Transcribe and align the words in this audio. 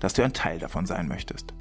dass 0.00 0.12
du 0.12 0.22
ein 0.22 0.32
Teil 0.32 0.58
davon 0.58 0.86
sein 0.86 1.08
möchtest. 1.08 1.52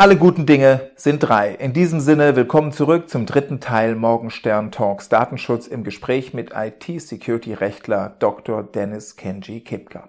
Alle 0.00 0.16
guten 0.16 0.46
Dinge 0.46 0.92
sind 0.96 1.18
drei. 1.18 1.50
In 1.50 1.74
diesem 1.74 2.00
Sinne 2.00 2.34
willkommen 2.34 2.72
zurück 2.72 3.10
zum 3.10 3.26
dritten 3.26 3.60
Teil 3.60 3.94
Morgenstern 3.94 4.72
Talks 4.72 5.10
Datenschutz 5.10 5.66
im 5.66 5.84
Gespräch 5.84 6.32
mit 6.32 6.52
IT-Security-Rechtler 6.54 8.16
Dr. 8.18 8.62
Dennis 8.62 9.16
Kenji 9.16 9.60
Kipka. 9.60 10.08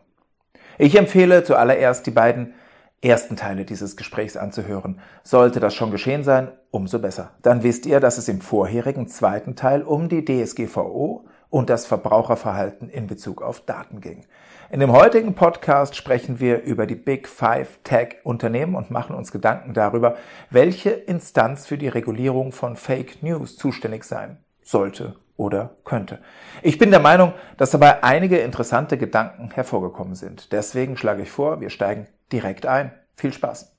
Ich 0.77 0.97
empfehle 0.97 1.43
zuallererst 1.43 2.07
die 2.07 2.11
beiden 2.11 2.53
ersten 3.01 3.35
Teile 3.35 3.65
dieses 3.65 3.97
Gesprächs 3.97 4.37
anzuhören. 4.37 4.99
Sollte 5.23 5.59
das 5.59 5.73
schon 5.73 5.91
geschehen 5.91 6.23
sein, 6.23 6.51
umso 6.69 6.99
besser. 6.99 7.31
Dann 7.41 7.63
wisst 7.63 7.85
ihr, 7.85 7.99
dass 7.99 8.17
es 8.17 8.27
im 8.27 8.41
vorherigen 8.41 9.07
zweiten 9.07 9.55
Teil 9.55 9.81
um 9.81 10.07
die 10.07 10.23
DSGVO 10.23 11.25
und 11.49 11.69
das 11.69 11.85
Verbraucherverhalten 11.85 12.89
in 12.89 13.07
Bezug 13.07 13.41
auf 13.41 13.61
Daten 13.61 14.01
ging. 14.01 14.25
In 14.69 14.79
dem 14.79 14.93
heutigen 14.93 15.33
Podcast 15.33 15.97
sprechen 15.97 16.39
wir 16.39 16.61
über 16.61 16.85
die 16.85 16.95
Big 16.95 17.27
Five 17.27 17.79
Tech 17.83 18.17
Unternehmen 18.23 18.75
und 18.75 18.89
machen 18.89 19.15
uns 19.15 19.33
Gedanken 19.33 19.73
darüber, 19.73 20.15
welche 20.49 20.91
Instanz 20.91 21.67
für 21.67 21.77
die 21.77 21.89
Regulierung 21.89 22.53
von 22.53 22.77
Fake 22.77 23.21
News 23.21 23.57
zuständig 23.57 24.05
sein 24.05 24.37
sollte 24.63 25.15
oder 25.35 25.71
könnte. 25.83 26.19
Ich 26.61 26.77
bin 26.77 26.91
der 26.91 27.01
Meinung, 27.01 27.33
dass 27.57 27.71
dabei 27.71 28.03
einige 28.03 28.37
interessante 28.37 28.97
Gedanken 28.97 29.51
hervorgekommen 29.51 30.15
sind. 30.15 30.53
Deswegen 30.53 30.95
schlage 30.95 31.23
ich 31.23 31.31
vor, 31.31 31.59
wir 31.59 31.69
steigen 31.69 32.07
direkt 32.31 32.65
ein. 32.65 32.91
Viel 33.15 33.33
Spaß. 33.33 33.71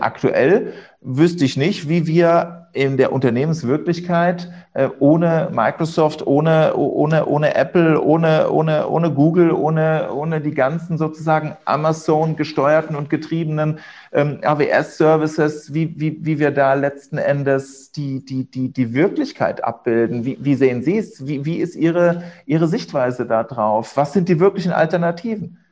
Aktuell 0.00 0.72
wüsste 1.00 1.44
ich 1.44 1.56
nicht, 1.56 1.88
wie 1.88 2.08
wir 2.08 2.64
in 2.72 2.96
der 2.96 3.12
Unternehmenswirklichkeit 3.12 4.50
äh, 4.72 4.88
ohne 4.98 5.50
Microsoft, 5.52 6.26
ohne, 6.26 6.74
ohne, 6.74 7.26
ohne 7.26 7.54
Apple, 7.54 8.02
ohne, 8.02 8.50
ohne, 8.50 8.88
ohne 8.88 9.12
Google, 9.12 9.52
ohne, 9.52 10.12
ohne 10.12 10.40
die 10.40 10.50
ganzen 10.50 10.98
sozusagen 10.98 11.56
Amazon 11.64 12.34
gesteuerten 12.34 12.96
und 12.96 13.08
getriebenen 13.08 13.78
ähm, 14.12 14.40
AWS-Services, 14.42 15.72
wie, 15.72 15.94
wie, 16.00 16.18
wie 16.26 16.40
wir 16.40 16.50
da 16.50 16.74
letzten 16.74 17.18
Endes 17.18 17.92
die, 17.92 18.24
die, 18.24 18.50
die, 18.50 18.72
die 18.72 18.92
Wirklichkeit 18.92 19.62
abbilden. 19.62 20.24
Wie, 20.24 20.38
wie 20.40 20.56
sehen 20.56 20.82
Sie 20.82 20.98
es? 20.98 21.24
Wie, 21.24 21.44
wie 21.44 21.58
ist 21.58 21.76
Ihre, 21.76 22.24
Ihre 22.46 22.66
Sichtweise 22.66 23.26
da 23.26 23.44
drauf? 23.44 23.96
Was 23.96 24.12
sind 24.12 24.28
die 24.28 24.40
wirklichen 24.40 24.72
Alternativen? 24.72 25.63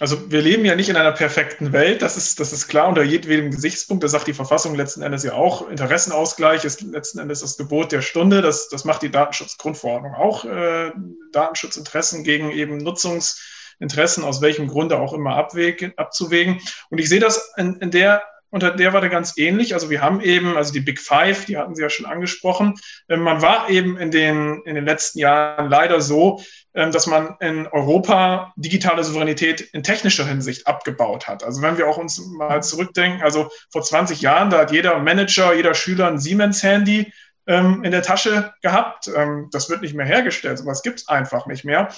Also 0.00 0.30
wir 0.30 0.40
leben 0.40 0.64
ja 0.64 0.74
nicht 0.76 0.88
in 0.88 0.96
einer 0.96 1.12
perfekten 1.12 1.74
Welt, 1.74 2.00
das 2.00 2.16
ist, 2.16 2.40
das 2.40 2.54
ist 2.54 2.68
klar 2.68 2.88
unter 2.88 3.02
jedem 3.02 3.50
Gesichtspunkt. 3.50 4.02
Das 4.02 4.12
sagt 4.12 4.26
die 4.28 4.32
Verfassung 4.32 4.74
letzten 4.74 5.02
Endes 5.02 5.24
ja 5.24 5.34
auch. 5.34 5.68
Interessenausgleich 5.68 6.64
ist 6.64 6.80
letzten 6.80 7.18
Endes 7.18 7.40
das 7.40 7.58
Gebot 7.58 7.92
der 7.92 8.00
Stunde. 8.00 8.40
Das, 8.40 8.70
das 8.70 8.86
macht 8.86 9.02
die 9.02 9.10
Datenschutzgrundverordnung 9.10 10.14
auch. 10.14 10.46
Äh, 10.46 10.92
Datenschutzinteressen 11.32 12.24
gegen 12.24 12.50
eben 12.50 12.78
Nutzungsinteressen, 12.78 14.24
aus 14.24 14.40
welchem 14.40 14.68
Grunde 14.68 14.98
auch 14.98 15.12
immer 15.12 15.36
abwägen, 15.36 15.92
abzuwägen. 15.98 16.62
Und 16.88 16.96
ich 16.96 17.10
sehe 17.10 17.20
das 17.20 17.52
in, 17.58 17.76
in 17.76 17.90
der 17.90 18.22
unter 18.50 18.72
der 18.72 18.92
war 18.92 19.00
der 19.00 19.10
ganz 19.10 19.36
ähnlich. 19.36 19.74
Also 19.74 19.90
wir 19.90 20.02
haben 20.02 20.20
eben, 20.20 20.56
also 20.56 20.72
die 20.72 20.80
Big 20.80 21.00
Five, 21.00 21.46
die 21.46 21.56
hatten 21.56 21.74
Sie 21.74 21.82
ja 21.82 21.90
schon 21.90 22.06
angesprochen. 22.06 22.74
Ähm, 23.08 23.20
man 23.20 23.42
war 23.42 23.70
eben 23.70 23.96
in 23.96 24.10
den, 24.10 24.62
in 24.64 24.74
den 24.74 24.84
letzten 24.84 25.20
Jahren 25.20 25.70
leider 25.70 26.00
so, 26.00 26.42
ähm, 26.74 26.92
dass 26.92 27.06
man 27.06 27.36
in 27.40 27.66
Europa 27.66 28.52
digitale 28.56 29.04
Souveränität 29.04 29.60
in 29.60 29.82
technischer 29.82 30.26
Hinsicht 30.26 30.66
abgebaut 30.66 31.28
hat. 31.28 31.44
Also 31.44 31.62
wenn 31.62 31.78
wir 31.78 31.88
auch 31.88 31.96
uns 31.96 32.18
mal 32.26 32.62
zurückdenken, 32.62 33.22
also 33.22 33.50
vor 33.70 33.82
20 33.82 34.20
Jahren, 34.20 34.50
da 34.50 34.58
hat 34.58 34.72
jeder 34.72 34.98
Manager, 34.98 35.54
jeder 35.54 35.74
Schüler 35.74 36.08
ein 36.08 36.18
Siemens-Handy 36.18 37.12
ähm, 37.46 37.84
in 37.84 37.90
der 37.90 38.02
Tasche 38.02 38.52
gehabt. 38.62 39.10
das 39.50 39.70
wird 39.70 39.82
nicht 39.82 39.94
mehr 39.94 40.06
hergestellt. 40.06 40.58
Sowas 40.58 40.82
gibt 40.82 41.00
es 41.00 41.08
einfach 41.08 41.46
nicht 41.46 41.64
mehr. 41.64 41.88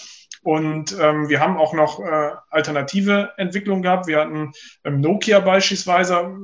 Und 0.42 0.96
ähm, 0.98 1.28
wir 1.28 1.40
haben 1.40 1.56
auch 1.56 1.72
noch 1.72 2.00
äh, 2.00 2.30
alternative 2.50 3.32
Entwicklungen 3.36 3.82
gehabt. 3.82 4.08
Wir 4.08 4.20
hatten 4.20 4.52
ähm, 4.84 5.00
Nokia 5.00 5.38
beispielsweise, 5.38 6.36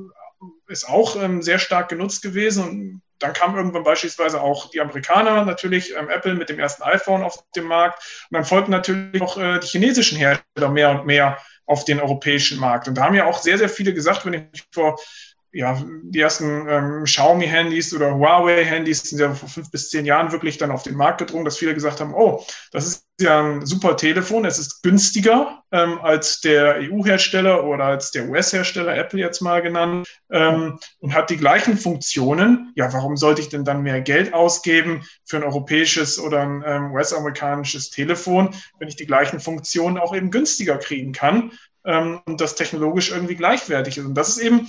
ist 0.67 0.87
auch 0.87 1.21
ähm, 1.21 1.41
sehr 1.41 1.59
stark 1.59 1.89
genutzt 1.89 2.21
gewesen. 2.21 2.63
Und 2.69 3.01
dann 3.19 3.33
kam 3.33 3.57
irgendwann 3.57 3.83
beispielsweise 3.83 4.41
auch 4.41 4.69
die 4.69 4.79
Amerikaner, 4.79 5.43
natürlich 5.43 5.93
ähm, 5.97 6.09
Apple 6.09 6.35
mit 6.35 6.47
dem 6.47 6.59
ersten 6.59 6.83
iPhone 6.83 7.23
auf 7.23 7.43
dem 7.55 7.65
Markt. 7.65 8.27
Und 8.29 8.35
dann 8.35 8.45
folgten 8.45 8.71
natürlich 8.71 9.21
auch 9.21 9.37
äh, 9.37 9.59
die 9.59 9.67
chinesischen 9.67 10.17
Hersteller 10.17 10.69
mehr 10.69 10.91
und 10.91 11.05
mehr 11.05 11.37
auf 11.65 11.83
den 11.83 11.99
europäischen 11.99 12.59
Markt. 12.59 12.87
Und 12.87 12.95
da 12.95 13.03
haben 13.03 13.15
ja 13.15 13.25
auch 13.25 13.39
sehr, 13.39 13.57
sehr 13.57 13.69
viele 13.69 13.93
gesagt, 13.93 14.25
wenn 14.25 14.33
ich 14.33 14.43
mich 14.51 14.63
vor 14.71 14.97
ja, 15.51 15.81
die 16.03 16.19
ersten 16.19 16.67
ähm, 16.69 17.03
Xiaomi-Handys 17.05 17.93
oder 17.95 18.13
Huawei-Handys 18.15 19.01
sind 19.01 19.19
ja 19.19 19.33
vor 19.33 19.49
fünf 19.49 19.71
bis 19.71 19.89
zehn 19.89 20.05
Jahren 20.05 20.31
wirklich 20.31 20.57
dann 20.57 20.71
auf 20.71 20.83
den 20.83 20.95
Markt 20.95 21.17
gedrungen, 21.17 21.45
dass 21.45 21.57
viele 21.57 21.73
gesagt 21.73 21.99
haben, 21.99 22.13
oh, 22.13 22.45
das 22.71 22.85
ist 22.85 23.05
ja 23.19 23.41
ein 23.41 23.65
super 23.65 23.97
Telefon, 23.97 24.45
es 24.45 24.59
ist 24.59 24.83
günstiger 24.83 25.63
ähm, 25.71 25.99
als 26.01 26.41
der 26.41 26.77
EU-Hersteller 26.79 27.63
oder 27.63 27.85
als 27.85 28.11
der 28.11 28.29
US-Hersteller, 28.29 28.95
Apple 28.95 29.19
jetzt 29.19 29.41
mal 29.41 29.61
genannt, 29.61 30.07
ähm, 30.31 30.79
und 30.99 31.13
hat 31.15 31.31
die 31.31 31.37
gleichen 31.37 31.77
Funktionen. 31.77 32.71
Ja, 32.75 32.93
warum 32.93 33.17
sollte 33.17 33.41
ich 33.41 33.49
denn 33.49 33.65
dann 33.65 33.81
mehr 33.81 34.01
Geld 34.01 34.33
ausgeben 34.33 35.03
für 35.25 35.37
ein 35.37 35.43
europäisches 35.43 36.19
oder 36.19 36.41
ein 36.41 36.63
ähm, 36.65 36.91
US-amerikanisches 36.91 37.89
Telefon, 37.89 38.53
wenn 38.77 38.87
ich 38.87 38.95
die 38.95 39.07
gleichen 39.07 39.39
Funktionen 39.39 39.97
auch 39.97 40.15
eben 40.15 40.29
günstiger 40.29 40.77
kriegen 40.77 41.11
kann? 41.11 41.51
Ähm, 41.85 42.21
und 42.25 42.39
das 42.39 42.55
technologisch 42.55 43.11
irgendwie 43.11 43.35
gleichwertig 43.35 43.97
ist. 43.97 44.05
Und 44.05 44.15
das 44.15 44.29
ist 44.29 44.39
eben 44.39 44.67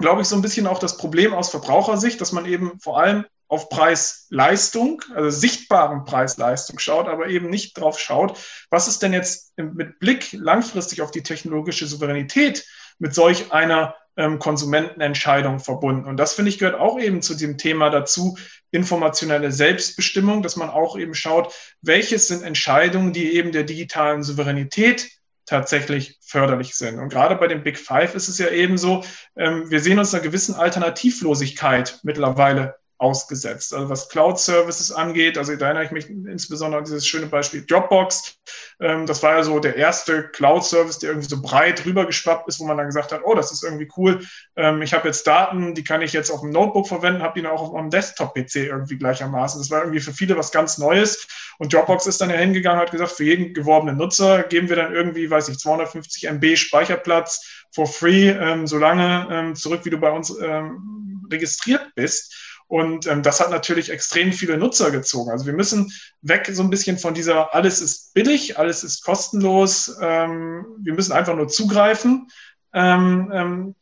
glaube 0.00 0.22
ich, 0.22 0.28
so 0.28 0.36
ein 0.36 0.42
bisschen 0.42 0.66
auch 0.66 0.78
das 0.78 0.96
Problem 0.96 1.32
aus 1.32 1.50
Verbrauchersicht, 1.50 2.20
dass 2.20 2.32
man 2.32 2.46
eben 2.46 2.78
vor 2.80 3.00
allem 3.00 3.24
auf 3.48 3.68
Preis-Leistung, 3.68 5.02
also 5.14 5.30
sichtbaren 5.30 6.04
Preis-Leistung 6.04 6.78
schaut, 6.78 7.08
aber 7.08 7.28
eben 7.28 7.50
nicht 7.50 7.78
drauf 7.78 7.98
schaut, 7.98 8.38
was 8.70 8.86
ist 8.86 9.02
denn 9.02 9.12
jetzt 9.12 9.52
mit 9.56 9.98
Blick 9.98 10.32
langfristig 10.32 11.02
auf 11.02 11.10
die 11.10 11.24
technologische 11.24 11.86
Souveränität 11.86 12.64
mit 12.98 13.12
solch 13.14 13.52
einer 13.52 13.96
ähm, 14.16 14.38
Konsumentenentscheidung 14.38 15.58
verbunden. 15.58 16.06
Und 16.06 16.16
das 16.16 16.34
finde 16.34 16.50
ich 16.50 16.58
gehört 16.58 16.78
auch 16.78 17.00
eben 17.00 17.22
zu 17.22 17.34
dem 17.34 17.58
Thema 17.58 17.90
dazu, 17.90 18.38
informationelle 18.70 19.50
Selbstbestimmung, 19.50 20.42
dass 20.42 20.56
man 20.56 20.70
auch 20.70 20.96
eben 20.96 21.14
schaut, 21.14 21.52
welches 21.82 22.28
sind 22.28 22.42
Entscheidungen, 22.42 23.12
die 23.12 23.32
eben 23.32 23.50
der 23.50 23.64
digitalen 23.64 24.22
Souveränität 24.22 25.10
tatsächlich 25.50 26.16
förderlich 26.22 26.74
sind. 26.74 26.98
Und 26.98 27.08
gerade 27.08 27.34
bei 27.34 27.48
den 27.48 27.64
Big 27.64 27.76
Five 27.76 28.14
ist 28.14 28.28
es 28.28 28.38
ja 28.38 28.48
eben 28.48 28.78
so, 28.78 29.04
ähm, 29.36 29.68
wir 29.68 29.80
sehen 29.80 29.98
uns 29.98 30.14
einer 30.14 30.22
gewissen 30.22 30.54
Alternativlosigkeit 30.54 31.98
mittlerweile 32.04 32.76
ausgesetzt. 33.00 33.72
Also 33.72 33.88
was 33.88 34.10
Cloud-Services 34.10 34.92
angeht, 34.92 35.38
also 35.38 35.56
da 35.56 35.66
erinnere 35.66 35.84
ich 35.84 35.90
mich 35.90 36.10
insbesondere 36.10 36.80
an 36.80 36.84
dieses 36.84 37.06
schöne 37.06 37.26
Beispiel 37.26 37.64
Dropbox. 37.66 38.38
Ähm, 38.78 39.06
das 39.06 39.22
war 39.22 39.36
ja 39.36 39.42
so 39.42 39.58
der 39.58 39.76
erste 39.76 40.28
Cloud-Service, 40.28 40.98
der 40.98 41.10
irgendwie 41.10 41.28
so 41.28 41.40
breit 41.40 41.86
rübergeschwappt 41.86 42.46
ist, 42.46 42.60
wo 42.60 42.66
man 42.66 42.76
dann 42.76 42.86
gesagt 42.86 43.12
hat, 43.12 43.22
oh, 43.24 43.34
das 43.34 43.52
ist 43.52 43.64
irgendwie 43.64 43.88
cool. 43.96 44.20
Ähm, 44.54 44.82
ich 44.82 44.92
habe 44.92 45.08
jetzt 45.08 45.26
Daten, 45.26 45.74
die 45.74 45.82
kann 45.82 46.02
ich 46.02 46.12
jetzt 46.12 46.30
auf 46.30 46.42
dem 46.42 46.50
Notebook 46.50 46.88
verwenden, 46.88 47.22
habe 47.22 47.40
die 47.40 47.46
auch 47.46 47.62
auf 47.62 47.72
meinem 47.72 47.88
Desktop-PC 47.88 48.56
irgendwie 48.56 48.98
gleichermaßen. 48.98 49.60
Das 49.60 49.70
war 49.70 49.80
irgendwie 49.80 50.00
für 50.00 50.12
viele 50.12 50.36
was 50.36 50.52
ganz 50.52 50.76
Neues. 50.76 51.26
Und 51.58 51.72
Dropbox 51.72 52.06
ist 52.06 52.20
dann 52.20 52.28
ja 52.28 52.36
hingegangen, 52.36 52.80
hat 52.80 52.90
gesagt, 52.90 53.12
für 53.12 53.24
jeden 53.24 53.54
geworbenen 53.54 53.96
Nutzer 53.96 54.42
geben 54.42 54.68
wir 54.68 54.76
dann 54.76 54.94
irgendwie, 54.94 55.30
weiß 55.30 55.48
ich, 55.48 55.58
250 55.58 56.24
MB 56.28 56.56
Speicherplatz 56.56 57.64
for 57.72 57.86
free, 57.86 58.28
ähm, 58.28 58.66
solange 58.66 59.26
ähm, 59.30 59.54
zurück, 59.54 59.84
wie 59.84 59.90
du 59.90 59.98
bei 59.98 60.10
uns 60.10 60.36
ähm, 60.38 61.26
registriert 61.30 61.94
bist. 61.94 62.34
Und 62.70 63.08
ähm, 63.08 63.24
das 63.24 63.40
hat 63.40 63.50
natürlich 63.50 63.90
extrem 63.90 64.32
viele 64.32 64.56
Nutzer 64.56 64.92
gezogen. 64.92 65.32
Also 65.32 65.44
wir 65.44 65.54
müssen 65.54 65.92
weg 66.22 66.48
so 66.52 66.62
ein 66.62 66.70
bisschen 66.70 66.98
von 66.98 67.14
dieser, 67.14 67.52
alles 67.52 67.80
ist 67.80 68.14
billig, 68.14 68.60
alles 68.60 68.84
ist 68.84 69.02
kostenlos, 69.02 69.96
ähm, 70.00 70.64
wir 70.80 70.94
müssen 70.94 71.10
einfach 71.10 71.34
nur 71.34 71.48
zugreifen. 71.48 72.28
Ähm, 72.72 73.32
ähm, 73.34 73.74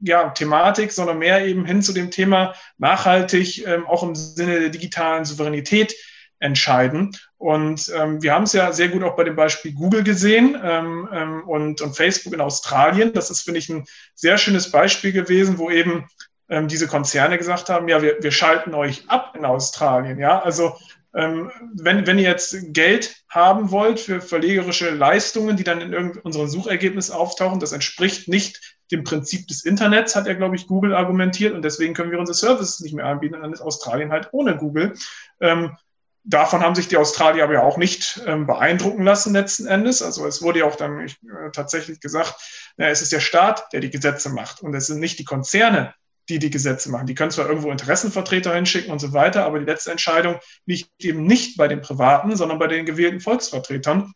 ja, 0.00 0.30
Thematik, 0.30 0.92
sondern 0.92 1.18
mehr 1.18 1.44
eben 1.44 1.64
hin 1.64 1.82
zu 1.82 1.92
dem 1.92 2.12
Thema 2.12 2.54
nachhaltig, 2.76 3.66
ähm, 3.66 3.88
auch 3.88 4.04
im 4.04 4.14
Sinne 4.14 4.60
der 4.60 4.68
digitalen 4.68 5.24
Souveränität 5.24 5.96
entscheiden. 6.38 7.16
Und 7.38 7.92
ähm, 7.92 8.22
wir 8.22 8.34
haben 8.34 8.44
es 8.44 8.52
ja 8.52 8.70
sehr 8.70 8.90
gut 8.90 9.02
auch 9.02 9.16
bei 9.16 9.24
dem 9.24 9.34
Beispiel 9.34 9.72
Google 9.72 10.04
gesehen 10.04 10.56
ähm, 10.62 11.08
ähm, 11.12 11.42
und, 11.48 11.80
und 11.80 11.96
Facebook 11.96 12.34
in 12.34 12.40
Australien. 12.40 13.12
Das 13.12 13.30
ist, 13.32 13.40
finde 13.40 13.58
ich, 13.58 13.68
ein 13.68 13.84
sehr 14.14 14.38
schönes 14.38 14.70
Beispiel 14.70 15.10
gewesen, 15.10 15.58
wo 15.58 15.70
eben 15.70 16.06
ähm, 16.48 16.68
diese 16.68 16.86
Konzerne 16.86 17.38
gesagt 17.38 17.68
haben, 17.68 17.88
ja, 17.88 18.02
wir, 18.02 18.22
wir 18.22 18.32
schalten 18.32 18.74
euch 18.74 19.08
ab 19.08 19.34
in 19.36 19.44
Australien. 19.44 20.18
Ja, 20.18 20.40
also 20.40 20.76
ähm, 21.14 21.50
wenn, 21.74 22.06
wenn 22.06 22.18
ihr 22.18 22.28
jetzt 22.28 22.74
Geld 22.74 23.16
haben 23.28 23.70
wollt 23.70 23.98
für 23.98 24.20
verlegerische 24.20 24.90
Leistungen, 24.90 25.56
die 25.56 25.64
dann 25.64 25.80
in 25.80 26.18
unseren 26.18 26.48
Suchergebnissen 26.48 27.14
auftauchen, 27.14 27.60
das 27.60 27.72
entspricht 27.72 28.28
nicht 28.28 28.76
dem 28.90 29.04
Prinzip 29.04 29.48
des 29.48 29.64
Internets, 29.64 30.16
hat 30.16 30.26
er, 30.26 30.34
glaube 30.34 30.56
ich, 30.56 30.66
Google 30.66 30.94
argumentiert 30.94 31.54
und 31.54 31.62
deswegen 31.62 31.94
können 31.94 32.10
wir 32.10 32.18
unsere 32.18 32.36
Services 32.36 32.80
nicht 32.80 32.94
mehr 32.94 33.06
anbieten 33.06 33.34
und 33.34 33.42
dann 33.42 33.52
ist 33.52 33.60
Australien 33.60 34.12
halt 34.12 34.28
ohne 34.32 34.56
Google. 34.56 34.94
Ähm, 35.40 35.76
davon 36.24 36.60
haben 36.60 36.74
sich 36.74 36.88
die 36.88 36.96
Australier 36.96 37.44
aber 37.44 37.54
ja 37.54 37.62
auch 37.62 37.78
nicht 37.78 38.20
ähm, 38.26 38.46
beeindrucken 38.46 39.02
lassen 39.02 39.32
letzten 39.32 39.66
Endes. 39.66 40.02
Also 40.02 40.26
es 40.26 40.42
wurde 40.42 40.60
ja 40.60 40.64
auch 40.66 40.76
dann 40.76 41.00
äh, 41.00 41.10
tatsächlich 41.52 42.00
gesagt, 42.00 42.34
na, 42.76 42.88
es 42.88 43.02
ist 43.02 43.12
der 43.12 43.20
Staat, 43.20 43.72
der 43.72 43.80
die 43.80 43.90
Gesetze 43.90 44.28
macht 44.30 44.62
und 44.62 44.74
es 44.74 44.86
sind 44.86 45.00
nicht 45.00 45.18
die 45.18 45.24
Konzerne, 45.24 45.94
die 46.28 46.38
die 46.38 46.50
Gesetze 46.50 46.90
machen. 46.90 47.06
Die 47.06 47.14
können 47.14 47.30
zwar 47.30 47.48
irgendwo 47.48 47.70
Interessenvertreter 47.70 48.54
hinschicken 48.54 48.90
und 48.90 48.98
so 48.98 49.12
weiter, 49.12 49.44
aber 49.44 49.58
die 49.58 49.64
letzte 49.64 49.90
Entscheidung 49.90 50.36
liegt 50.66 50.90
eben 50.98 51.24
nicht 51.24 51.56
bei 51.56 51.68
den 51.68 51.80
Privaten, 51.80 52.36
sondern 52.36 52.58
bei 52.58 52.66
den 52.66 52.86
gewählten 52.86 53.20
Volksvertretern. 53.20 54.12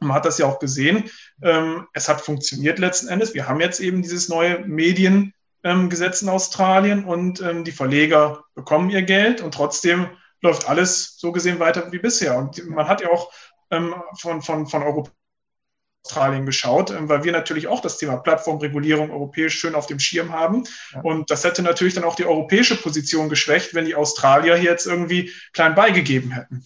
Man 0.00 0.14
hat 0.14 0.24
das 0.24 0.38
ja 0.38 0.46
auch 0.46 0.58
gesehen. 0.58 1.10
Ähm, 1.42 1.86
es 1.92 2.08
hat 2.08 2.22
funktioniert 2.22 2.78
letzten 2.78 3.08
Endes. 3.08 3.34
Wir 3.34 3.48
haben 3.48 3.60
jetzt 3.60 3.80
eben 3.80 4.00
dieses 4.02 4.28
neue 4.30 4.60
Mediengesetz 4.60 6.22
ähm, 6.22 6.28
in 6.28 6.34
Australien 6.34 7.04
und 7.04 7.42
ähm, 7.42 7.64
die 7.64 7.72
Verleger 7.72 8.44
bekommen 8.54 8.88
ihr 8.88 9.02
Geld 9.02 9.42
und 9.42 9.52
trotzdem 9.52 10.08
läuft 10.40 10.68
alles 10.68 11.18
so 11.18 11.32
gesehen 11.32 11.60
weiter 11.60 11.92
wie 11.92 11.98
bisher. 11.98 12.38
Und 12.38 12.66
man 12.66 12.88
hat 12.88 13.02
ja 13.02 13.10
auch 13.10 13.30
von, 14.18 14.42
von, 14.42 14.66
von 14.66 14.82
Europa 14.82 15.12
Australien 16.04 16.46
geschaut, 16.46 16.90
ähm, 16.90 17.08
weil 17.08 17.24
wir 17.24 17.32
natürlich 17.32 17.68
auch 17.68 17.80
das 17.80 17.98
Thema 17.98 18.16
Plattformregulierung 18.16 19.10
europäisch 19.10 19.58
schön 19.58 19.74
auf 19.74 19.86
dem 19.86 19.98
Schirm 19.98 20.32
haben. 20.32 20.64
Und 21.02 21.30
das 21.30 21.44
hätte 21.44 21.62
natürlich 21.62 21.94
dann 21.94 22.04
auch 22.04 22.16
die 22.16 22.24
europäische 22.24 22.80
Position 22.80 23.28
geschwächt, 23.28 23.74
wenn 23.74 23.84
die 23.84 23.94
Australier 23.94 24.56
hier 24.56 24.70
jetzt 24.70 24.86
irgendwie 24.86 25.30
klein 25.52 25.74
beigegeben 25.74 26.32
hätten. 26.32 26.64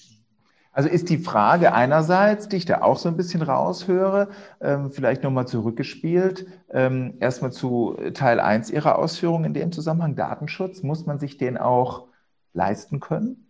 Also 0.73 0.89
ist 0.89 1.09
die 1.09 1.19
Frage 1.19 1.73
einerseits, 1.73 2.49
die 2.49 2.57
ich 2.57 2.65
da 2.65 2.83
auch 2.83 2.99
so 2.99 3.09
ein 3.09 3.17
bisschen 3.17 3.43
raushöre, 3.43 4.31
ähm, 4.61 4.91
vielleicht 4.91 5.23
nochmal 5.23 5.47
zurückgespielt, 5.47 6.47
ähm, 6.73 7.15
erstmal 7.21 7.53
zu 7.53 7.97
Teil 8.13 8.41
1 8.41 8.71
Ihrer 8.71 8.99
Ausführungen 8.99 9.45
in 9.45 9.55
dem 9.55 9.71
Zusammenhang, 9.71 10.17
Datenschutz, 10.17 10.83
muss 10.83 11.07
man 11.07 11.21
sich 11.21 11.37
den 11.37 11.59
auch 11.59 12.09
leisten 12.55 12.99
können? 12.99 13.44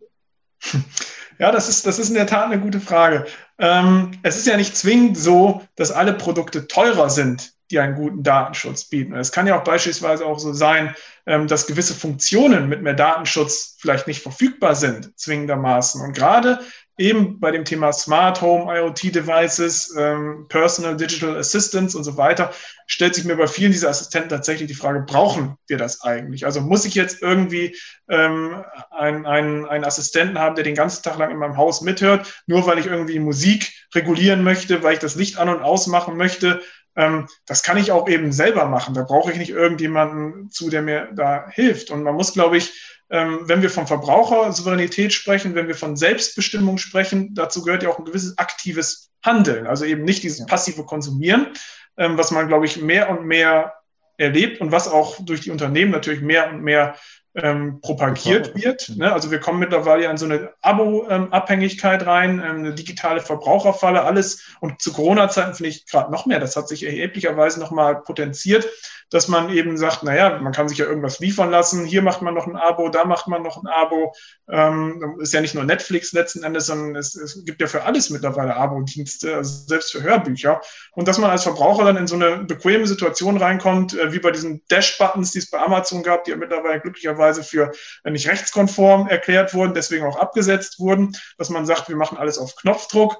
Ja, 1.38 1.50
das 1.50 1.68
ist, 1.68 1.86
das 1.86 1.98
ist 1.98 2.10
in 2.10 2.14
der 2.14 2.26
Tat 2.26 2.46
eine 2.46 2.60
gute 2.60 2.80
Frage. 2.80 3.26
Ähm, 3.58 4.12
es 4.22 4.36
ist 4.36 4.46
ja 4.46 4.56
nicht 4.56 4.76
zwingend 4.76 5.18
so, 5.18 5.62
dass 5.76 5.90
alle 5.90 6.12
Produkte 6.12 6.68
teurer 6.68 7.10
sind, 7.10 7.52
die 7.70 7.80
einen 7.80 7.94
guten 7.94 8.22
Datenschutz 8.22 8.84
bieten. 8.84 9.14
Es 9.16 9.32
kann 9.32 9.46
ja 9.46 9.58
auch 9.58 9.64
beispielsweise 9.64 10.26
auch 10.26 10.38
so 10.38 10.52
sein, 10.52 10.94
ähm, 11.26 11.48
dass 11.48 11.66
gewisse 11.66 11.94
Funktionen 11.94 12.68
mit 12.68 12.82
mehr 12.82 12.94
Datenschutz 12.94 13.76
vielleicht 13.80 14.06
nicht 14.06 14.22
verfügbar 14.22 14.74
sind, 14.74 15.18
zwingendermaßen. 15.18 16.00
Und 16.00 16.12
gerade 16.12 16.60
eben 16.96 17.40
bei 17.40 17.50
dem 17.50 17.64
Thema 17.64 17.92
Smart 17.92 18.40
Home, 18.40 18.72
IoT-Devices, 18.72 19.94
ähm, 19.98 20.46
Personal 20.48 20.96
Digital 20.96 21.36
Assistants 21.36 21.94
und 21.94 22.04
so 22.04 22.16
weiter, 22.16 22.52
stellt 22.86 23.14
sich 23.14 23.24
mir 23.24 23.36
bei 23.36 23.46
vielen 23.46 23.72
dieser 23.72 23.88
Assistenten 23.88 24.28
tatsächlich 24.28 24.68
die 24.68 24.74
Frage, 24.74 25.00
brauchen 25.00 25.56
wir 25.66 25.76
das 25.76 26.02
eigentlich? 26.02 26.46
Also 26.46 26.60
muss 26.60 26.84
ich 26.84 26.94
jetzt 26.94 27.20
irgendwie 27.22 27.76
ähm, 28.08 28.64
einen, 28.90 29.26
einen, 29.26 29.66
einen 29.66 29.84
Assistenten 29.84 30.38
haben, 30.38 30.54
der 30.54 30.64
den 30.64 30.76
ganzen 30.76 31.02
Tag 31.02 31.18
lang 31.18 31.30
in 31.30 31.38
meinem 31.38 31.56
Haus 31.56 31.80
mithört, 31.80 32.42
nur 32.46 32.66
weil 32.66 32.78
ich 32.78 32.86
irgendwie 32.86 33.18
Musik 33.18 33.72
regulieren 33.94 34.44
möchte, 34.44 34.82
weil 34.82 34.94
ich 34.94 35.00
das 35.00 35.16
Licht 35.16 35.38
an 35.38 35.48
und 35.48 35.62
ausmachen 35.62 36.16
möchte? 36.16 36.62
Ähm, 36.96 37.26
das 37.46 37.62
kann 37.62 37.76
ich 37.76 37.90
auch 37.90 38.08
eben 38.08 38.30
selber 38.30 38.66
machen. 38.66 38.94
Da 38.94 39.02
brauche 39.02 39.32
ich 39.32 39.38
nicht 39.38 39.50
irgendjemanden 39.50 40.50
zu, 40.50 40.70
der 40.70 40.82
mir 40.82 41.08
da 41.12 41.48
hilft. 41.50 41.90
Und 41.90 42.02
man 42.04 42.14
muss, 42.14 42.32
glaube 42.32 42.56
ich, 42.56 42.93
wenn 43.08 43.62
wir 43.62 43.70
von 43.70 43.86
Verbrauchersouveränität 43.86 45.12
sprechen, 45.12 45.54
wenn 45.54 45.68
wir 45.68 45.74
von 45.74 45.96
Selbstbestimmung 45.96 46.78
sprechen, 46.78 47.34
dazu 47.34 47.62
gehört 47.62 47.82
ja 47.82 47.90
auch 47.90 47.98
ein 47.98 48.06
gewisses 48.06 48.38
aktives 48.38 49.10
Handeln, 49.22 49.66
also 49.66 49.84
eben 49.84 50.04
nicht 50.04 50.22
dieses 50.22 50.46
passive 50.46 50.84
Konsumieren, 50.84 51.48
ähm, 51.96 52.18
was 52.18 52.30
man, 52.30 52.48
glaube 52.48 52.66
ich, 52.66 52.80
mehr 52.80 53.10
und 53.10 53.26
mehr 53.26 53.74
erlebt 54.16 54.60
und 54.60 54.72
was 54.72 54.88
auch 54.88 55.16
durch 55.24 55.40
die 55.40 55.50
Unternehmen 55.50 55.90
natürlich 55.90 56.20
mehr 56.20 56.50
und 56.50 56.62
mehr 56.62 56.96
ähm, 57.34 57.80
propagiert 57.80 58.54
wird. 58.54 58.92
Ne? 58.96 59.12
Also 59.12 59.30
wir 59.30 59.40
kommen 59.40 59.58
mittlerweile 59.58 60.06
in 60.06 60.16
so 60.16 60.24
eine 60.24 60.52
Abo-Abhängigkeit 60.60 62.06
rein, 62.06 62.38
ähm, 62.38 62.58
eine 62.58 62.74
digitale 62.74 63.20
Verbraucherfalle, 63.20 64.02
alles. 64.02 64.44
Und 64.60 64.80
zu 64.80 64.92
Corona-Zeiten 64.92 65.54
finde 65.54 65.70
ich 65.70 65.86
gerade 65.86 66.12
noch 66.12 66.26
mehr, 66.26 66.38
das 66.38 66.56
hat 66.56 66.68
sich 66.68 66.84
erheblicherweise 66.84 67.58
nochmal 67.58 68.02
potenziert, 68.02 68.68
dass 69.10 69.28
man 69.28 69.50
eben 69.50 69.76
sagt, 69.76 70.02
naja, 70.04 70.38
man 70.38 70.52
kann 70.52 70.68
sich 70.68 70.78
ja 70.78 70.86
irgendwas 70.86 71.18
liefern 71.18 71.50
lassen, 71.50 71.84
hier 71.84 72.02
macht 72.02 72.22
man 72.22 72.34
noch 72.34 72.46
ein 72.46 72.56
Abo, 72.56 72.88
da 72.88 73.04
macht 73.04 73.26
man 73.28 73.42
noch 73.42 73.62
ein 73.62 73.66
Abo. 73.66 74.14
Ähm, 74.48 75.16
ist 75.20 75.34
ja 75.34 75.40
nicht 75.40 75.54
nur 75.54 75.64
Netflix 75.64 76.12
letzten 76.12 76.44
Endes, 76.44 76.66
sondern 76.66 76.96
es, 76.96 77.14
es 77.16 77.44
gibt 77.44 77.60
ja 77.60 77.66
für 77.66 77.82
alles 77.82 78.10
mittlerweile 78.10 78.56
Abo-Dienste, 78.56 79.36
also 79.36 79.66
selbst 79.66 79.92
für 79.92 80.02
Hörbücher. 80.02 80.60
Und 80.92 81.08
dass 81.08 81.18
man 81.18 81.30
als 81.30 81.42
Verbraucher 81.42 81.84
dann 81.84 81.96
in 81.96 82.06
so 82.06 82.14
eine 82.14 82.44
bequeme 82.44 82.86
Situation 82.86 83.36
reinkommt, 83.36 83.94
äh, 83.94 84.12
wie 84.12 84.20
bei 84.20 84.30
diesen 84.30 84.62
Dash-Buttons, 84.68 85.32
die 85.32 85.38
es 85.38 85.50
bei 85.50 85.58
Amazon 85.58 86.02
gab, 86.02 86.24
die 86.24 86.30
ja 86.30 86.36
mittlerweile 86.36 86.80
glücklicherweise 86.80 87.23
für 87.32 87.72
äh, 88.04 88.10
nicht 88.10 88.28
rechtskonform 88.28 89.08
erklärt 89.08 89.54
wurden, 89.54 89.74
deswegen 89.74 90.04
auch 90.04 90.16
abgesetzt 90.16 90.78
wurden, 90.78 91.16
dass 91.38 91.50
man 91.50 91.66
sagt, 91.66 91.88
wir 91.88 91.96
machen 91.96 92.18
alles 92.18 92.38
auf 92.38 92.56
Knopfdruck. 92.56 93.16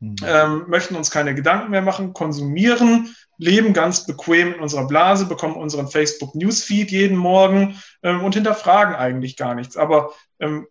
Mhm. 0.00 0.16
Ähm, 0.24 0.64
möchten 0.66 0.96
uns 0.96 1.10
keine 1.10 1.34
Gedanken 1.34 1.70
mehr 1.70 1.82
machen, 1.82 2.12
konsumieren, 2.12 3.14
leben 3.38 3.72
ganz 3.72 4.04
bequem 4.04 4.54
in 4.54 4.60
unserer 4.60 4.86
Blase, 4.86 5.26
bekommen 5.26 5.54
unseren 5.54 5.88
Facebook 5.88 6.34
Newsfeed 6.34 6.90
jeden 6.90 7.16
Morgen 7.16 7.80
ähm, 8.02 8.24
und 8.24 8.34
hinterfragen 8.34 8.96
eigentlich 8.96 9.36
gar 9.36 9.54
nichts. 9.54 9.76
Aber 9.76 10.12
ähm, 10.40 10.66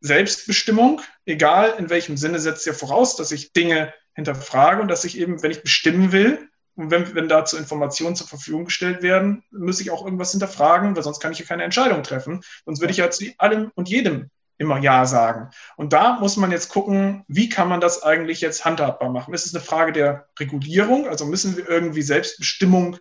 Selbstbestimmung, 0.00 1.00
egal 1.26 1.74
in 1.78 1.90
welchem 1.90 2.16
Sinne, 2.16 2.38
setzt 2.38 2.64
ja 2.64 2.72
voraus, 2.72 3.16
dass 3.16 3.32
ich 3.32 3.52
Dinge 3.52 3.92
hinterfrage 4.14 4.80
und 4.80 4.88
dass 4.88 5.04
ich 5.04 5.18
eben, 5.18 5.42
wenn 5.42 5.50
ich 5.50 5.62
bestimmen 5.62 6.12
will, 6.12 6.48
und 6.80 6.90
wenn, 6.90 7.14
wenn 7.14 7.28
dazu 7.28 7.56
Informationen 7.56 8.16
zur 8.16 8.26
Verfügung 8.26 8.64
gestellt 8.64 9.02
werden, 9.02 9.44
muss 9.50 9.80
ich 9.80 9.90
auch 9.90 10.04
irgendwas 10.04 10.30
hinterfragen, 10.30 10.96
weil 10.96 11.02
sonst 11.02 11.20
kann 11.20 11.32
ich 11.32 11.38
ja 11.38 11.44
keine 11.44 11.64
Entscheidung 11.64 12.02
treffen. 12.02 12.42
Sonst 12.64 12.80
würde 12.80 12.92
ich 12.92 12.96
ja 12.96 13.10
zu 13.10 13.26
allem 13.38 13.70
und 13.74 13.88
jedem 13.88 14.30
immer 14.56 14.78
Ja 14.78 15.06
sagen. 15.06 15.50
Und 15.76 15.92
da 15.92 16.18
muss 16.20 16.36
man 16.36 16.50
jetzt 16.50 16.68
gucken, 16.68 17.24
wie 17.28 17.48
kann 17.48 17.68
man 17.68 17.80
das 17.80 18.02
eigentlich 18.02 18.40
jetzt 18.40 18.64
handhabbar 18.64 19.10
machen? 19.10 19.32
Ist 19.32 19.46
es 19.46 19.54
eine 19.54 19.64
Frage 19.64 19.92
der 19.92 20.28
Regulierung? 20.38 21.08
Also 21.08 21.24
müssen 21.24 21.56
wir 21.56 21.68
irgendwie 21.68 22.02
Selbstbestimmung 22.02 22.98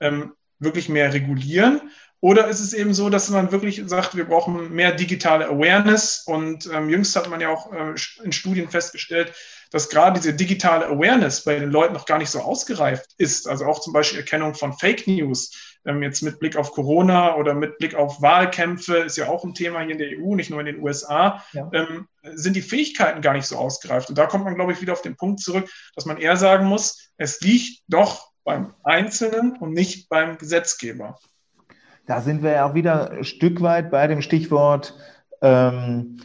ähm, 0.00 0.32
wirklich 0.58 0.88
mehr 0.88 1.12
regulieren? 1.12 1.90
Oder 2.20 2.48
ist 2.48 2.60
es 2.60 2.74
eben 2.74 2.92
so, 2.92 3.08
dass 3.08 3.30
man 3.30 3.50
wirklich 3.50 3.82
sagt, 3.86 4.14
wir 4.14 4.26
brauchen 4.26 4.74
mehr 4.74 4.92
digitale 4.92 5.46
Awareness? 5.48 6.22
Und 6.26 6.68
ähm, 6.70 6.90
jüngst 6.90 7.16
hat 7.16 7.30
man 7.30 7.40
ja 7.40 7.48
auch 7.48 7.72
äh, 7.72 7.94
in 8.22 8.32
Studien 8.32 8.68
festgestellt, 8.68 9.32
dass 9.70 9.88
gerade 9.88 10.20
diese 10.20 10.34
digitale 10.34 10.86
Awareness 10.86 11.44
bei 11.44 11.58
den 11.58 11.70
Leuten 11.70 11.94
noch 11.94 12.06
gar 12.06 12.18
nicht 12.18 12.30
so 12.30 12.40
ausgereift 12.40 13.14
ist. 13.18 13.48
Also 13.48 13.66
auch 13.66 13.80
zum 13.80 13.92
Beispiel 13.92 14.18
Erkennung 14.18 14.54
von 14.54 14.72
Fake 14.72 15.06
News 15.06 15.78
ähm, 15.84 16.02
jetzt 16.02 16.22
mit 16.22 16.38
Blick 16.40 16.56
auf 16.56 16.72
Corona 16.72 17.36
oder 17.36 17.54
mit 17.54 17.78
Blick 17.78 17.94
auf 17.94 18.20
Wahlkämpfe, 18.20 18.96
ist 18.98 19.16
ja 19.16 19.28
auch 19.28 19.44
ein 19.44 19.54
Thema 19.54 19.80
hier 19.80 19.92
in 19.92 19.98
der 19.98 20.18
EU, 20.18 20.34
nicht 20.34 20.50
nur 20.50 20.60
in 20.60 20.66
den 20.66 20.82
USA, 20.82 21.42
ja. 21.52 21.70
ähm, 21.72 22.06
sind 22.22 22.56
die 22.56 22.62
Fähigkeiten 22.62 23.22
gar 23.22 23.32
nicht 23.32 23.46
so 23.46 23.56
ausgereift. 23.56 24.08
Und 24.08 24.18
da 24.18 24.26
kommt 24.26 24.44
man, 24.44 24.54
glaube 24.54 24.72
ich, 24.72 24.82
wieder 24.82 24.92
auf 24.92 25.02
den 25.02 25.16
Punkt 25.16 25.40
zurück, 25.40 25.70
dass 25.94 26.04
man 26.04 26.18
eher 26.18 26.36
sagen 26.36 26.66
muss, 26.66 27.12
es 27.16 27.40
liegt 27.40 27.82
doch 27.88 28.30
beim 28.44 28.74
Einzelnen 28.82 29.56
und 29.56 29.72
nicht 29.72 30.08
beim 30.08 30.38
Gesetzgeber. 30.38 31.18
Da 32.06 32.20
sind 32.20 32.42
wir 32.42 32.50
ja 32.50 32.68
auch 32.68 32.74
wieder 32.74 33.10
ein 33.10 33.24
Stück 33.24 33.60
weit 33.60 33.90
bei 33.90 34.06
dem 34.06 34.22
Stichwort 34.22 34.96
ähm, 35.42 36.18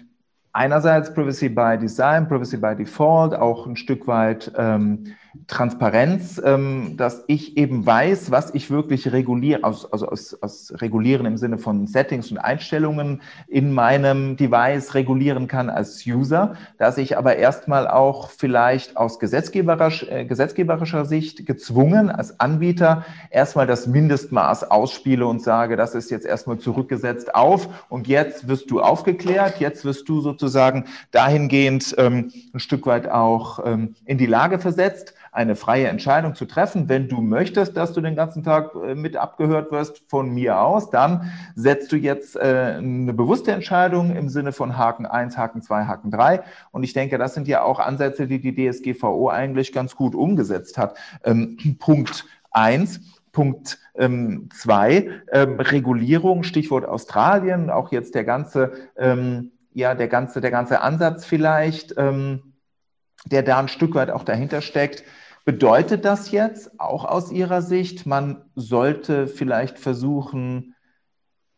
einerseits 0.56 1.14
Privacy 1.14 1.50
by 1.50 1.78
Design, 1.78 2.28
Privacy 2.28 2.58
by 2.58 2.76
Default, 2.76 3.36
auch 3.36 3.68
ein 3.68 3.76
Stück 3.76 4.08
weit 4.08 4.52
ähm, 4.58 5.04
Transparenz, 5.48 6.42
ähm, 6.44 6.98
dass 6.98 7.24
ich 7.28 7.58
eben 7.58 7.86
weiß, 7.86 8.32
was 8.32 8.54
ich 8.54 8.70
wirklich 8.70 9.12
reguliere, 9.12 9.64
also, 9.64 9.90
aus, 9.92 10.34
aus 10.42 10.74
regulieren 10.78 11.26
im 11.26 11.38
Sinne 11.38 11.58
von 11.58 11.88
Settings 11.88 12.32
und 12.32 12.38
Einstellungen 12.38 13.22
in 13.48 13.72
meinem 13.72 14.38
Device 14.38 14.94
regulieren 14.94 15.48
kann 15.48 15.70
als 15.70 16.06
User, 16.06 16.56
dass 16.78 16.98
ich 16.98 17.18
aber 17.18 17.36
erstmal 17.36 17.88
auch 17.88 18.30
vielleicht 18.30 18.98
aus 18.98 19.20
gesetzgeberisch, 19.20 20.04
äh, 20.04 20.26
gesetzgeberischer 20.26 21.06
Sicht 21.06 21.46
gezwungen 21.46 22.10
als 22.10 22.40
Anbieter 22.40 23.06
erstmal 23.30 23.68
das 23.68 23.88
Mindestmaß 23.88 24.72
ausspiele 24.72 25.26
und 25.26 25.42
sage, 25.42 25.76
das 25.76 25.96
ist 25.96 26.12
jetzt 26.12 26.26
erstmal 26.26 26.58
zurückgesetzt 26.58 27.36
auf 27.36 27.68
und 27.90 28.08
jetzt 28.08 28.48
wirst 28.48 28.72
du 28.72 28.82
aufgeklärt, 28.82 29.60
jetzt 29.60 29.86
wirst 29.86 30.10
du 30.10 30.22
sozusagen 30.22 30.86
dahingehend 31.12 31.96
ähm, 31.98 32.32
ein 32.54 32.60
Stück 32.60 32.86
weit 32.86 33.10
auch 33.10 33.60
ähm, 33.66 33.96
in 34.06 34.18
die 34.18 34.26
Lage 34.26 34.60
versetzt, 34.60 35.14
eine 35.36 35.56
freie 35.56 35.88
Entscheidung 35.88 36.34
zu 36.34 36.46
treffen. 36.46 36.88
Wenn 36.88 37.10
du 37.10 37.22
möchtest, 37.22 37.76
dass 37.76 37.92
du 37.94 38.02
den 38.02 38.16
ganzen 38.16 38.44
Tag 38.44 38.72
äh, 38.76 38.96
mit 38.96 39.18
abgehört 39.18 39.72
wirst 39.72 40.04
von 40.08 40.30
mir 40.30 40.62
aus, 40.62 40.90
dann 40.90 41.32
setzt 41.56 41.92
du 41.92 41.98
jetzt 41.98 42.36
äh, 42.38 42.76
eine 42.78 43.14
bewusste 43.14 43.52
Entscheidung 43.52 44.16
im 44.16 44.30
Sinne 44.30 44.54
von 44.54 44.78
Haken 44.78 45.06
1, 45.06 45.38
Haken 45.38 45.62
2, 45.62 45.86
Haken 45.86 46.10
3. 46.10 46.42
Und 46.72 46.84
ich 46.84 46.94
denke, 46.94 47.18
das 47.18 47.34
sind 47.34 47.48
ja 47.48 47.64
auch 47.64 47.80
Ansätze, 47.80 48.28
die 48.28 48.40
die 48.40 48.56
DSGVO 48.56 49.30
eigentlich 49.30 49.74
ganz 49.74 49.96
gut 49.96 50.16
umgesetzt 50.16 50.78
hat. 50.78 50.98
Ähm, 51.24 51.58
Punkt 51.80 52.26
1. 52.52 53.02
Punkt 53.32 53.80
ähm, 53.96 54.48
zwei, 54.54 55.10
ähm, 55.34 55.60
Regulierung, 55.60 56.44
Stichwort 56.44 56.86
Australien, 56.86 57.70
auch 57.70 57.92
jetzt 57.92 58.16
der 58.16 58.24
ganze 58.24 58.72
ähm, 58.96 59.52
ja 59.74 59.94
der 59.94 60.08
ganze, 60.08 60.42
der 60.42 60.52
ganze 60.52 60.82
Ansatz 60.82 61.26
vielleicht, 61.26 61.94
ähm, 61.98 62.54
der 63.26 63.44
da 63.44 63.60
ein 63.60 63.68
Stück 63.68 63.94
weit 63.94 64.10
auch 64.10 64.24
dahinter 64.24 64.62
steckt. 64.62 65.04
Bedeutet 65.46 66.06
das 66.06 66.32
jetzt 66.32 66.80
auch 66.80 67.06
aus 67.06 67.32
Ihrer 67.32 67.62
Sicht, 67.62 68.08
man 68.08 68.44
sollte 68.56 69.28
vielleicht 69.28 69.78
versuchen, 69.78 70.76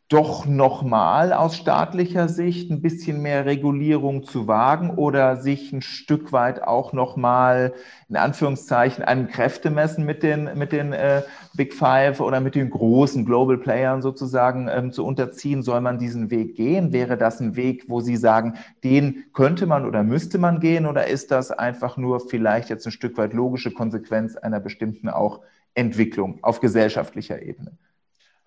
doch 0.09 0.45
nochmal 0.45 1.33
aus 1.33 1.57
staatlicher 1.57 2.29
Sicht 2.29 2.71
ein 2.71 2.81
bisschen 2.81 3.21
mehr 3.21 3.45
Regulierung 3.45 4.23
zu 4.23 4.47
wagen 4.47 4.91
oder 4.91 5.35
sich 5.35 5.73
ein 5.73 5.81
Stück 5.81 6.31
weit 6.31 6.63
auch 6.63 6.93
nochmal 6.93 7.73
in 8.07 8.15
Anführungszeichen 8.15 9.03
einem 9.03 9.27
Kräftemessen 9.27 10.05
mit 10.05 10.23
den, 10.23 10.49
mit 10.57 10.71
den 10.71 10.93
äh, 10.93 11.23
Big 11.55 11.73
Five 11.73 12.21
oder 12.21 12.39
mit 12.39 12.55
den 12.55 12.69
großen 12.69 13.25
Global 13.25 13.57
Playern 13.57 14.01
sozusagen 14.01 14.69
ähm, 14.71 14.93
zu 14.93 15.05
unterziehen? 15.05 15.61
Soll 15.61 15.81
man 15.81 15.99
diesen 15.99 16.31
Weg 16.31 16.55
gehen? 16.55 16.93
Wäre 16.93 17.17
das 17.17 17.41
ein 17.41 17.57
Weg, 17.57 17.89
wo 17.89 17.99
Sie 17.99 18.15
sagen, 18.15 18.53
den 18.85 19.25
könnte 19.33 19.65
man 19.65 19.85
oder 19.85 20.03
müsste 20.03 20.37
man 20.37 20.61
gehen 20.61 20.85
oder 20.85 21.07
ist 21.07 21.31
das 21.31 21.51
einfach 21.51 21.97
nur 21.97 22.21
vielleicht 22.21 22.69
jetzt 22.69 22.85
ein 22.85 22.93
Stück 22.93 23.17
weit 23.17 23.33
logische 23.33 23.71
Konsequenz 23.71 24.37
einer 24.37 24.61
bestimmten 24.61 25.09
auch 25.09 25.41
Entwicklung 25.73 26.39
auf 26.43 26.61
gesellschaftlicher 26.61 27.41
Ebene? 27.41 27.77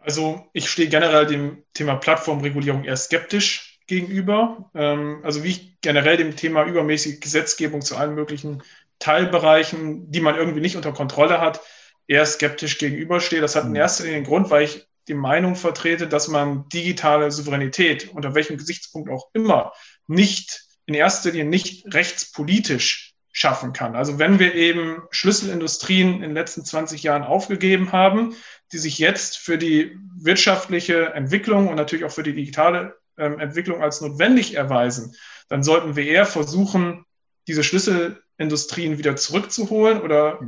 Also 0.01 0.47
ich 0.53 0.69
stehe 0.69 0.89
generell 0.89 1.27
dem 1.27 1.63
Thema 1.75 1.97
Plattformregulierung 1.97 2.85
eher 2.85 2.97
skeptisch 2.97 3.79
gegenüber. 3.87 4.71
Ähm, 4.75 5.21
also 5.23 5.45
wie 5.45 5.49
ich 5.51 5.81
generell 5.81 6.17
dem 6.17 6.37
Thema 6.37 6.65
übermäßige 6.65 7.21
Gesetzgebung 7.21 7.83
zu 7.83 7.97
allen 7.97 8.15
möglichen 8.15 8.63
Teilbereichen, 8.99 10.11
die 10.11 10.21
man 10.21 10.37
irgendwie 10.37 10.61
nicht 10.61 10.77
unter 10.77 10.93
Kontrolle 10.93 11.41
hat, 11.41 11.61
eher 12.07 12.27
skeptisch 12.27 12.79
gegenüberstehe. 12.79 13.41
Das 13.41 13.57
hat 13.57 13.65
in 13.65 13.71
mhm. 13.71 13.77
erster 13.77 14.05
Linie 14.05 14.21
den 14.21 14.27
Grund, 14.27 14.51
weil 14.51 14.65
ich 14.65 14.87
die 15.09 15.15
Meinung 15.15 15.57
vertrete, 15.57 16.07
dass 16.09 16.29
man 16.29 16.69
digitale 16.69 17.31
Souveränität 17.31 18.11
unter 18.15 18.35
welchem 18.35 18.59
Gesichtspunkt 18.59 19.11
auch 19.11 19.29
immer 19.33 19.73
nicht 20.07 20.63
in 20.87 20.95
erster 20.95 21.31
Linie 21.31 21.47
nicht 21.47 21.93
rechtspolitisch 21.95 23.10
schaffen 23.33 23.73
kann. 23.73 23.95
Also 23.95 24.19
wenn 24.19 24.39
wir 24.39 24.55
eben 24.55 25.03
Schlüsselindustrien 25.11 26.15
in 26.15 26.21
den 26.23 26.35
letzten 26.35 26.65
20 26.65 27.03
Jahren 27.03 27.23
aufgegeben 27.23 27.93
haben, 27.93 28.35
die 28.73 28.79
sich 28.79 28.99
jetzt 28.99 29.39
für 29.39 29.59
die 29.59 29.97
wirtschaftliche 30.17 31.15
Entwicklung 31.15 31.69
und 31.69 31.77
natürlich 31.77 32.05
auch 32.05 32.13
für 32.13 32.23
die 32.23 32.35
digitale 32.35 32.97
ähm, 33.17 33.39
Entwicklung 33.39 33.83
als 33.83 34.01
notwendig 34.01 34.55
erweisen, 34.55 35.15
dann 35.49 35.63
sollten 35.63 35.97
wir 35.97 36.07
eher 36.07 36.27
versuchen, 36.27 37.05
diese 37.47 37.65
Schlüsselindustrien 37.65 38.99
wieder 38.99 39.17
zurückzuholen 39.17 40.01
oder 40.01 40.41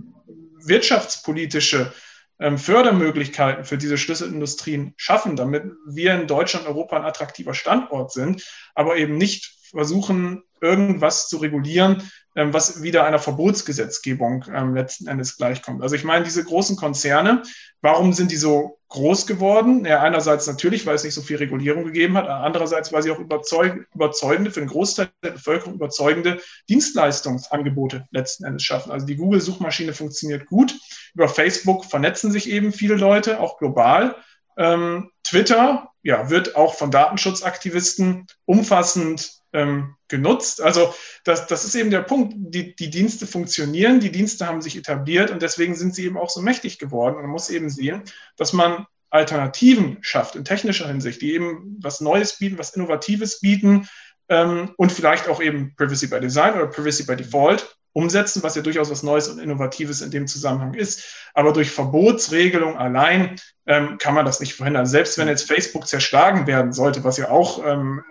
wirtschaftspolitische 0.65 1.93
ähm, 2.39 2.59
Fördermöglichkeiten 2.59 3.65
für 3.65 3.79
diese 3.79 3.99
Schlüsselindustrien 3.99 4.95
schaffen, 4.97 5.37
damit 5.37 5.65
wir 5.87 6.15
in 6.15 6.27
Deutschland, 6.27 6.67
Europa 6.67 6.97
ein 6.97 7.05
attraktiver 7.05 7.55
Standort 7.55 8.13
sind, 8.13 8.45
aber 8.75 8.97
eben 8.97 9.17
nicht 9.17 9.53
versuchen, 9.71 10.43
irgendwas 10.61 11.29
zu 11.29 11.39
regulieren, 11.39 12.11
was 12.35 12.83
wieder 12.83 13.05
einer 13.05 13.19
Verbotsgesetzgebung 13.19 14.45
ähm, 14.53 14.75
letzten 14.75 15.07
Endes 15.07 15.37
gleichkommt. 15.37 15.83
Also 15.83 15.95
ich 15.95 16.05
meine, 16.05 16.25
diese 16.25 16.43
großen 16.43 16.77
Konzerne, 16.77 17.43
warum 17.83 18.13
sind 18.13 18.31
die 18.31 18.37
so 18.37 18.79
groß 18.89 19.27
geworden? 19.27 19.85
Ja, 19.85 20.01
einerseits 20.01 20.47
natürlich, 20.47 20.87
weil 20.87 20.95
es 20.95 21.05
nicht 21.05 21.15
so 21.15 21.23
viel 21.23 21.37
Regulierung 21.37 21.85
gegeben 21.85 22.17
hat, 22.17 22.29
andererseits, 22.29 22.93
weil 22.93 23.03
sie 23.03 23.11
auch 23.11 23.19
überzeug 23.19 23.87
überzeugende, 23.95 24.51
für 24.51 24.61
den 24.61 24.69
Großteil 24.69 25.11
der 25.23 25.33
Bevölkerung 25.33 25.75
überzeugende 25.75 26.41
Dienstleistungsangebote 26.69 28.07
letzten 28.11 28.45
Endes 28.45 28.63
schaffen. 28.63 28.93
Also 28.93 29.07
die 29.07 29.17
Google-Suchmaschine 29.17 29.93
funktioniert 29.93 30.47
gut. 30.47 30.75
Über 31.15 31.29
Facebook 31.29 31.85
vernetzen 31.85 32.33
sich 32.33 32.49
eben 32.49 32.73
viele 32.73 32.97
Leute, 32.97 33.41
auch 33.41 33.59
global. 33.59 34.17
Ähm, 34.57 35.11
Twitter 35.25 35.91
ja, 36.03 36.31
wird 36.31 36.57
auch 36.57 36.75
von 36.75 36.91
Datenschutzaktivisten 36.91 38.27
umfassend 38.45 39.42
ähm, 39.53 39.95
genutzt. 40.09 40.61
Also 40.61 40.95
das, 41.25 41.47
das 41.47 41.65
ist 41.65 41.75
eben 41.75 41.91
der 41.91 42.03
Punkt. 42.03 42.35
Die, 42.37 42.75
die 42.75 42.91
Dienste 42.91 43.27
funktionieren, 43.27 44.01
die 44.01 44.13
Dienste 44.13 44.47
haben 44.47 44.63
sich 44.63 44.77
etabliert 44.77 45.31
und 45.31 45.43
deswegen 45.43 45.75
sind 45.75 45.95
sie 45.95 46.05
eben 46.07 46.19
auch 46.19 46.31
so 46.31 46.41
mächtig 46.41 46.79
geworden. 46.79 47.17
Man 47.17 47.31
muss 47.31 47.51
eben 47.51 47.71
sehen, 47.71 48.03
dass 48.37 48.53
man 48.53 48.87
Alternativen 49.11 49.99
schafft 50.01 50.37
in 50.37 50.45
technischer 50.45 50.89
Hinsicht, 50.89 51.21
die 51.21 51.35
eben 51.35 51.79
was 51.83 52.01
Neues 52.01 52.39
bieten, 52.39 52.59
was 52.59 52.75
Innovatives 52.75 53.41
bieten 53.41 53.89
ähm, 54.29 54.73
und 54.77 54.91
vielleicht 54.91 55.29
auch 55.29 55.43
eben 55.43 55.75
Privacy 55.77 56.07
by 56.07 56.19
Design 56.19 56.55
oder 56.55 56.67
Privacy 56.67 57.05
by 57.05 57.17
Default 57.17 57.77
umsetzen, 57.93 58.43
was 58.43 58.55
ja 58.55 58.63
durchaus 58.63 58.91
was 58.91 59.03
Neues 59.03 59.29
und 59.29 59.39
Innovatives 59.39 60.01
in 60.01 60.11
dem 60.11 60.27
Zusammenhang 60.27 60.73
ist. 60.73 61.29
Aber 61.35 61.53
durch 61.53 61.71
Verbotsregelung 61.71 62.79
allein 62.79 63.37
ähm, 63.67 63.99
kann 63.99 64.15
man 64.15 64.25
das 64.25 64.41
nicht 64.41 64.55
verhindern. 64.55 64.87
Selbst 64.87 65.19
wenn 65.19 65.29
jetzt 65.29 65.47
Facebook 65.47 65.87
zerschlagen 65.87 66.47
werden 66.47 66.73
sollte, 66.73 67.05
was 67.05 67.19
ja 67.19 67.31
auch 67.31 67.65
ähm, 67.67 68.03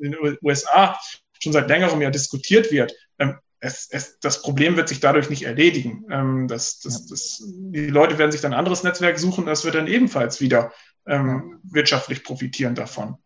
in 0.00 0.12
den 0.12 0.38
USA 0.42 0.98
schon 1.40 1.52
seit 1.52 1.68
längerem 1.68 2.00
ja 2.00 2.10
diskutiert 2.10 2.70
wird, 2.72 2.94
ähm, 3.18 3.38
es, 3.60 3.88
es, 3.90 4.18
das 4.20 4.42
Problem 4.42 4.76
wird 4.76 4.88
sich 4.88 5.00
dadurch 5.00 5.30
nicht 5.30 5.44
erledigen. 5.44 6.04
Ähm, 6.10 6.48
das, 6.48 6.80
das, 6.80 7.06
das, 7.06 7.42
die 7.46 7.86
Leute 7.86 8.18
werden 8.18 8.32
sich 8.32 8.40
dann 8.40 8.52
ein 8.52 8.58
anderes 8.58 8.82
Netzwerk 8.82 9.18
suchen, 9.18 9.46
das 9.46 9.64
wird 9.64 9.74
dann 9.74 9.86
ebenfalls 9.86 10.40
wieder 10.40 10.72
ähm, 11.06 11.60
wirtschaftlich 11.64 12.24
profitieren 12.24 12.74
davon. 12.74 13.16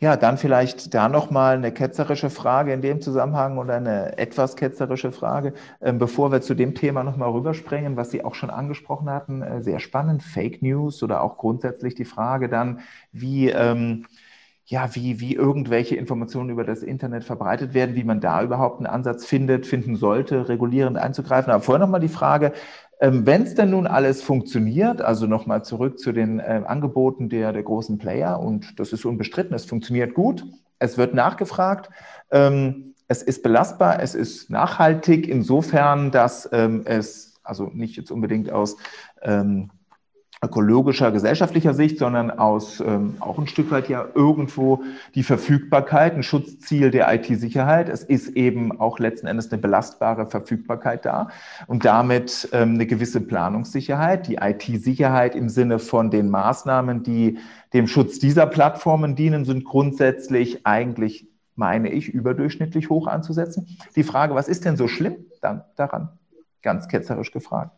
Ja, 0.00 0.16
dann 0.16 0.38
vielleicht 0.38 0.92
da 0.92 1.08
nochmal 1.08 1.56
eine 1.56 1.72
ketzerische 1.72 2.28
Frage 2.28 2.72
in 2.72 2.82
dem 2.82 3.00
Zusammenhang 3.00 3.58
oder 3.58 3.76
eine 3.76 4.18
etwas 4.18 4.56
ketzerische 4.56 5.12
Frage, 5.12 5.54
ähm, 5.80 5.98
bevor 5.98 6.32
wir 6.32 6.42
zu 6.42 6.54
dem 6.54 6.74
Thema 6.74 7.04
nochmal 7.04 7.30
rüberspringen, 7.30 7.96
was 7.96 8.10
Sie 8.10 8.24
auch 8.24 8.34
schon 8.34 8.50
angesprochen 8.50 9.08
hatten. 9.08 9.42
Äh, 9.42 9.62
sehr 9.62 9.78
spannend, 9.78 10.22
Fake 10.22 10.62
News 10.62 11.02
oder 11.02 11.22
auch 11.22 11.38
grundsätzlich 11.38 11.94
die 11.94 12.04
Frage 12.04 12.48
dann, 12.48 12.80
wie, 13.12 13.48
ähm, 13.48 14.06
ja, 14.66 14.94
wie, 14.94 15.20
wie 15.20 15.34
irgendwelche 15.34 15.96
Informationen 15.96 16.50
über 16.50 16.64
das 16.64 16.82
Internet 16.82 17.24
verbreitet 17.24 17.74
werden, 17.74 17.96
wie 17.96 18.04
man 18.04 18.20
da 18.20 18.42
überhaupt 18.42 18.78
einen 18.78 18.86
Ansatz 18.86 19.26
findet, 19.26 19.66
finden 19.66 19.96
sollte, 19.96 20.48
regulierend 20.48 20.96
einzugreifen. 20.96 21.52
Aber 21.52 21.62
vorher 21.62 21.84
nochmal 21.84 22.00
die 22.00 22.08
Frage, 22.08 22.52
ähm, 23.00 23.26
wenn 23.26 23.42
es 23.42 23.54
denn 23.54 23.70
nun 23.70 23.86
alles 23.86 24.22
funktioniert, 24.22 25.02
also 25.02 25.26
nochmal 25.26 25.64
zurück 25.64 25.98
zu 25.98 26.12
den 26.12 26.38
äh, 26.38 26.62
Angeboten 26.64 27.28
der, 27.28 27.52
der 27.52 27.62
großen 27.62 27.98
Player, 27.98 28.40
und 28.40 28.80
das 28.80 28.92
ist 28.92 29.04
unbestritten, 29.04 29.54
es 29.54 29.66
funktioniert 29.66 30.14
gut, 30.14 30.46
es 30.78 30.96
wird 30.96 31.12
nachgefragt, 31.12 31.90
ähm, 32.30 32.94
es 33.06 33.22
ist 33.22 33.42
belastbar, 33.42 34.00
es 34.00 34.14
ist 34.14 34.48
nachhaltig, 34.48 35.28
insofern, 35.28 36.10
dass 36.10 36.48
ähm, 36.52 36.82
es, 36.86 37.34
also 37.42 37.70
nicht 37.74 37.96
jetzt 37.96 38.10
unbedingt 38.10 38.50
aus 38.50 38.76
ökologischer, 40.44 41.10
gesellschaftlicher 41.10 41.74
Sicht, 41.74 41.98
sondern 41.98 42.30
aus 42.30 42.80
ähm, 42.80 43.16
auch 43.20 43.38
ein 43.38 43.46
Stück 43.46 43.70
weit 43.70 43.88
ja 43.88 44.06
irgendwo 44.14 44.82
die 45.14 45.22
Verfügbarkeit, 45.22 46.14
ein 46.14 46.22
Schutzziel 46.22 46.90
der 46.90 47.12
IT-Sicherheit. 47.12 47.88
Es 47.88 48.04
ist 48.04 48.28
eben 48.28 48.78
auch 48.78 48.98
letzten 48.98 49.26
Endes 49.26 49.50
eine 49.50 49.60
belastbare 49.60 50.26
Verfügbarkeit 50.26 51.04
da 51.04 51.28
und 51.66 51.84
damit 51.84 52.48
ähm, 52.52 52.74
eine 52.74 52.86
gewisse 52.86 53.20
Planungssicherheit. 53.20 54.28
Die 54.28 54.36
IT-Sicherheit 54.36 55.34
im 55.34 55.48
Sinne 55.48 55.78
von 55.78 56.10
den 56.10 56.30
Maßnahmen, 56.30 57.02
die 57.02 57.38
dem 57.72 57.86
Schutz 57.86 58.18
dieser 58.18 58.46
Plattformen 58.46 59.16
dienen, 59.16 59.44
sind 59.44 59.64
grundsätzlich 59.64 60.66
eigentlich, 60.66 61.26
meine 61.56 61.90
ich, 61.90 62.08
überdurchschnittlich 62.08 62.90
hoch 62.90 63.06
anzusetzen. 63.06 63.66
Die 63.96 64.04
Frage, 64.04 64.34
was 64.34 64.48
ist 64.48 64.64
denn 64.64 64.76
so 64.76 64.88
schlimm 64.88 65.16
dann 65.40 65.64
daran? 65.76 66.10
Ganz 66.62 66.88
ketzerisch 66.88 67.32
gefragt. 67.32 67.72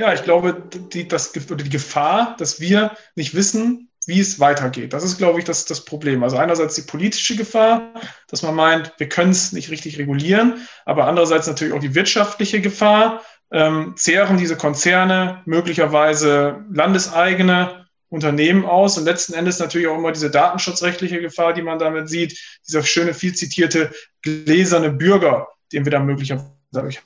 Ja, 0.00 0.14
ich 0.14 0.22
glaube, 0.22 0.54
die, 0.94 1.06
das, 1.06 1.32
die 1.32 1.68
Gefahr, 1.68 2.34
dass 2.38 2.58
wir 2.58 2.96
nicht 3.16 3.34
wissen, 3.34 3.90
wie 4.06 4.18
es 4.18 4.40
weitergeht. 4.40 4.94
Das 4.94 5.04
ist, 5.04 5.18
glaube 5.18 5.40
ich, 5.40 5.44
das, 5.44 5.66
das 5.66 5.84
Problem. 5.84 6.24
Also 6.24 6.38
einerseits 6.38 6.74
die 6.74 6.90
politische 6.90 7.36
Gefahr, 7.36 7.92
dass 8.28 8.40
man 8.40 8.54
meint, 8.54 8.94
wir 8.96 9.10
können 9.10 9.32
es 9.32 9.52
nicht 9.52 9.68
richtig 9.68 9.98
regulieren, 9.98 10.66
aber 10.86 11.06
andererseits 11.06 11.48
natürlich 11.48 11.74
auch 11.74 11.80
die 11.80 11.94
wirtschaftliche 11.94 12.62
Gefahr. 12.62 13.22
Ähm, 13.52 13.92
zehren 13.98 14.38
diese 14.38 14.56
Konzerne 14.56 15.42
möglicherweise 15.44 16.64
landeseigene 16.72 17.86
Unternehmen 18.08 18.64
aus 18.64 18.96
und 18.96 19.04
letzten 19.04 19.34
Endes 19.34 19.58
natürlich 19.58 19.88
auch 19.88 19.98
immer 19.98 20.12
diese 20.12 20.30
datenschutzrechtliche 20.30 21.20
Gefahr, 21.20 21.52
die 21.52 21.60
man 21.60 21.78
damit 21.78 22.08
sieht, 22.08 22.40
dieser 22.66 22.84
schöne, 22.84 23.12
viel 23.12 23.34
zitierte 23.34 23.92
gläserne 24.22 24.92
Bürger, 24.92 25.48
den 25.74 25.84
wir 25.84 25.92
da 25.92 26.00
möglicherweise 26.00 27.02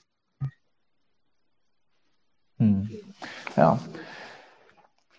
hm. 2.59 2.91
Ja. 3.57 3.79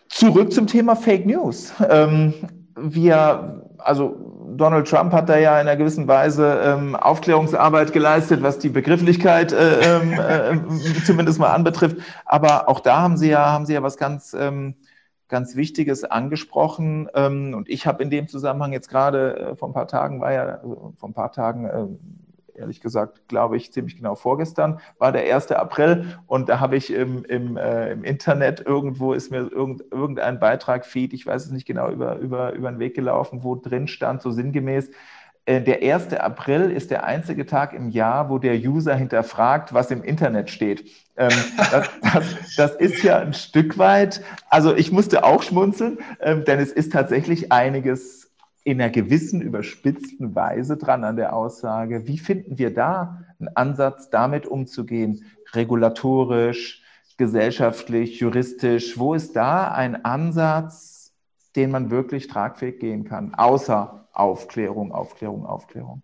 Zurück 0.10 0.54
zum 0.54 0.68
Thema 0.68 0.96
Fake 0.96 1.26
News. 1.26 1.74
Ähm, 1.90 2.34
wir, 2.76 3.64
also 3.80 4.16
Donald 4.56 4.88
Trump 4.88 5.12
hat 5.12 5.30
da 5.30 5.38
ja 5.38 5.60
in 5.60 5.68
einer 5.68 5.76
gewissen 5.76 6.08
Weise 6.08 6.62
ähm, 6.64 6.96
Aufklärungsarbeit 6.96 7.92
geleistet, 7.94 8.42
was 8.42 8.60
die 8.60 8.70
Begrifflichkeit 8.70 9.52
äh, 9.52 9.98
ähm, 9.98 10.14
äh, 10.14 11.04
zumindest 11.06 11.40
mal 11.40 11.52
anbetrifft. 11.52 11.98
Aber 12.26 12.70
auch 12.70 12.80
da 12.80 13.02
haben 13.02 13.18
Sie 13.18 13.30
ja, 13.30 13.52
haben 13.52 13.66
Sie 13.66 13.74
ja 13.74 13.84
was 13.84 13.98
ganz, 13.98 14.34
ähm, 14.34 14.76
ganz 15.28 15.56
Wichtiges 15.56 16.04
angesprochen. 16.04 17.10
Ähm, 17.14 17.54
und 17.54 17.70
ich 17.70 17.86
habe 17.86 18.04
in 18.04 18.10
dem 18.10 18.28
Zusammenhang 18.28 18.72
jetzt 18.72 18.90
gerade 18.90 19.38
äh, 19.38 19.56
vor 19.56 19.70
ein 19.70 19.74
paar 19.74 19.88
Tagen 19.88 20.22
war 20.22 20.32
ja, 20.32 20.44
also 20.44 20.94
vor 20.98 21.10
ein 21.10 21.14
paar 21.14 21.32
Tagen 21.32 21.66
äh, 21.66 21.88
ehrlich 22.58 22.82
gesagt, 22.82 23.28
glaube 23.28 23.58
ich, 23.58 23.72
ziemlich 23.72 23.98
genau 23.98 24.16
vorgestern, 24.16 24.80
war 24.98 25.12
der 25.12 25.34
1. 25.34 25.52
April 25.52 26.18
und 26.28 26.50
da 26.50 26.60
habe 26.60 26.76
ich 26.76 26.92
im, 26.92 27.26
im, 27.26 27.58
äh, 27.58 27.92
im 27.92 28.04
Internet 28.04 28.66
irgendwo 28.66 29.14
ist 29.14 29.32
mir 29.32 29.52
irgend, 29.52 29.84
irgendein 29.92 30.40
Beitrag, 30.40 30.86
Feed, 30.86 31.14
ich 31.14 31.26
weiß 31.26 31.46
es 31.46 31.52
nicht 31.52 31.66
genau, 31.66 31.90
über, 31.90 32.18
über, 32.18 32.54
über 32.54 32.72
den 32.72 32.80
Weg 32.80 32.96
gelaufen, 32.96 33.44
wo 33.44 33.56
drin 33.56 33.88
stand, 33.88 34.22
so 34.22 34.32
sinngemäß, 34.32 34.90
äh, 35.46 35.62
der 35.62 35.82
1. 35.82 36.14
April 36.14 36.72
ist 36.72 36.90
der 36.90 37.04
einzige 37.04 37.46
Tag 37.46 37.74
im 37.74 37.90
Jahr, 37.90 38.30
wo 38.30 38.40
der 38.40 38.56
User 38.56 38.96
hinterfragt, 38.96 39.74
was 39.74 39.92
im 39.92 40.04
Internet 40.04 40.50
steht. 40.50 40.90
Ähm, 41.18 41.30
das, 41.72 41.90
das, 42.02 42.56
das, 42.56 42.76
ist 42.76 43.04
ja 43.04 43.20
ein 43.20 43.34
Stück 43.34 43.78
weit, 43.78 44.22
also 44.50 44.76
ich 44.76 44.92
musste 44.92 45.24
auch 45.24 45.44
schmunzeln, 45.44 46.00
ähm, 46.20 46.44
denn 46.46 46.60
es 46.60 46.72
ist 46.72 46.92
tatsächlich 46.92 47.52
einiges 47.52 48.25
in 48.66 48.82
einer 48.82 48.90
gewissen 48.90 49.42
überspitzten 49.42 50.34
Weise 50.34 50.76
dran 50.76 51.04
an 51.04 51.16
der 51.16 51.34
Aussage. 51.34 52.08
Wie 52.08 52.18
finden 52.18 52.58
wir 52.58 52.74
da 52.74 53.24
einen 53.40 53.56
Ansatz, 53.56 54.10
damit 54.10 54.48
umzugehen, 54.48 55.24
regulatorisch, 55.54 56.82
gesellschaftlich, 57.18 58.20
juristisch? 58.20 58.98
Wo 58.98 59.14
ist 59.14 59.36
da 59.36 59.72
ein 59.72 60.04
Ansatz, 60.04 61.14
den 61.56 61.70
man 61.70 61.92
wirklich 61.92 62.28
tragfähig 62.28 62.80
gehen 62.80 63.06
kann, 63.06 63.36
außer 63.36 64.08
Aufklärung, 64.12 64.92
Aufklärung, 64.92 65.46
Aufklärung? 65.46 66.02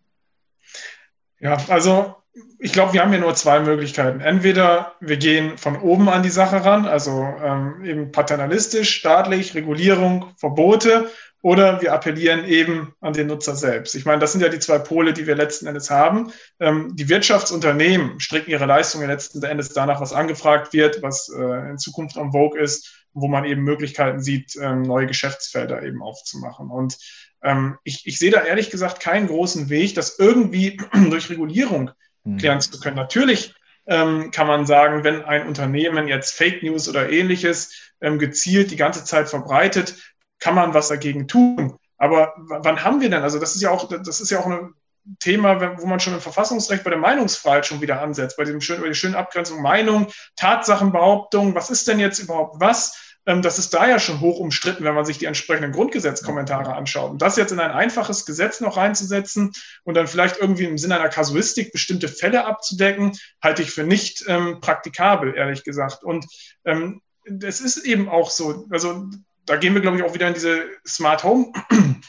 Ja, 1.40 1.58
also 1.68 2.16
ich 2.60 2.74
glaube, 2.74 2.94
wir 2.94 3.02
haben 3.02 3.10
hier 3.10 3.22
nur 3.22 3.34
zwei 3.34 3.60
Möglichkeiten. 3.60 4.22
Entweder 4.22 4.94
wir 5.00 5.18
gehen 5.18 5.58
von 5.58 5.78
oben 5.78 6.10
an 6.10 6.22
die 6.22 6.30
Sache 6.30 6.64
ran, 6.64 6.86
also 6.86 7.28
ähm, 7.44 7.84
eben 7.84 8.12
paternalistisch, 8.12 8.96
staatlich, 8.96 9.56
Regulierung, 9.56 10.28
Verbote, 10.38 11.10
oder 11.42 11.82
wir 11.82 11.94
appellieren 11.94 12.46
eben 12.46 12.94
an 13.02 13.14
den 13.14 13.28
Nutzer 13.28 13.56
selbst. 13.56 13.96
Ich 13.96 14.06
meine, 14.06 14.20
das 14.20 14.32
sind 14.32 14.42
ja 14.42 14.50
die 14.50 14.60
zwei 14.60 14.78
Pole, 14.78 15.14
die 15.14 15.26
wir 15.26 15.36
letzten 15.36 15.66
Endes 15.66 15.90
haben. 15.90 16.32
Ähm, 16.60 16.96
die 16.96 17.10
Wirtschaftsunternehmen 17.10 18.20
stricken 18.20 18.52
ihre 18.52 18.66
Leistungen 18.66 19.08
letzten 19.08 19.44
Endes 19.44 19.70
danach, 19.70 20.02
was 20.02 20.14
angefragt 20.14 20.74
wird, 20.74 21.02
was 21.02 21.30
äh, 21.30 21.70
in 21.72 21.78
Zukunft 21.80 22.18
am 22.18 22.32
Vogue 22.32 22.60
ist, 22.60 23.06
wo 23.14 23.28
man 23.28 23.46
eben 23.46 23.64
Möglichkeiten 23.64 24.22
sieht, 24.22 24.56
ähm, 24.62 24.84
neue 24.84 25.08
Geschäftsfelder 25.08 25.82
eben 25.82 26.04
aufzumachen. 26.04 26.70
Und 26.70 26.98
ähm, 27.44 27.78
ich, 27.84 28.06
ich 28.06 28.20
sehe 28.20 28.32
da 28.32 28.44
ehrlich 28.44 28.70
gesagt 28.70 29.00
keinen 29.00 29.28
großen 29.28 29.70
Weg, 29.70 29.96
das 29.96 30.20
irgendwie 30.20 30.78
durch 31.10 31.30
Regulierung 31.30 31.92
hm. 32.24 32.38
klären 32.38 32.62
zu 32.62 32.80
können. 32.80 32.96
Natürlich 32.96 33.56
ähm, 33.88 34.30
kann 34.32 34.48
man 34.48 34.68
sagen, 34.68 35.04
wenn 35.04 35.24
ein 35.26 35.48
Unternehmen 35.48 36.08
jetzt 36.08 36.36
Fake 36.36 36.62
News 36.62 36.88
oder 36.88 37.10
ähnliches 37.10 37.94
ähm, 38.00 38.20
gezielt 38.20 38.72
die 38.72 38.76
ganze 38.76 39.04
Zeit 39.04 39.28
verbreitet, 39.28 39.96
kann 40.42 40.56
man 40.56 40.74
was 40.74 40.90
dagegen 40.90 41.30
tun. 41.30 41.78
Aber 41.98 42.34
wann 42.38 42.84
haben 42.84 43.00
wir 43.00 43.10
denn? 43.10 43.24
Also 43.24 43.40
das 43.40 43.56
ist 43.56 43.62
ja 43.62 43.70
auch, 43.70 43.88
das 43.88 44.20
ist 44.20 44.32
ja 44.32 44.40
auch 44.40 44.48
ein 44.48 44.74
Thema, 45.20 45.80
wo 45.80 45.86
man 45.86 46.00
schon 46.00 46.14
im 46.14 46.22
Verfassungsrecht 46.22 46.84
bei 46.84 46.90
der 46.90 47.00
Meinungsfreiheit 47.00 47.66
schon 47.66 47.82
wieder 47.82 48.02
ansetzt, 48.02 48.38
bei 48.38 48.44
dem 48.44 48.60
schönen, 48.60 48.82
bei 48.82 48.88
der 48.88 48.94
schönen 48.94 49.16
Abgrenzung 49.16 49.62
Meinung, 49.62 50.08
Tatsachenbehauptung, 50.36 51.56
was 51.56 51.70
ist 51.70 51.88
denn 51.88 52.00
jetzt 52.00 52.20
überhaupt 52.20 52.60
was? 52.60 53.16
Ähm, 53.26 53.42
das 53.42 53.60
ist 53.60 53.74
da 53.74 53.88
ja 53.88 54.00
schon 54.00 54.20
hoch 54.20 54.40
umstritten, 54.40 54.84
wenn 54.84 54.96
man 54.96 55.06
sich 55.06 55.20
die 55.20 55.26
entsprechenden 55.26 55.72
Grundgesetzkommentare 55.72 56.74
anschaut. 56.74 57.12
Und 57.12 57.22
das 57.22 57.38
jetzt 57.38 57.52
in 57.52 57.60
ein 57.60 57.72
einfaches 57.72 58.26
Gesetz 58.26 58.62
noch 58.62 58.78
reinzusetzen 58.78 59.52
und 59.84 59.96
dann 59.96 60.08
vielleicht 60.08 60.38
irgendwie 60.38 60.66
im 60.66 60.78
Sinne 60.78 61.00
einer 61.00 61.10
Kasuistik 61.10 61.72
bestimmte 61.72 62.08
Fälle 62.08 62.46
abzudecken, 62.46 63.18
halte 63.42 63.62
ich 63.62 63.72
für 63.72 63.84
nicht 63.84 64.24
ähm, 64.28 64.60
praktikabel, 64.60 65.36
ehrlich 65.36 65.64
gesagt. 65.64 66.04
Und 66.04 66.26
ähm, 66.66 67.02
es 67.44 67.62
ist 67.62 67.78
eben 67.86 68.10
auch 68.10 68.32
so, 68.32 68.66
also 68.72 69.08
da 69.46 69.58
gehen 69.58 69.74
wir, 69.74 69.82
glaube 69.82 69.98
ich, 69.98 70.04
auch 70.04 70.14
wieder 70.14 70.28
in 70.28 70.34
diese 70.34 70.64
Smart 70.88 71.24
Home. 71.24 71.52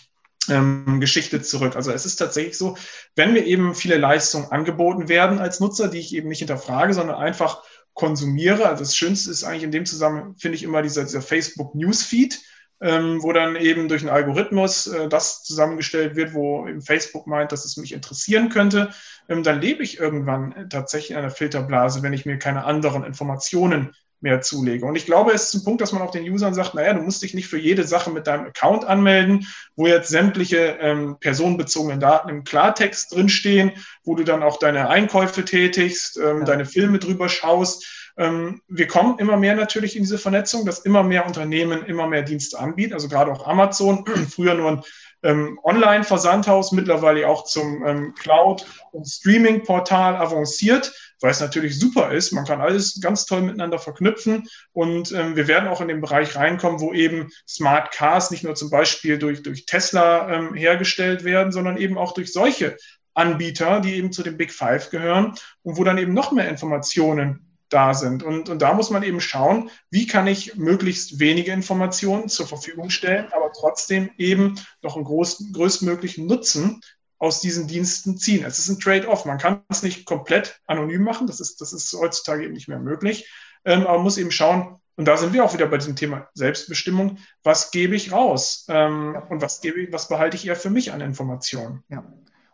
Ähm, 0.49 0.99
Geschichte 0.99 1.41
zurück. 1.41 1.77
Also 1.77 1.93
es 1.93 2.05
ist 2.05 2.17
tatsächlich 2.17 2.59
so, 2.59 2.77
wenn 3.15 3.33
mir 3.33 3.45
eben 3.45 3.77
viele 3.77 3.97
Leistungen 3.97 4.51
angeboten 4.51 5.09
werden 5.09 5.39
als 5.39 5.61
Nutzer, 5.61 5.87
die 5.87 6.01
ich 6.01 6.13
eben 6.17 6.29
nicht 6.29 6.41
hinterfrage, 6.41 6.95
sondern 6.95 7.15
einfach 7.15 7.63
konsumiere. 7.95 8.67
Also 8.67 8.83
das 8.83 8.97
Schönste 8.97 9.31
ist 9.31 9.45
eigentlich 9.45 9.63
in 9.63 9.71
dem 9.71 9.87
Zusammenhang, 9.87 10.35
finde 10.37 10.57
ich 10.57 10.65
immer 10.65 10.83
dieser, 10.83 11.05
dieser 11.05 11.23
Facebook 11.23 11.77
Newsfeed, 11.77 12.41
ähm, 12.81 13.23
wo 13.23 13.33
dann 13.33 13.55
eben 13.55 13.89
durch 13.89 14.03
einen 14.03 14.11
Algorithmus 14.11 14.89
äh, 14.89 15.09
das 15.09 15.45
zusammengestellt 15.45 16.17
wird, 16.17 16.35
wo 16.35 16.67
eben 16.67 16.83
Facebook 16.83 17.29
meint, 17.29 17.53
dass 17.53 17.65
es 17.65 17.77
mich 17.77 17.93
interessieren 17.93 18.49
könnte. 18.49 18.91
Ähm, 19.29 19.45
dann 19.45 19.61
lebe 19.61 19.85
ich 19.85 20.01
irgendwann 20.01 20.69
tatsächlich 20.69 21.13
in 21.13 21.19
einer 21.19 21.31
Filterblase, 21.31 22.03
wenn 22.03 22.13
ich 22.13 22.27
mir 22.27 22.39
keine 22.39 22.65
anderen 22.65 23.05
Informationen 23.05 23.95
mehr 24.23 24.41
zulege. 24.41 24.87
Und 24.87 24.97
ich 24.97 25.07
glaube, 25.07 25.33
es 25.33 25.45
ist 25.45 25.55
ein 25.55 25.65
Punkt, 25.65 25.81
dass 25.81 25.93
man 25.93 26.03
auch 26.03 26.11
den 26.11 26.31
Usern 26.31 26.55
sagt, 26.55 26.75
naja, 26.75 26.95
du 26.95 27.03
musst 27.03 27.23
dich 27.23 27.35
nicht 27.35 27.49
für 27.49 27.59
jede 27.59 27.85
Sache 27.85 28.11
mit 28.11 28.27
deinem 28.27 28.47
Account 28.47 28.85
anmelden, 28.85 29.47
wo 29.77 29.87
jetzt 29.87 30.09
sämtliche 30.09 30.79
ähm, 30.81 31.17
personenbezogenen 31.21 32.01
Daten 32.01 32.29
im 32.29 32.45
Klartext 32.45 33.13
drinstehen, 33.15 33.73
wo 34.05 34.15
du 34.15 34.25
dann 34.25 34.43
auch 34.43 34.59
deine 34.59 34.89
Einkäufe 34.89 35.45
tätigst, 35.45 36.17
ähm, 36.17 36.39
ja. 36.39 36.45
deine 36.45 36.65
Filme 36.65 36.99
drüber 36.99 37.29
schaust. 37.29 38.11
Ähm, 38.17 38.63
wir 38.69 38.87
kommen 38.87 39.19
immer 39.19 39.37
mehr 39.37 39.57
natürlich 39.57 39.97
in 39.97 40.03
diese 40.03 40.19
Vernetzung, 40.19 40.67
dass 40.67 40.81
immer 40.81 41.03
mehr 41.03 41.27
Unternehmen 41.27 41.85
immer 41.85 42.07
mehr 42.07 42.23
Dienste 42.23 42.59
anbieten, 42.59 42.93
also 42.93 43.09
gerade 43.09 43.33
auch 43.33 43.47
Amazon, 43.47 44.05
früher 44.31 44.55
nur 44.55 44.71
ein 44.71 44.83
ähm, 45.23 45.59
Online-Versandhaus, 45.63 46.73
mittlerweile 46.73 47.29
auch 47.29 47.45
zum 47.45 47.87
ähm, 47.87 48.15
Cloud- 48.15 48.67
und 48.93 49.07
Streaming-Portal 49.07 50.17
avanciert 50.17 50.93
weil 51.23 51.31
es 51.31 51.41
natürlich 51.41 51.79
super 51.79 52.13
ist. 52.13 52.33
Man 52.33 52.45
kann 52.45 52.61
alles 52.61 53.01
ganz 53.01 53.27
toll 53.27 53.43
miteinander 53.43 53.79
verknüpfen 53.79 54.49
und 54.73 55.13
ähm, 55.13 55.37
wir 55.37 55.49
werden 55.49 55.69
auch 55.69 55.81
in 55.81 55.89
den 55.89 56.01
Bereich 56.01 56.37
reinkommen, 56.37 56.81
wo 56.81 56.93
eben 56.93 57.31
Smart 57.49 57.93
Cars 57.93 58.31
nicht 58.31 58.45
nur 58.45 58.55
zum 58.55 58.71
Beispiel 58.71 59.19
durch, 59.19 59.43
durch 59.43 59.65
Tesla 59.65 60.29
ähm, 60.29 60.55
hergestellt 60.55 61.25
werden, 61.25 61.53
sondern 61.53 61.77
eben 61.77 61.97
auch 61.97 62.13
durch 62.13 62.33
solche 62.33 62.77
Anbieter, 63.15 63.81
die 63.81 63.95
eben 63.95 64.13
zu 64.13 64.23
den 64.23 64.37
Big 64.37 64.53
Five 64.53 64.91
gehören 64.91 65.35
und 65.63 65.77
wo 65.77 65.85
dann 65.85 65.99
eben 65.99 66.15
noch 66.15 66.33
mehr 66.33 66.49
Informationen 66.49 67.53
da 67.69 67.95
sind. 67.95 68.23
Und, 68.23 68.49
und 68.49 68.61
da 68.61 68.75
muss 68.75 68.91
man 68.91 69.03
eben 69.03 69.21
schauen, 69.21 69.71
wie 69.91 70.07
kann 70.07 70.27
ich 70.27 70.57
möglichst 70.57 71.21
wenige 71.21 71.53
Informationen 71.53 72.29
zur 72.29 72.47
Verfügung 72.47 72.91
stellen, 72.91 73.33
aber 73.53 73.69
trotzdem 73.69 74.11
eben 74.19 74.59
noch 74.83 74.97
einen 74.97 75.05
groß, 75.05 75.53
größtmöglichen 75.53 76.27
Nutzen 76.27 76.81
aus 77.19 77.41
diesen 77.41 77.69
Diensten 77.69 78.17
ziehen. 78.17 78.45
Es 78.45 78.59
ist 78.59 78.69
ein 78.69 78.81
Trade-off. 78.81 79.25
Man 79.25 79.39
kann 79.39 79.63
es 79.69 79.83
nicht 79.83 80.07
komplett 80.07 80.61
anonym 80.67 81.03
machen. 81.03 81.27
Das 81.27 81.41
ist, 81.41 81.61
das 81.61 81.73
ist 81.73 81.93
heutzutage 81.93 82.45
eben 82.45 82.55
nicht 82.55 82.69
mehr 82.69 82.81
möglich. 82.81 83.31
Ähm, 83.65 83.83
aber 83.83 83.95
man 83.95 84.03
muss 84.03 84.19
eben 84.19 84.33
schauen, 84.33 84.77
und 84.97 85.07
da 85.07 85.17
sind 85.17 85.33
wir 85.33 85.45
auch 85.45 85.55
wieder 85.55 85.67
bei 85.67 85.79
diesem 85.79 85.97
Thema 85.97 86.29
Selbstbestimmung. 86.35 87.19
Was 87.43 87.71
gebe 87.71 87.95
ich 87.95 88.13
raus? 88.13 88.67
Ähm, 88.69 89.17
und 89.31 89.41
was 89.41 89.61
gebe 89.61 89.81
ich, 89.81 89.93
was 89.93 90.09
behalte 90.09 90.37
ich 90.37 90.47
eher 90.47 90.57
für 90.57 90.71
mich 90.71 90.93
an 90.93 91.01
Informationen? 91.01 91.83
Ja. 91.89 92.05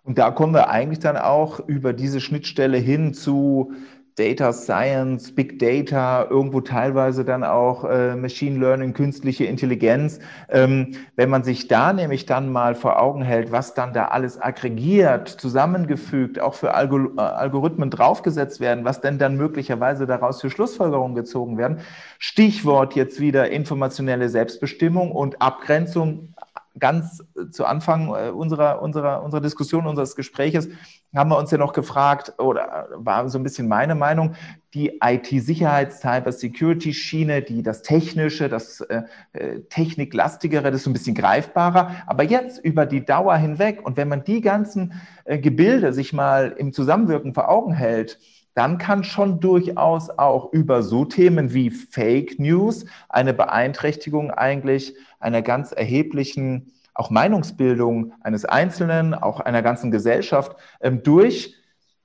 Und 0.04 0.18
da 0.18 0.30
kommen 0.30 0.54
wir 0.54 0.70
eigentlich 0.70 1.00
dann 1.00 1.16
auch 1.16 1.60
über 1.60 1.92
diese 1.92 2.20
Schnittstelle 2.20 2.78
hin 2.78 3.12
zu 3.12 3.72
Data 4.18 4.52
Science, 4.52 5.32
Big 5.32 5.60
Data, 5.60 6.26
irgendwo 6.28 6.60
teilweise 6.60 7.24
dann 7.24 7.44
auch 7.44 7.84
äh, 7.84 8.16
Machine 8.16 8.58
Learning, 8.58 8.92
künstliche 8.92 9.44
Intelligenz. 9.44 10.18
Ähm, 10.48 10.96
wenn 11.14 11.30
man 11.30 11.44
sich 11.44 11.68
da 11.68 11.92
nämlich 11.92 12.26
dann 12.26 12.50
mal 12.50 12.74
vor 12.74 13.00
Augen 13.00 13.22
hält, 13.22 13.52
was 13.52 13.74
dann 13.74 13.92
da 13.92 14.06
alles 14.06 14.40
aggregiert, 14.40 15.28
zusammengefügt, 15.28 16.40
auch 16.40 16.54
für 16.54 16.74
Algor 16.74 17.12
äh, 17.16 17.20
Algorithmen 17.20 17.90
draufgesetzt 17.90 18.58
werden, 18.58 18.84
was 18.84 19.00
denn 19.00 19.18
dann 19.18 19.36
möglicherweise 19.36 20.06
daraus 20.06 20.40
für 20.40 20.50
Schlussfolgerungen 20.50 21.14
gezogen 21.14 21.56
werden. 21.56 21.78
Stichwort 22.18 22.94
jetzt 22.96 23.20
wieder 23.20 23.50
informationelle 23.50 24.28
Selbstbestimmung 24.28 25.12
und 25.12 25.40
Abgrenzung 25.40 26.34
ganz 26.78 27.22
zu 27.50 27.64
Anfang 27.64 28.08
äh, 28.14 28.30
unserer, 28.30 28.82
unserer, 28.82 29.22
unserer 29.22 29.40
Diskussion, 29.40 29.86
unseres 29.86 30.16
Gespräches, 30.16 30.68
haben 31.14 31.30
wir 31.30 31.38
uns 31.38 31.50
ja 31.50 31.58
noch 31.58 31.72
gefragt, 31.72 32.34
oder 32.38 32.88
war 32.94 33.28
so 33.28 33.38
ein 33.38 33.42
bisschen 33.42 33.68
meine 33.68 33.94
Meinung, 33.94 34.34
die 34.74 35.00
IT-Sicherheits-, 35.02 36.00
Cyber-Security-Schiene, 36.00 37.42
die 37.42 37.62
das 37.62 37.82
Technische, 37.82 38.48
das 38.48 38.80
äh, 38.82 39.02
äh, 39.32 39.60
Techniklastigere, 39.70 40.64
das 40.70 40.76
ist 40.80 40.84
so 40.84 40.90
ein 40.90 40.92
bisschen 40.92 41.14
greifbarer. 41.14 41.96
Aber 42.06 42.24
jetzt 42.24 42.62
über 42.62 42.84
die 42.84 43.04
Dauer 43.04 43.36
hinweg 43.36 43.84
und 43.84 43.96
wenn 43.96 44.08
man 44.08 44.24
die 44.24 44.42
ganzen 44.42 44.92
äh, 45.24 45.38
Gebilde 45.38 45.92
sich 45.92 46.12
mal 46.12 46.54
im 46.56 46.72
Zusammenwirken 46.72 47.32
vor 47.32 47.48
Augen 47.48 47.72
hält, 47.72 48.18
dann 48.58 48.76
kann 48.76 49.04
schon 49.04 49.38
durchaus 49.38 50.10
auch 50.10 50.52
über 50.52 50.82
so 50.82 51.04
Themen 51.04 51.54
wie 51.54 51.70
Fake 51.70 52.40
News 52.40 52.86
eine 53.08 53.32
Beeinträchtigung 53.32 54.32
eigentlich 54.32 54.96
einer 55.20 55.42
ganz 55.42 55.70
erheblichen 55.70 56.72
auch 56.92 57.10
Meinungsbildung 57.10 58.12
eines 58.20 58.44
Einzelnen, 58.44 59.14
auch 59.14 59.38
einer 59.38 59.62
ganzen 59.62 59.92
Gesellschaft 59.92 60.56
ähm, 60.80 61.04
durch 61.04 61.54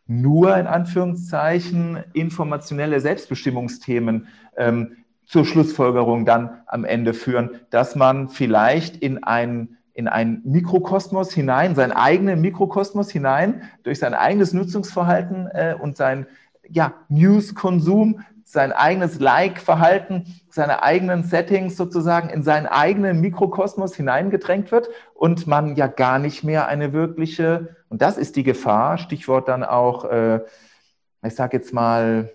nur 0.06 0.56
in 0.56 0.68
Anführungszeichen 0.68 2.04
informationelle 2.14 3.00
Selbstbestimmungsthemen 3.00 4.28
ähm, 4.56 4.98
zur 5.26 5.46
Schlussfolgerung 5.46 6.24
dann 6.24 6.62
am 6.68 6.86
Ende 6.86 7.16
führen, 7.16 7.62
dass 7.72 7.96
man 7.96 8.30
vielleicht 8.30 8.98
in 8.98 9.24
ein 9.24 9.78
in 9.94 10.08
einen 10.08 10.42
Mikrokosmos 10.44 11.32
hinein, 11.34 11.76
seinen 11.76 11.92
eigenen 11.92 12.42
Mikrokosmos 12.42 13.12
hinein, 13.12 13.62
durch 13.84 14.00
sein 14.00 14.16
eigenes 14.16 14.52
Nutzungsverhalten 14.54 15.48
äh, 15.48 15.76
und 15.80 15.98
sein 15.98 16.26
ja, 16.70 16.94
News-Konsum, 17.10 18.22
sein 18.44 18.72
eigenes 18.72 19.20
Like-Verhalten, 19.20 20.26
seine 20.50 20.84
eigenen 20.84 21.24
Settings 21.24 21.76
sozusagen 21.76 22.30
in 22.30 22.44
seinen 22.44 22.68
eigenen 22.68 23.20
Mikrokosmos 23.22 23.96
hineingedrängt 23.96 24.72
wird 24.72 24.90
und 25.14 25.48
man 25.48 25.76
ja 25.76 25.88
gar 25.88 26.20
nicht 26.20 26.44
mehr 26.44 26.68
eine 26.68 26.94
wirkliche, 26.94 27.76
und 27.90 28.02
das 28.02 28.18
ist 28.18 28.36
die 28.36 28.44
Gefahr, 28.44 28.98
Stichwort 28.98 29.48
dann 29.48 29.64
auch, 29.64 30.06
äh, 30.06 30.42
ich 31.26 31.36
sage 31.36 31.58
jetzt 31.58 31.74
mal, 31.74 32.32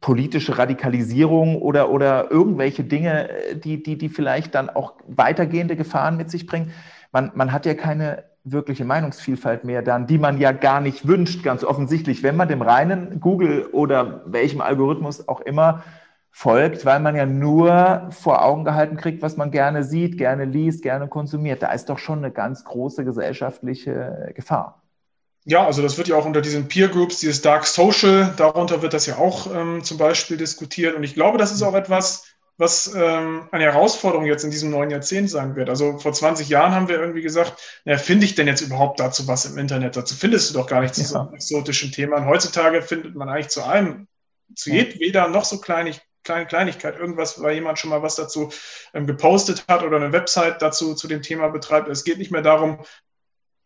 politische 0.00 0.58
Radikalisierung 0.58 1.60
oder, 1.60 1.90
oder 1.90 2.30
irgendwelche 2.30 2.84
Dinge, 2.84 3.28
die, 3.64 3.82
die, 3.82 3.98
die 3.98 4.08
vielleicht 4.08 4.54
dann 4.54 4.70
auch 4.70 4.94
weitergehende 5.06 5.76
Gefahren 5.76 6.16
mit 6.16 6.30
sich 6.30 6.46
bringen. 6.46 6.72
Man, 7.10 7.32
man 7.34 7.52
hat 7.52 7.66
ja 7.66 7.74
keine 7.74 8.24
wirkliche 8.52 8.84
Meinungsvielfalt 8.84 9.64
mehr 9.64 9.82
dann, 9.82 10.06
die 10.06 10.18
man 10.18 10.38
ja 10.38 10.52
gar 10.52 10.80
nicht 10.80 11.06
wünscht, 11.06 11.42
ganz 11.42 11.64
offensichtlich, 11.64 12.22
wenn 12.22 12.36
man 12.36 12.48
dem 12.48 12.62
reinen 12.62 13.20
Google 13.20 13.66
oder 13.72 14.22
welchem 14.26 14.60
Algorithmus 14.60 15.28
auch 15.28 15.40
immer 15.40 15.82
folgt, 16.30 16.84
weil 16.84 17.00
man 17.00 17.16
ja 17.16 17.26
nur 17.26 18.08
vor 18.10 18.44
Augen 18.44 18.64
gehalten 18.64 18.96
kriegt, 18.96 19.22
was 19.22 19.36
man 19.36 19.50
gerne 19.50 19.82
sieht, 19.82 20.18
gerne 20.18 20.44
liest, 20.44 20.82
gerne 20.82 21.08
konsumiert. 21.08 21.62
Da 21.62 21.72
ist 21.72 21.88
doch 21.88 21.98
schon 21.98 22.18
eine 22.18 22.30
ganz 22.30 22.64
große 22.64 23.04
gesellschaftliche 23.04 24.32
Gefahr. 24.34 24.82
Ja, 25.44 25.64
also 25.64 25.82
das 25.82 25.96
wird 25.96 26.08
ja 26.08 26.16
auch 26.16 26.26
unter 26.26 26.42
diesen 26.42 26.68
Peer 26.68 26.88
Groups, 26.88 27.20
dieses 27.20 27.40
Dark 27.40 27.66
Social, 27.66 28.34
darunter 28.36 28.82
wird 28.82 28.92
das 28.92 29.06
ja 29.06 29.16
auch 29.16 29.52
ähm, 29.52 29.82
zum 29.82 29.96
Beispiel 29.96 30.36
diskutiert. 30.36 30.94
Und 30.94 31.04
ich 31.04 31.14
glaube, 31.14 31.38
das 31.38 31.52
ist 31.52 31.62
auch 31.62 31.74
etwas, 31.74 32.26
was 32.58 32.92
ähm, 32.94 33.48
eine 33.52 33.64
Herausforderung 33.64 34.26
jetzt 34.26 34.42
in 34.42 34.50
diesem 34.50 34.70
neuen 34.70 34.90
Jahrzehnt 34.90 35.30
sein 35.30 35.54
wird. 35.54 35.70
Also 35.70 35.98
vor 35.98 36.12
20 36.12 36.48
Jahren 36.48 36.74
haben 36.74 36.88
wir 36.88 36.98
irgendwie 36.98 37.22
gesagt, 37.22 37.80
na, 37.84 37.96
finde 37.96 38.26
ich 38.26 38.34
denn 38.34 38.48
jetzt 38.48 38.60
überhaupt 38.60 38.98
dazu 38.98 39.28
was 39.28 39.46
im 39.46 39.56
Internet? 39.56 39.96
Dazu 39.96 40.16
findest 40.16 40.50
du 40.50 40.54
doch 40.54 40.66
gar 40.66 40.80
nicht 40.80 40.94
zu 40.94 41.02
ja. 41.02 41.06
so 41.06 41.18
einem 41.20 41.34
exotischen 41.34 41.92
Thema. 41.92 42.16
Und 42.16 42.26
heutzutage 42.26 42.82
findet 42.82 43.14
man 43.14 43.28
eigentlich 43.28 43.48
zu 43.48 43.62
allem, 43.62 44.08
zu 44.56 44.70
jedweder 44.70 45.28
noch 45.28 45.44
so 45.44 45.60
kleinig, 45.60 46.00
kleine 46.24 46.46
Kleinigkeit, 46.46 46.98
irgendwas, 46.98 47.40
weil 47.40 47.54
jemand 47.54 47.78
schon 47.78 47.90
mal 47.90 48.02
was 48.02 48.16
dazu 48.16 48.50
ähm, 48.92 49.06
gepostet 49.06 49.64
hat 49.68 49.84
oder 49.84 49.96
eine 49.96 50.12
Website 50.12 50.60
dazu 50.60 50.94
zu 50.94 51.06
dem 51.06 51.22
Thema 51.22 51.48
betreibt. 51.48 51.88
Es 51.88 52.02
geht 52.02 52.18
nicht 52.18 52.32
mehr 52.32 52.42
darum, 52.42 52.80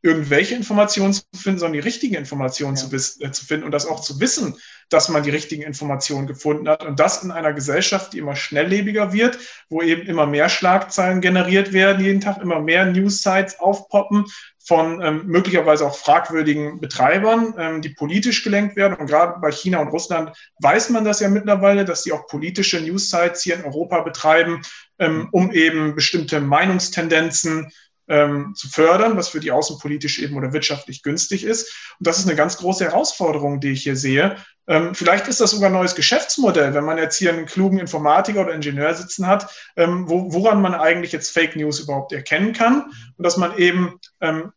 irgendwelche 0.03 0.57
Informationen 0.57 1.13
zu 1.13 1.23
finden, 1.35 1.61
sondern 1.61 1.75
die 1.75 1.79
richtigen 1.79 2.17
Informationen 2.17 2.77
ja. 2.77 2.83
zu, 2.83 2.95
äh, 2.95 3.31
zu, 3.31 3.47
finden 3.47 3.65
und 3.65 3.71
das 3.71 3.87
auch 3.87 4.01
zu 4.01 4.21
wissen, 4.21 4.57
dass 4.89 5.09
man 5.09 5.23
die 5.23 5.31
richtigen 5.31 5.63
Informationen 5.63 6.27
gefunden 6.27 6.69
hat. 6.69 6.85
Und 6.85 6.99
das 6.99 7.23
in 7.23 7.31
einer 7.31 7.53
Gesellschaft, 7.53 8.13
die 8.13 8.19
immer 8.19 8.35
schnelllebiger 8.35 9.13
wird, 9.13 9.39
wo 9.69 9.81
eben 9.81 10.03
immer 10.03 10.27
mehr 10.27 10.49
Schlagzeilen 10.49 11.21
generiert 11.21 11.73
werden, 11.73 12.05
jeden 12.05 12.21
Tag 12.21 12.43
immer 12.43 12.61
mehr 12.61 12.85
News-Sites 12.87 13.61
aufpoppen 13.61 14.27
von 14.65 15.01
ähm, 15.03 15.23
möglicherweise 15.27 15.87
auch 15.87 15.97
fragwürdigen 15.97 16.81
Betreibern, 16.81 17.55
ähm, 17.57 17.83
die 17.83 17.91
politisch 17.91 18.43
gelenkt 18.45 18.77
werden. 18.77 18.95
Und 18.95 19.07
gerade 19.07 19.41
bei 19.41 19.53
China 19.53 19.79
und 19.79 19.89
Russland 19.89 20.37
weiß 20.61 20.91
man 20.91 21.05
das 21.05 21.21
ja 21.21 21.29
mittlerweile, 21.29 21.85
dass 21.85 22.03
sie 22.03 22.13
auch 22.13 22.27
politische 22.27 22.81
News-Sites 22.81 23.43
hier 23.43 23.57
in 23.57 23.65
Europa 23.65 24.01
betreiben, 24.01 24.63
ähm, 24.99 25.29
um 25.31 25.53
eben 25.53 25.95
bestimmte 25.95 26.41
Meinungstendenzen 26.41 27.73
ähm, 28.09 28.55
zu 28.55 28.69
fördern, 28.69 29.17
was 29.17 29.29
für 29.29 29.41
die 29.41 29.53
außenpolitisch 29.53 30.21
eben 30.21 30.37
oder 30.37 30.53
wirtschaftlich 30.53 31.03
günstig 31.03 31.45
ist. 31.45 31.95
Und 31.99 32.07
das 32.07 32.19
ist 32.19 32.27
eine 32.27 32.37
ganz 32.37 32.57
große 32.59 32.85
Herausforderung, 32.85 33.61
die 33.61 33.71
ich 33.71 33.83
hier 33.83 33.97
sehe. 33.97 34.37
Ähm, 34.67 34.95
vielleicht 34.95 35.29
ist 35.29 35.41
das 35.41 35.51
sogar 35.51 35.71
ein 35.71 35.75
neues 35.75 35.95
Geschäftsmodell, 35.95 36.75
wenn 36.75 36.85
man 36.85 36.99
jetzt 36.99 37.17
hier 37.17 37.33
einen 37.33 37.47
klugen 37.47 37.79
Informatiker 37.79 38.43
oder 38.43 38.55
Ingenieur 38.55 38.95
sitzen 38.95 39.27
hat, 39.27 39.53
ähm, 39.77 40.09
wo, 40.09 40.33
woran 40.33 40.63
man 40.63 40.75
eigentlich 40.75 41.13
jetzt 41.13 41.31
Fake 41.31 41.57
News 41.57 41.81
überhaupt 41.81 42.13
erkennen 42.13 42.53
kann 42.53 42.93
und 43.17 43.25
dass 43.25 43.37
man 43.37 43.57
eben 43.57 43.99
ähm, 44.21 44.53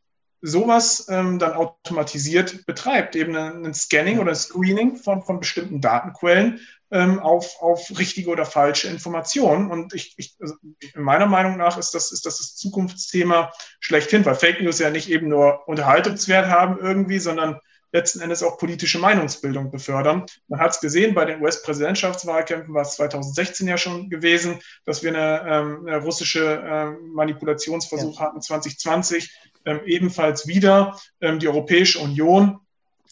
sowas 0.46 1.08
ähm, 1.10 1.40
dann 1.40 1.54
automatisiert 1.54 2.66
betreibt, 2.66 3.16
eben 3.16 3.36
ein, 3.36 3.74
Scanning 3.74 4.20
oder 4.20 4.32
ein 4.32 4.36
Screening 4.36 4.96
von, 4.96 5.24
von 5.24 5.40
bestimmten 5.40 5.82
Datenquellen, 5.82 6.60
ähm, 6.92 7.20
auf, 7.20 7.60
auf 7.62 7.90
richtige 7.98 8.30
oder 8.30 8.46
falsche 8.46 8.88
Informationen. 8.88 9.72
Und 9.72 9.94
ich, 9.94 10.14
ich, 10.18 10.36
also 10.40 10.54
meiner 10.96 11.26
Meinung 11.26 11.58
nach 11.58 11.78
ist 11.78 11.96
das, 11.96 12.12
ist 12.12 12.26
das 12.28 12.38
das 12.38 12.56
Zukunftsthema 12.56 13.52
schlechthin, 13.80 14.24
weil 14.26 14.36
Fake 14.36 14.62
News 14.62 14.80
ja 14.80 14.92
nicht 14.92 15.10
eben 15.10 15.30
nur 15.30 15.68
Unterhaltungswert 15.68 16.48
haben 16.48 16.78
irgendwie, 16.80 17.20
sondern 17.20 17.60
letzten 17.96 18.20
Endes 18.20 18.44
auch 18.44 18.58
politische 18.58 19.00
Meinungsbildung 19.00 19.72
befördern. 19.72 20.26
Man 20.48 20.60
hat 20.60 20.72
es 20.72 20.82
gesehen, 20.82 21.16
bei 21.16 21.26
den 21.26 21.42
US-Präsidentschaftswahlkämpfen 21.42 22.74
war 22.74 22.82
es 22.82 22.96
2016 22.96 23.68
ja 23.68 23.78
schon 23.78 24.10
gewesen, 24.10 24.60
dass 24.86 25.02
wir 25.02 25.16
eine, 25.16 25.50
ähm, 25.50 25.88
eine 25.88 25.98
russische 26.04 26.62
ähm, 26.66 27.14
Manipulationsversuch 27.14 28.20
ja. 28.20 28.26
hatten 28.26 28.42
2020, 28.42 29.34
ähm, 29.66 29.80
ebenfalls 29.86 30.46
wieder. 30.46 31.00
Ähm, 31.22 31.40
die 31.40 31.48
Europäische 31.48 32.00
Union 32.00 32.60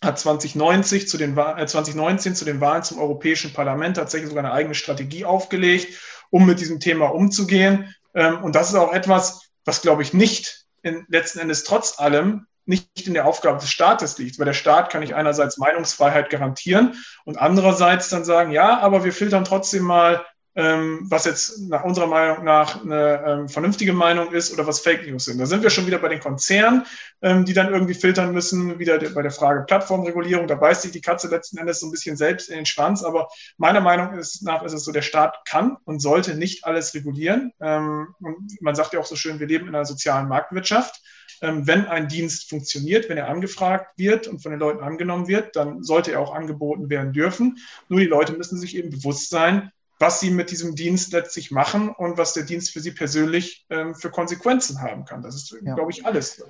hat 0.02 0.20
2090 0.20 1.08
zu 1.08 1.18
den, 1.18 1.38
äh, 1.38 1.66
2019 1.66 2.36
zu 2.36 2.44
den 2.44 2.60
Wahlen 2.60 2.84
zum 2.84 3.00
Europäischen 3.00 3.54
Parlament 3.54 3.96
tatsächlich 3.96 4.30
sogar 4.30 4.44
eine 4.44 4.54
eigene 4.54 4.76
Strategie 4.76 5.24
aufgelegt, 5.24 5.98
um 6.30 6.46
mit 6.46 6.60
diesem 6.60 6.82
Thema 6.82 7.08
umzugehen. 7.08 7.96
Ähm, 8.14 8.44
und 8.44 8.56
das 8.56 8.70
ist 8.70 8.76
auch 8.76 8.92
etwas, 8.92 9.50
was, 9.64 9.82
glaube 9.82 10.02
ich, 10.02 10.14
nicht 10.14 10.66
in, 10.82 11.06
letzten 11.08 11.40
Endes 11.40 11.64
trotz 11.64 12.00
allem 12.00 12.48
nicht 12.66 13.08
in 13.08 13.14
der 13.14 13.26
Aufgabe 13.26 13.60
des 13.60 13.70
Staates 13.70 14.18
liegt. 14.18 14.40
Weil 14.40 14.46
der 14.46 14.54
Staat 14.54 14.90
kann 14.90 15.02
nicht 15.02 15.16
einerseits 15.16 15.58
Meinungsfreiheit 15.58 16.30
garantieren 16.30 16.96
und 17.26 17.38
andererseits 17.38 18.10
dann 18.10 18.26
sagen, 18.26 18.52
ja, 18.52 18.80
aber 18.80 19.04
wir 19.04 19.14
filtern 19.14 19.46
trotzdem 19.46 19.84
mal 19.84 20.26
ähm, 20.56 21.08
was 21.10 21.26
jetzt 21.26 21.62
nach 21.70 21.84
unserer 21.84 22.08
Meinung 22.08 22.44
nach 22.44 22.84
eine 22.84 23.24
ähm, 23.26 23.50
vernünftige 23.50 23.94
Meinung 23.94 24.32
ist 24.32 24.54
oder 24.54 24.68
was 24.68 24.82
Fake 24.82 25.08
News 25.08 25.26
sind. 25.26 25.40
Da 25.40 25.48
sind 25.48 25.64
wir 25.64 25.72
schon 25.72 25.88
wieder 25.88 25.98
bei 25.98 26.10
den 26.10 26.20
Konzernen, 26.20 26.86
ähm, 27.22 27.46
die 27.46 27.54
dann 27.54 27.74
irgendwie 27.74 27.96
filtern 27.96 28.34
müssen, 28.34 28.78
wieder 28.78 29.00
de 29.00 29.10
bei 29.10 29.24
der 29.24 29.32
Frage 29.32 29.64
Plattformregulierung. 29.66 30.48
Da 30.48 30.56
beißt 30.56 30.84
sich 30.84 30.92
die 30.92 31.02
Katze 31.02 31.28
letzten 31.28 31.58
Endes 31.58 31.80
so 31.80 31.88
ein 31.88 31.92
bisschen 31.92 32.18
selbst 32.18 32.50
in 32.50 32.56
den 32.56 32.66
Schwanz. 32.68 33.04
Aber 33.04 33.30
meiner 33.58 33.82
Meinung 33.82 34.20
nach 34.42 34.64
ist 34.64 34.74
es 34.74 34.84
so, 34.84 34.92
der 34.92 35.02
Staat 35.02 35.44
kann 35.46 35.78
und 35.86 36.02
sollte 36.02 36.36
nicht 36.36 36.66
alles 36.66 36.94
regulieren. 36.94 37.52
Ähm, 37.60 38.14
und 38.20 38.62
man 38.62 38.76
sagt 38.76 38.94
ja 38.94 39.00
auch 39.00 39.06
so 39.06 39.16
schön, 39.16 39.40
wir 39.40 39.48
leben 39.48 39.68
in 39.68 39.76
einer 39.76 39.86
sozialen 39.86 40.28
Marktwirtschaft 40.28 41.02
wenn 41.44 41.88
ein 41.88 42.08
Dienst 42.08 42.50
funktioniert, 42.50 43.10
wenn 43.10 43.18
er 43.18 43.28
angefragt 43.28 43.98
wird 43.98 44.28
und 44.28 44.42
von 44.42 44.52
den 44.52 44.60
Leuten 44.60 44.82
angenommen 44.82 45.28
wird, 45.28 45.56
dann 45.56 45.84
sollte 45.84 46.14
er 46.14 46.22
auch 46.22 46.34
angeboten 46.34 46.90
werden 46.90 47.12
dürfen. 47.12 47.58
Nur 47.90 48.00
die 48.00 48.06
Leute 48.06 48.34
müssen 48.34 48.58
sich 48.58 48.78
eben 48.78 48.90
bewusst 48.90 49.30
sein, 49.30 49.72
was 50.00 50.20
sie 50.20 50.32
mit 50.32 50.52
diesem 50.52 50.76
Dienst 50.76 51.12
letztlich 51.12 51.52
machen 51.52 51.90
und 51.90 52.18
was 52.18 52.34
der 52.34 52.44
Dienst 52.44 52.72
für 52.72 52.80
sie 52.80 52.92
persönlich 52.92 53.66
ähm, 53.70 53.94
für 53.94 54.10
Konsequenzen 54.10 54.82
haben 54.82 55.06
kann. 55.06 55.22
Das 55.22 55.36
ist, 55.36 55.56
ja. 55.64 55.76
glaube 55.76 55.92
ich, 55.92 56.06
alles. 56.06 56.44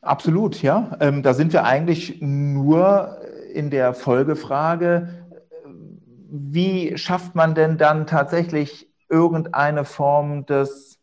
Absolut, 0.00 0.62
ja. 0.62 0.96
Ähm, 1.00 1.22
da 1.22 1.34
sind 1.34 1.52
wir 1.52 1.64
eigentlich 1.64 2.20
nur 2.20 3.18
in 3.52 3.70
der 3.70 3.94
Folgefrage, 3.94 5.26
wie 6.30 6.96
schafft 6.96 7.34
man 7.34 7.54
denn 7.54 7.76
dann 7.76 8.06
tatsächlich 8.06 8.88
irgendeine 9.08 9.84
Form 9.84 10.46
des 10.46 10.98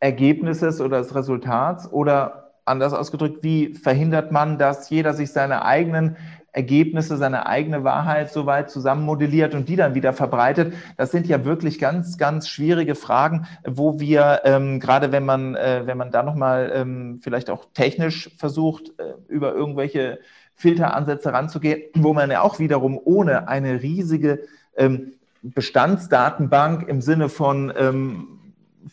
Ergebnisses 0.00 0.80
oder 0.80 0.98
des 0.98 1.14
Resultats 1.14 1.90
oder 1.90 2.52
anders 2.64 2.92
ausgedrückt, 2.92 3.42
wie 3.42 3.74
verhindert 3.74 4.32
man, 4.32 4.58
dass 4.58 4.90
jeder 4.90 5.14
sich 5.14 5.30
seine 5.32 5.64
eigenen 5.64 6.16
Ergebnisse, 6.56 7.18
seine 7.18 7.46
eigene 7.46 7.84
Wahrheit 7.84 8.32
so 8.32 8.46
weit 8.46 8.70
zusammenmodelliert 8.70 9.54
und 9.54 9.68
die 9.68 9.76
dann 9.76 9.94
wieder 9.94 10.14
verbreitet. 10.14 10.72
Das 10.96 11.10
sind 11.10 11.26
ja 11.26 11.44
wirklich 11.44 11.78
ganz, 11.78 12.16
ganz 12.16 12.48
schwierige 12.48 12.94
Fragen, 12.94 13.46
wo 13.66 14.00
wir 14.00 14.40
ähm, 14.44 14.80
gerade 14.80 15.12
wenn 15.12 15.26
man, 15.26 15.54
äh, 15.54 15.82
wenn 15.84 15.98
man 15.98 16.10
da 16.10 16.22
nochmal 16.22 16.72
ähm, 16.74 17.20
vielleicht 17.22 17.50
auch 17.50 17.66
technisch 17.74 18.30
versucht, 18.38 18.98
äh, 18.98 19.12
über 19.28 19.54
irgendwelche 19.54 20.18
Filteransätze 20.54 21.32
ranzugehen, 21.32 21.82
wo 21.94 22.14
man 22.14 22.30
ja 22.30 22.40
auch 22.40 22.58
wiederum 22.58 22.98
ohne 23.04 23.48
eine 23.48 23.82
riesige 23.82 24.40
ähm, 24.78 25.12
Bestandsdatenbank 25.42 26.88
im 26.88 27.02
Sinne 27.02 27.28
von 27.28 27.70
ähm, 27.76 28.35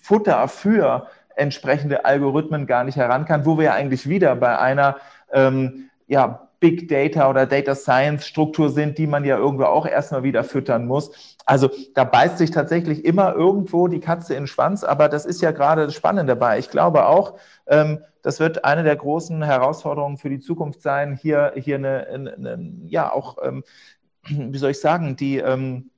Futter 0.03 0.49
für 0.49 1.07
entsprechende 1.35 2.03
Algorithmen 2.03 2.67
gar 2.67 2.83
nicht 2.83 2.97
heran 2.97 3.25
kann, 3.25 3.45
wo 3.45 3.57
wir 3.57 3.65
ja 3.65 3.73
eigentlich 3.73 4.07
wieder 4.07 4.35
bei 4.35 4.59
einer 4.59 4.97
ähm, 5.31 5.89
ja, 6.07 6.49
Big 6.59 6.89
Data 6.89 7.29
oder 7.29 7.45
Data 7.45 7.73
Science 7.73 8.27
Struktur 8.27 8.69
sind, 8.69 8.97
die 8.97 9.07
man 9.07 9.23
ja 9.23 9.37
irgendwo 9.37 9.63
auch 9.63 9.85
erstmal 9.85 10.23
wieder 10.23 10.43
füttern 10.43 10.85
muss. 10.85 11.37
Also 11.45 11.69
da 11.95 12.03
beißt 12.03 12.37
sich 12.37 12.51
tatsächlich 12.51 13.05
immer 13.05 13.33
irgendwo 13.33 13.87
die 13.87 14.01
Katze 14.01 14.33
in 14.33 14.41
den 14.41 14.47
Schwanz, 14.47 14.83
aber 14.83 15.07
das 15.07 15.25
ist 15.25 15.41
ja 15.41 15.51
gerade 15.51 15.85
das 15.85 15.95
Spannende 15.95 16.33
dabei. 16.35 16.59
Ich 16.59 16.69
glaube 16.69 17.05
auch, 17.05 17.37
ähm, 17.67 17.99
das 18.21 18.39
wird 18.39 18.65
eine 18.65 18.83
der 18.83 18.97
großen 18.97 19.41
Herausforderungen 19.41 20.17
für 20.17 20.29
die 20.29 20.39
Zukunft 20.39 20.81
sein, 20.81 21.15
hier, 21.15 21.53
hier 21.55 21.75
eine, 21.75 22.07
eine, 22.07 22.33
eine 22.33 22.71
ja 22.87 23.11
auch, 23.11 23.37
ähm, 23.41 23.63
wie 24.27 24.57
soll 24.57 24.71
ich 24.71 24.79
sagen, 24.79 25.15
die, 25.15 25.37
ähm, 25.37 25.89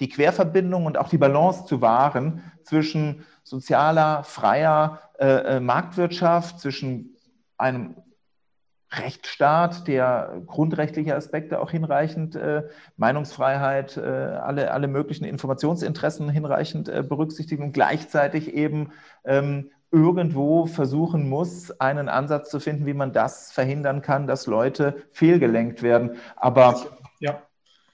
die 0.00 0.08
Querverbindung 0.08 0.86
und 0.86 0.98
auch 0.98 1.08
die 1.08 1.18
Balance 1.18 1.66
zu 1.66 1.80
wahren 1.80 2.42
zwischen 2.62 3.24
sozialer, 3.42 4.24
freier 4.24 5.00
äh, 5.18 5.56
äh 5.56 5.60
Marktwirtschaft, 5.60 6.60
zwischen 6.60 7.16
einem 7.56 7.96
Rechtsstaat, 8.90 9.86
der 9.86 10.40
grundrechtliche 10.46 11.14
Aspekte 11.14 11.60
auch 11.60 11.70
hinreichend, 11.70 12.36
äh, 12.36 12.62
Meinungsfreiheit, 12.96 13.98
äh, 13.98 14.00
alle, 14.00 14.70
alle 14.70 14.88
möglichen 14.88 15.24
Informationsinteressen 15.24 16.30
hinreichend 16.30 16.88
äh, 16.88 17.02
berücksichtigt 17.02 17.60
und 17.60 17.72
gleichzeitig 17.72 18.54
eben 18.54 18.92
ähm, 19.24 19.70
irgendwo 19.90 20.66
versuchen 20.66 21.28
muss, 21.28 21.70
einen 21.80 22.08
Ansatz 22.08 22.50
zu 22.50 22.60
finden, 22.60 22.86
wie 22.86 22.94
man 22.94 23.12
das 23.12 23.52
verhindern 23.52 24.00
kann, 24.00 24.26
dass 24.26 24.46
Leute 24.46 25.02
fehlgelenkt 25.12 25.82
werden. 25.82 26.16
Aber 26.36 26.82
ja. 27.20 27.42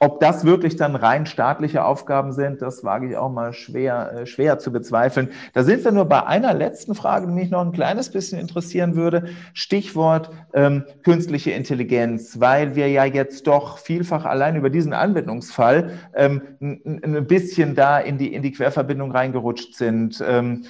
Ob 0.01 0.21
das 0.21 0.45
wirklich 0.45 0.77
dann 0.77 0.97
rein 0.97 1.25
staatliche 1.25 1.85
Aufgaben 1.85 2.33
sind, 2.33 2.61
das 2.61 2.85
wage 2.85 3.09
ich 3.09 3.17
auch 3.17 3.31
mal 3.31 3.53
schwer, 3.53 4.13
äh, 4.13 4.27
schwer 4.27 4.59
zu 4.59 4.73
bezweifeln. 4.73 5.31
Da 5.53 5.63
sind 5.63 5.85
wir 5.85 5.93
nur 5.93 6.05
bei 6.07 6.27
einer 6.27 6.53
letzten 6.53 6.95
Frage, 6.95 7.27
die 7.27 7.33
mich 7.33 7.51
noch 7.51 7.61
ein 7.61 7.73
kleines 7.73 8.11
bisschen 8.11 8.39
interessieren 8.39 8.97
würde. 8.97 9.29
Stichwort 9.53 10.31
ähm, 10.53 10.85
künstliche 11.05 11.53
Intelligenz, 11.53 12.41
weil 12.41 12.75
wir 12.75 12.89
ja 12.89 13.05
jetzt 13.05 13.47
doch 13.47 13.79
vielfach 13.79 14.25
allein 14.25 14.57
über 14.57 14.69
diesen 14.69 14.93
Anwendungsfall 14.93 15.93
ähm, 16.15 16.43
ein 16.61 17.27
bisschen 17.27 17.75
da 17.75 17.99
in 17.99 18.19
die, 18.19 18.35
in 18.35 18.43
die 18.43 18.53
Querverbindung 18.53 19.13
reingerutscht 19.13 19.75
sind. 19.75 20.23
Ähm, 20.27 20.65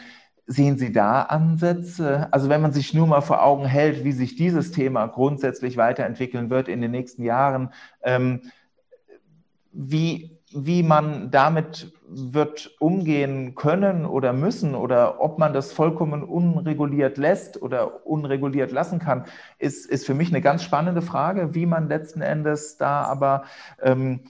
Sehen 0.46 0.76
Sie 0.76 0.92
da 0.92 1.22
Ansätze? 1.22 2.28
Also 2.30 2.50
wenn 2.50 2.60
man 2.60 2.74
sich 2.74 2.92
nur 2.92 3.06
mal 3.06 3.22
vor 3.22 3.42
Augen 3.42 3.64
hält, 3.64 4.04
wie 4.04 4.12
sich 4.12 4.36
dieses 4.36 4.72
Thema 4.72 5.06
grundsätzlich 5.06 5.78
weiterentwickeln 5.78 6.50
wird 6.50 6.68
in 6.68 6.82
den 6.82 6.90
nächsten 6.90 7.22
Jahren, 7.22 7.70
ähm, 8.02 8.42
wie, 9.74 10.38
wie 10.52 10.82
man 10.82 11.30
damit 11.30 11.92
wird 12.08 12.76
umgehen 12.78 13.54
können 13.54 14.06
oder 14.06 14.32
müssen 14.32 14.74
oder 14.74 15.20
ob 15.20 15.38
man 15.38 15.52
das 15.52 15.72
vollkommen 15.72 16.22
unreguliert 16.22 17.18
lässt 17.18 17.60
oder 17.60 18.06
unreguliert 18.06 18.70
lassen 18.70 19.00
kann, 19.00 19.24
ist, 19.58 19.86
ist 19.86 20.06
für 20.06 20.14
mich 20.14 20.28
eine 20.28 20.40
ganz 20.40 20.62
spannende 20.62 21.02
Frage, 21.02 21.54
wie 21.54 21.66
man 21.66 21.88
letzten 21.88 22.20
Endes 22.20 22.76
da 22.76 23.02
aber 23.02 23.44
ähm, 23.82 24.20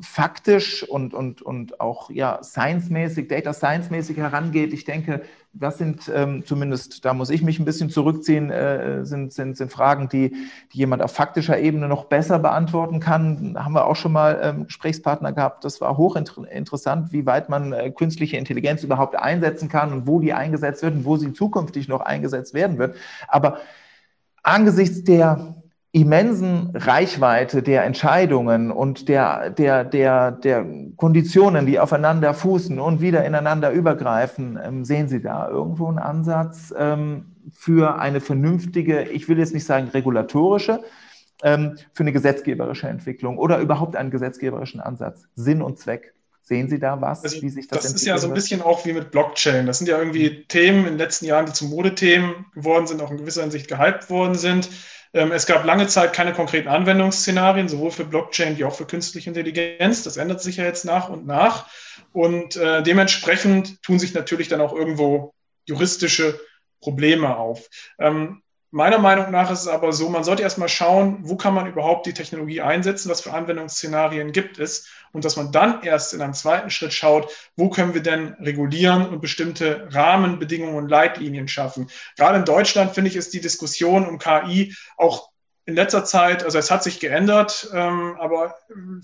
faktisch 0.00 0.82
und, 0.82 1.14
und, 1.14 1.42
und 1.42 1.80
auch 1.80 2.10
ja, 2.10 2.42
science-mäßig, 2.42 3.28
Data 3.28 3.52
Science-mäßig 3.52 4.16
herangeht. 4.16 4.72
Ich 4.72 4.84
denke, 4.84 5.22
das 5.54 5.76
sind 5.76 6.10
ähm, 6.14 6.44
zumindest, 6.46 7.04
da 7.04 7.12
muss 7.12 7.28
ich 7.28 7.42
mich 7.42 7.58
ein 7.58 7.66
bisschen 7.66 7.90
zurückziehen, 7.90 8.50
äh, 8.50 9.04
sind, 9.04 9.32
sind, 9.32 9.56
sind 9.56 9.70
Fragen, 9.70 10.08
die, 10.08 10.30
die 10.72 10.78
jemand 10.78 11.02
auf 11.02 11.12
faktischer 11.12 11.58
Ebene 11.58 11.88
noch 11.88 12.06
besser 12.06 12.38
beantworten 12.38 13.00
kann. 13.00 13.54
Haben 13.58 13.74
wir 13.74 13.86
auch 13.86 13.96
schon 13.96 14.12
mal 14.12 14.40
ähm, 14.42 14.66
Gesprächspartner 14.66 15.32
gehabt. 15.32 15.64
Das 15.64 15.80
war 15.80 15.96
hochinteressant, 15.98 17.12
wie 17.12 17.26
weit 17.26 17.50
man 17.50 17.72
äh, 17.72 17.90
künstliche 17.90 18.38
Intelligenz 18.38 18.82
überhaupt 18.82 19.14
einsetzen 19.14 19.68
kann 19.68 19.92
und 19.92 20.06
wo 20.06 20.20
die 20.20 20.32
eingesetzt 20.32 20.82
wird 20.82 20.94
und 20.94 21.04
wo 21.04 21.16
sie 21.18 21.34
zukünftig 21.34 21.86
noch 21.86 22.00
eingesetzt 22.00 22.54
werden 22.54 22.78
wird. 22.78 22.96
Aber 23.28 23.58
angesichts 24.42 25.04
der 25.04 25.61
immensen 25.92 26.70
Reichweite 26.74 27.62
der 27.62 27.84
Entscheidungen 27.84 28.70
und 28.70 29.08
der, 29.10 29.50
der, 29.50 29.84
der, 29.84 30.32
der 30.32 30.66
Konditionen, 30.96 31.66
die 31.66 31.78
aufeinander 31.78 32.32
fußen 32.32 32.80
und 32.80 33.02
wieder 33.02 33.24
ineinander 33.26 33.70
übergreifen, 33.70 34.58
ähm, 34.62 34.84
sehen 34.86 35.08
Sie 35.08 35.20
da 35.20 35.48
irgendwo 35.50 35.86
einen 35.88 35.98
Ansatz 35.98 36.72
ähm, 36.76 37.26
für 37.52 37.98
eine 37.98 38.20
vernünftige, 38.20 39.02
ich 39.02 39.28
will 39.28 39.38
jetzt 39.38 39.52
nicht 39.52 39.66
sagen 39.66 39.88
regulatorische, 39.88 40.82
ähm, 41.42 41.76
für 41.92 42.04
eine 42.04 42.12
gesetzgeberische 42.12 42.88
Entwicklung 42.88 43.36
oder 43.36 43.58
überhaupt 43.58 43.94
einen 43.94 44.10
gesetzgeberischen 44.10 44.80
Ansatz, 44.80 45.24
Sinn 45.34 45.60
und 45.60 45.78
Zweck? 45.78 46.14
Sehen 46.44 46.68
Sie 46.68 46.80
da 46.80 47.00
was, 47.00 47.22
also, 47.22 47.40
wie 47.40 47.50
sich 47.50 47.68
das 47.68 47.82
Das 47.82 47.92
ist 47.92 48.04
ja 48.04 48.18
so 48.18 48.26
ein 48.26 48.34
bisschen 48.34 48.62
auch 48.62 48.84
wie 48.84 48.92
mit 48.92 49.12
Blockchain. 49.12 49.66
Das 49.66 49.78
sind 49.78 49.86
ja 49.88 49.96
irgendwie 49.96 50.44
Themen 50.48 50.80
in 50.80 50.94
den 50.94 50.98
letzten 50.98 51.26
Jahren, 51.26 51.46
die 51.46 51.52
zu 51.52 51.66
Modethemen 51.66 52.46
geworden 52.52 52.86
sind, 52.88 53.00
auch 53.00 53.12
in 53.12 53.18
gewisser 53.18 53.42
Hinsicht 53.42 53.68
gehypt 53.68 54.10
worden 54.10 54.34
sind. 54.34 54.68
Ähm, 55.14 55.32
es 55.32 55.46
gab 55.46 55.64
lange 55.64 55.86
Zeit 55.88 56.12
keine 56.12 56.32
konkreten 56.32 56.68
Anwendungsszenarien, 56.68 57.68
sowohl 57.68 57.90
für 57.90 58.04
Blockchain 58.04 58.56
wie 58.58 58.64
auch 58.64 58.74
für 58.74 58.86
künstliche 58.86 59.30
Intelligenz. 59.30 60.02
Das 60.02 60.16
ändert 60.16 60.40
sich 60.40 60.56
ja 60.56 60.64
jetzt 60.64 60.84
nach 60.84 61.08
und 61.08 61.26
nach. 61.26 61.66
Und 62.12 62.56
äh, 62.56 62.82
dementsprechend 62.82 63.82
tun 63.82 63.98
sich 63.98 64.14
natürlich 64.14 64.48
dann 64.48 64.60
auch 64.60 64.72
irgendwo 64.74 65.34
juristische 65.66 66.40
Probleme 66.80 67.36
auf. 67.36 67.68
Ähm, 67.98 68.42
Meiner 68.74 68.96
Meinung 68.96 69.30
nach 69.30 69.50
ist 69.50 69.60
es 69.60 69.68
aber 69.68 69.92
so, 69.92 70.08
man 70.08 70.24
sollte 70.24 70.42
erstmal 70.42 70.70
schauen, 70.70 71.18
wo 71.28 71.36
kann 71.36 71.52
man 71.52 71.66
überhaupt 71.66 72.06
die 72.06 72.14
Technologie 72.14 72.62
einsetzen, 72.62 73.10
was 73.10 73.20
für 73.20 73.34
Anwendungsszenarien 73.34 74.32
gibt 74.32 74.58
es 74.58 74.88
und 75.12 75.26
dass 75.26 75.36
man 75.36 75.52
dann 75.52 75.82
erst 75.82 76.14
in 76.14 76.22
einem 76.22 76.32
zweiten 76.32 76.70
Schritt 76.70 76.94
schaut, 76.94 77.30
wo 77.54 77.68
können 77.68 77.92
wir 77.92 78.00
denn 78.00 78.32
regulieren 78.40 79.06
und 79.06 79.20
bestimmte 79.20 79.88
Rahmenbedingungen 79.92 80.76
und 80.76 80.88
Leitlinien 80.88 81.48
schaffen. 81.48 81.90
Gerade 82.16 82.38
in 82.38 82.46
Deutschland 82.46 82.92
finde 82.94 83.10
ich, 83.10 83.16
ist 83.16 83.34
die 83.34 83.42
Diskussion 83.42 84.08
um 84.08 84.18
KI 84.18 84.74
auch 84.96 85.31
in 85.64 85.76
letzter 85.76 86.04
Zeit, 86.04 86.44
also 86.44 86.58
es 86.58 86.72
hat 86.72 86.82
sich 86.82 86.98
geändert, 86.98 87.70
ähm, 87.72 88.16
aber 88.18 88.56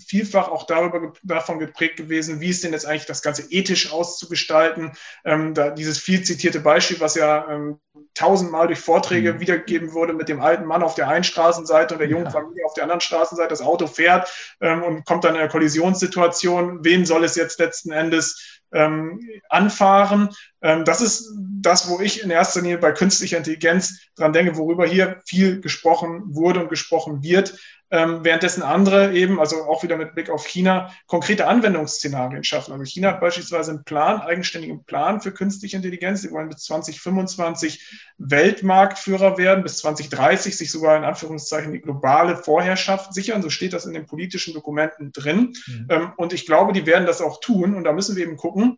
vielfach 0.05 0.49
auch 0.49 0.65
darüber 0.65 1.13
davon 1.23 1.57
geprägt 1.57 1.95
gewesen, 1.95 2.41
wie 2.41 2.49
ist 2.49 2.63
denn 2.63 2.73
jetzt 2.73 2.85
eigentlich 2.85 3.05
das 3.05 3.21
Ganze 3.21 3.43
ethisch 3.49 3.93
auszugestalten. 3.93 4.91
Ähm, 5.23 5.53
da 5.53 5.69
dieses 5.69 5.99
viel 5.99 6.21
zitierte 6.23 6.59
Beispiel, 6.59 6.99
was 6.99 7.15
ja 7.15 7.49
ähm, 7.49 7.79
tausendmal 8.13 8.67
durch 8.67 8.79
Vorträge 8.79 9.33
mhm. 9.33 9.39
wiedergegeben 9.39 9.93
wurde 9.93 10.13
mit 10.13 10.27
dem 10.27 10.41
alten 10.41 10.65
Mann 10.65 10.83
auf 10.83 10.95
der 10.95 11.07
einen 11.07 11.23
Straßenseite 11.23 11.95
und 11.95 11.99
der 11.99 12.09
jungen 12.09 12.25
ja. 12.25 12.31
Familie 12.31 12.65
auf 12.65 12.73
der 12.73 12.83
anderen 12.83 13.01
Straßenseite. 13.01 13.49
Das 13.49 13.61
Auto 13.61 13.87
fährt 13.87 14.29
ähm, 14.59 14.83
und 14.83 15.05
kommt 15.05 15.23
dann 15.23 15.35
in 15.35 15.41
eine 15.41 15.49
Kollisionssituation. 15.49 16.83
Wen 16.83 17.05
soll 17.05 17.23
es 17.23 17.35
jetzt 17.35 17.59
letzten 17.59 17.91
Endes 17.93 18.58
ähm, 18.71 19.19
anfahren. 19.49 20.29
Ähm, 20.61 20.85
das 20.85 21.01
ist 21.01 21.33
das, 21.61 21.89
wo 21.89 21.99
ich 21.99 22.23
in 22.23 22.29
erster 22.29 22.61
Linie 22.61 22.77
bei 22.77 22.91
künstlicher 22.91 23.37
Intelligenz 23.37 23.99
dran 24.15 24.33
denke, 24.33 24.57
worüber 24.57 24.85
hier 24.85 25.21
viel 25.25 25.61
gesprochen 25.61 26.23
wurde 26.27 26.61
und 26.61 26.69
gesprochen 26.69 27.23
wird, 27.23 27.57
ähm, 27.91 28.23
währenddessen 28.23 28.61
andere 28.61 29.13
eben, 29.13 29.39
also 29.39 29.63
auch 29.63 29.83
wieder 29.83 29.97
mit 29.97 30.13
Blick 30.13 30.29
auf 30.29 30.45
China, 30.45 30.93
konkrete 31.07 31.47
Anwendungsszenarien 31.47 32.43
schaffen. 32.43 32.71
Also 32.71 32.85
China 32.85 33.09
hat 33.09 33.21
beispielsweise 33.21 33.71
einen 33.71 33.83
Plan, 33.83 34.21
eigenständigen 34.21 34.83
Plan 34.83 35.21
für 35.21 35.31
künstliche 35.31 35.77
Intelligenz. 35.77 36.21
Sie 36.21 36.31
wollen 36.31 36.49
bis 36.49 36.63
2025 36.63 38.01
Weltmarktführer 38.17 39.37
werden, 39.37 39.63
bis 39.63 39.77
2030 39.79 40.55
sich 40.55 40.71
sogar 40.71 40.97
in 40.97 41.03
Anführungszeichen 41.03 41.71
die 41.71 41.81
globale 41.81 42.37
Vorherrschaft 42.37 43.13
sichern. 43.13 43.41
So 43.41 43.49
steht 43.49 43.73
das 43.73 43.85
in 43.85 43.93
den 43.93 44.05
politischen 44.05 44.53
Dokumenten 44.53 45.11
drin. 45.11 45.53
Mhm. 45.67 45.87
Ähm, 45.89 46.13
und 46.17 46.33
ich 46.33 46.45
glaube, 46.45 46.73
die 46.73 46.85
werden 46.85 47.07
das 47.07 47.21
auch 47.21 47.39
tun. 47.39 47.75
Und 47.75 47.83
da 47.83 47.93
müssen 47.93 48.15
wir 48.15 48.23
eben 48.23 48.37
gucken, 48.37 48.77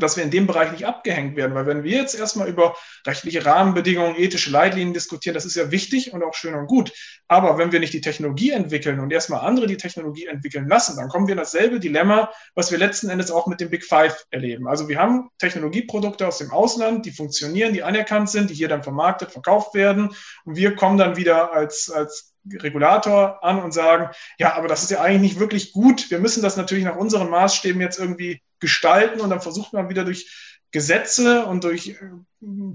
dass 0.00 0.16
wir 0.16 0.24
in 0.24 0.30
dem 0.30 0.46
Bereich 0.46 0.72
nicht 0.72 0.86
abgehängt 0.86 1.36
werden. 1.36 1.54
Weil 1.54 1.66
wenn 1.66 1.84
wir 1.84 1.96
jetzt 1.96 2.18
erstmal 2.18 2.48
über 2.48 2.76
rechtliche 3.06 3.44
Rahmenbedingungen, 3.44 4.16
ethische 4.16 4.50
Leitlinien 4.50 4.94
diskutieren, 4.94 5.34
das 5.34 5.44
ist 5.44 5.56
ja 5.56 5.70
wichtig 5.70 6.12
und 6.12 6.22
auch 6.22 6.34
schön 6.34 6.54
und 6.54 6.66
gut. 6.66 6.92
Aber 7.28 7.58
wenn 7.58 7.72
wir 7.72 7.80
nicht 7.80 7.92
die 7.92 8.00
Technologie 8.00 8.50
entwickeln 8.50 9.00
und 9.00 9.12
erstmal 9.12 9.40
andere 9.40 9.66
die 9.66 9.76
Technologie 9.76 10.26
entwickeln 10.26 10.68
lassen, 10.68 10.96
dann 10.96 11.08
kommen 11.08 11.26
wir 11.26 11.32
in 11.32 11.38
dasselbe 11.38 11.80
Dilemma, 11.80 12.30
was 12.54 12.70
wir 12.70 12.78
letzten 12.78 13.08
Endes 13.08 13.30
auch 13.30 13.46
mit 13.46 13.60
dem 13.60 13.70
Big 13.70 13.84
Five 13.84 14.26
erleben. 14.30 14.68
Also 14.68 14.88
wir 14.88 14.98
haben 14.98 15.28
Technologieprodukte 15.38 16.26
aus 16.26 16.38
dem 16.38 16.50
Ausland, 16.50 17.06
die 17.06 17.12
funktionieren, 17.12 17.72
die 17.72 17.82
anerkannt 17.82 18.30
sind, 18.30 18.50
die 18.50 18.54
hier 18.54 18.68
dann 18.68 18.82
vermarktet, 18.82 19.32
verkauft 19.32 19.74
werden. 19.74 20.14
Und 20.44 20.56
wir 20.56 20.74
kommen 20.74 20.98
dann 20.98 21.16
wieder 21.16 21.52
als, 21.52 21.90
als 21.90 22.34
Regulator 22.56 23.44
an 23.44 23.62
und 23.62 23.72
sagen, 23.72 24.10
ja, 24.38 24.54
aber 24.54 24.68
das 24.68 24.82
ist 24.82 24.90
ja 24.90 25.00
eigentlich 25.00 25.32
nicht 25.32 25.40
wirklich 25.40 25.72
gut. 25.72 26.10
Wir 26.10 26.18
müssen 26.18 26.42
das 26.42 26.56
natürlich 26.56 26.84
nach 26.84 26.96
unseren 26.96 27.28
Maßstäben 27.30 27.80
jetzt 27.80 27.98
irgendwie 27.98 28.40
gestalten 28.60 29.20
und 29.20 29.30
dann 29.30 29.40
versucht 29.40 29.72
man 29.72 29.88
wieder 29.88 30.04
durch 30.04 30.30
Gesetze 30.70 31.46
und 31.46 31.64
durch 31.64 31.88
äh, 31.88 31.96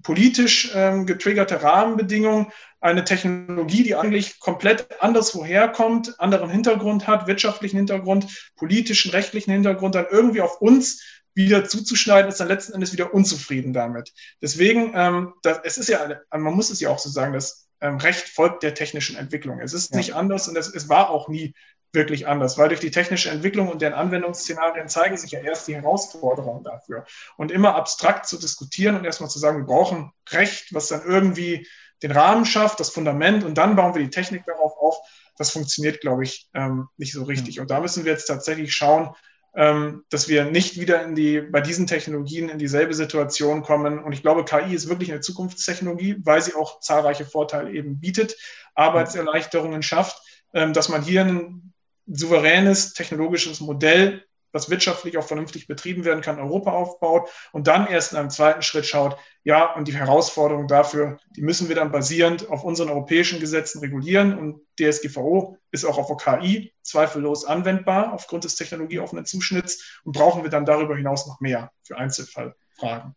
politisch 0.02 0.72
ähm, 0.74 1.06
getriggerte 1.06 1.62
Rahmenbedingungen 1.62 2.48
eine 2.82 3.04
Technologie, 3.04 3.84
die 3.84 3.96
eigentlich 3.96 4.40
komplett 4.40 5.02
anders 5.02 5.36
woherkommt, 5.36 6.20
anderen 6.20 6.50
Hintergrund 6.50 7.08
hat, 7.08 7.28
wirtschaftlichen 7.28 7.78
Hintergrund, 7.78 8.52
politischen, 8.56 9.12
rechtlichen 9.12 9.54
Hintergrund, 9.54 9.96
dann 9.96 10.08
irgendwie 10.10 10.42
auf 10.42 10.60
uns 10.60 11.04
wieder 11.36 11.66
zuzuschneiden, 11.66 12.30
ist 12.30 12.40
dann 12.40 12.48
letzten 12.48 12.74
Endes 12.74 12.94
wieder 12.94 13.14
unzufrieden 13.14 13.74
damit. 13.74 14.12
Deswegen, 14.42 14.92
ähm, 14.96 15.34
das, 15.44 15.60
es 15.64 15.78
ist 15.78 15.90
ja, 15.90 16.22
man 16.32 16.54
muss 16.54 16.70
es 16.70 16.80
ja 16.80 16.90
auch 16.90 17.00
so 17.00 17.10
sagen, 17.10 17.34
dass 17.34 17.68
ähm, 17.80 17.98
Recht 17.98 18.28
folgt 18.28 18.64
der 18.64 18.74
technischen 18.74 19.16
Entwicklung. 19.16 19.60
Es 19.60 19.74
ist 19.74 19.92
ja. 19.92 19.98
nicht 19.98 20.16
anders 20.16 20.48
und 20.48 20.58
es, 20.58 20.74
es 20.74 20.90
war 20.90 21.10
auch 21.10 21.28
nie 21.28 21.54
wirklich 21.94 22.28
anders, 22.28 22.58
weil 22.58 22.70
durch 22.70 22.80
die 22.80 22.92
technische 22.92 23.30
Entwicklung 23.30 23.70
und 23.70 23.82
deren 23.82 23.94
Anwendungsszenarien 23.94 24.90
zeigen 24.90 25.16
sich 25.16 25.32
ja 25.32 25.40
erst 25.40 25.68
die 25.68 25.76
Herausforderungen 25.76 26.64
dafür. 26.64 27.06
Und 27.38 27.52
immer 27.52 27.76
abstrakt 27.76 28.26
zu 28.28 28.38
diskutieren 28.38 28.96
und 28.96 29.06
erstmal 29.06 29.30
zu 29.30 29.40
sagen, 29.40 29.60
wir 29.60 29.66
brauchen 29.66 30.12
Recht, 30.32 30.74
was 30.74 30.88
dann 30.88 31.04
irgendwie 31.06 31.68
den 32.02 32.12
Rahmen 32.12 32.46
schafft, 32.46 32.80
das 32.80 32.90
Fundament 32.90 33.44
und 33.44 33.58
dann 33.58 33.76
bauen 33.76 33.96
wir 33.96 34.02
die 34.02 34.10
Technik 34.10 34.44
darauf 34.46 34.74
auf, 34.78 34.98
das 35.38 35.52
funktioniert, 35.52 36.02
glaube 36.02 36.24
ich, 36.24 36.50
ähm, 36.54 36.90
nicht 36.98 37.14
so 37.14 37.24
richtig. 37.24 37.60
Und 37.60 37.72
da 37.72 37.80
müssen 37.80 38.06
wir 38.06 38.12
jetzt 38.12 38.26
tatsächlich 38.26 38.74
schauen, 38.74 39.16
ähm, 39.56 40.04
dass 40.10 40.28
wir 40.28 40.46
nicht 40.46 40.80
wieder 40.80 41.04
in 41.04 41.16
die, 41.16 41.42
bei 41.42 41.62
diesen 41.62 41.88
Technologien 41.88 42.50
in 42.50 42.58
dieselbe 42.58 42.94
Situation 42.94 43.62
kommen. 43.62 44.00
Und 44.00 44.14
ich 44.14 44.22
glaube, 44.22 44.46
KI 44.46 44.74
ist 44.74 44.90
wirklich 44.90 45.12
eine 45.12 45.22
Zukunftstechnologie, 45.22 46.18
weil 46.24 46.42
sie 46.42 46.56
auch 46.56 46.80
zahlreiche 46.80 47.26
Vorteile 47.26 47.72
eben 47.72 48.00
bietet, 48.00 48.36
Arbeitserleichterungen 48.76 49.84
schafft, 49.84 50.22
ähm, 50.54 50.74
dass 50.74 50.90
man 50.90 51.04
hier 51.04 51.22
ein 51.22 51.73
souveränes 52.08 52.94
technologisches 52.94 53.62
Modell, 53.62 54.24
das 54.52 54.70
wirtschaftlich 54.70 55.18
auch 55.18 55.24
vernünftig 55.24 55.68
betrieben 55.68 56.06
werden 56.06 56.22
kann, 56.22 56.40
Europa 56.40 56.72
aufbaut 56.72 57.30
und 57.52 57.68
dann 57.68 57.88
erst 57.88 58.12
in 58.12 58.20
einem 58.20 58.30
zweiten 58.30 58.62
Schritt 58.62 58.86
schaut, 58.86 59.18
ja, 59.44 59.74
und 59.74 59.88
die 59.88 59.96
Herausforderungen 59.96 60.68
dafür, 60.68 61.18
die 61.36 61.42
müssen 61.42 61.70
wir 61.70 61.76
dann 61.76 61.92
basierend 61.92 62.50
auf 62.50 62.64
unseren 62.64 62.90
europäischen 62.90 63.40
Gesetzen 63.40 63.80
regulieren 63.80 64.38
und 64.38 64.62
DSGVO 64.80 65.58
ist 65.72 65.86
auch 65.86 65.98
auf 65.98 66.16
KI 66.18 66.72
zweifellos 66.84 67.46
anwendbar 67.46 68.14
aufgrund 68.14 68.44
des 68.44 68.56
technologieoffenen 68.56 69.26
Zuschnitts 69.26 70.02
und 70.04 70.16
brauchen 70.16 70.44
wir 70.44 70.52
dann 70.52 70.66
darüber 70.66 70.96
hinaus 70.96 71.26
noch 71.26 71.42
mehr 71.42 71.72
für 71.82 71.98
Einzelfallfragen. 71.98 73.16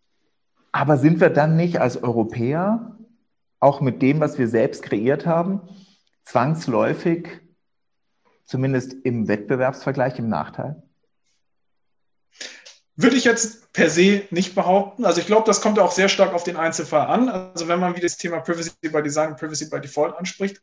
Aber 0.72 0.96
sind 0.96 1.20
wir 1.20 1.31
dann 1.31 1.57
nicht 1.57 1.81
als 1.81 2.03
Europäer, 2.03 2.96
auch 3.61 3.81
mit 3.81 4.03
dem, 4.03 4.20
was 4.20 4.38
wir 4.38 4.49
selbst 4.49 4.83
kreiert 4.83 5.27
haben, 5.27 5.68
zwangsläufig 6.25 7.40
zumindest 8.46 8.94
im 9.04 9.28
Wettbewerbsvergleich 9.28 10.18
im 10.18 10.28
Nachteil? 10.28 10.82
würde 12.96 13.16
ich 13.16 13.24
jetzt 13.24 13.74
per 13.74 13.90
se 13.90 14.22
nicht 14.30 14.54
behaupten. 14.54 15.04
Also 15.04 15.20
ich 15.20 15.26
glaube, 15.26 15.46
das 15.46 15.61
kommt 15.61 15.78
auch 15.78 15.92
sehr 15.92 16.09
stark 16.09 16.32
auf 16.32 16.44
den 16.44 16.56
Einzelfall 16.56 17.06
an. 17.06 17.28
Also 17.28 17.68
wenn 17.68 17.78
man 17.78 17.94
wieder 17.94 18.06
das 18.06 18.16
Thema 18.16 18.40
Privacy 18.40 18.70
by 18.80 19.02
Design 19.02 19.32
und 19.32 19.38
Privacy 19.38 19.68
by 19.68 19.82
Default 19.82 20.16
anspricht, 20.16 20.62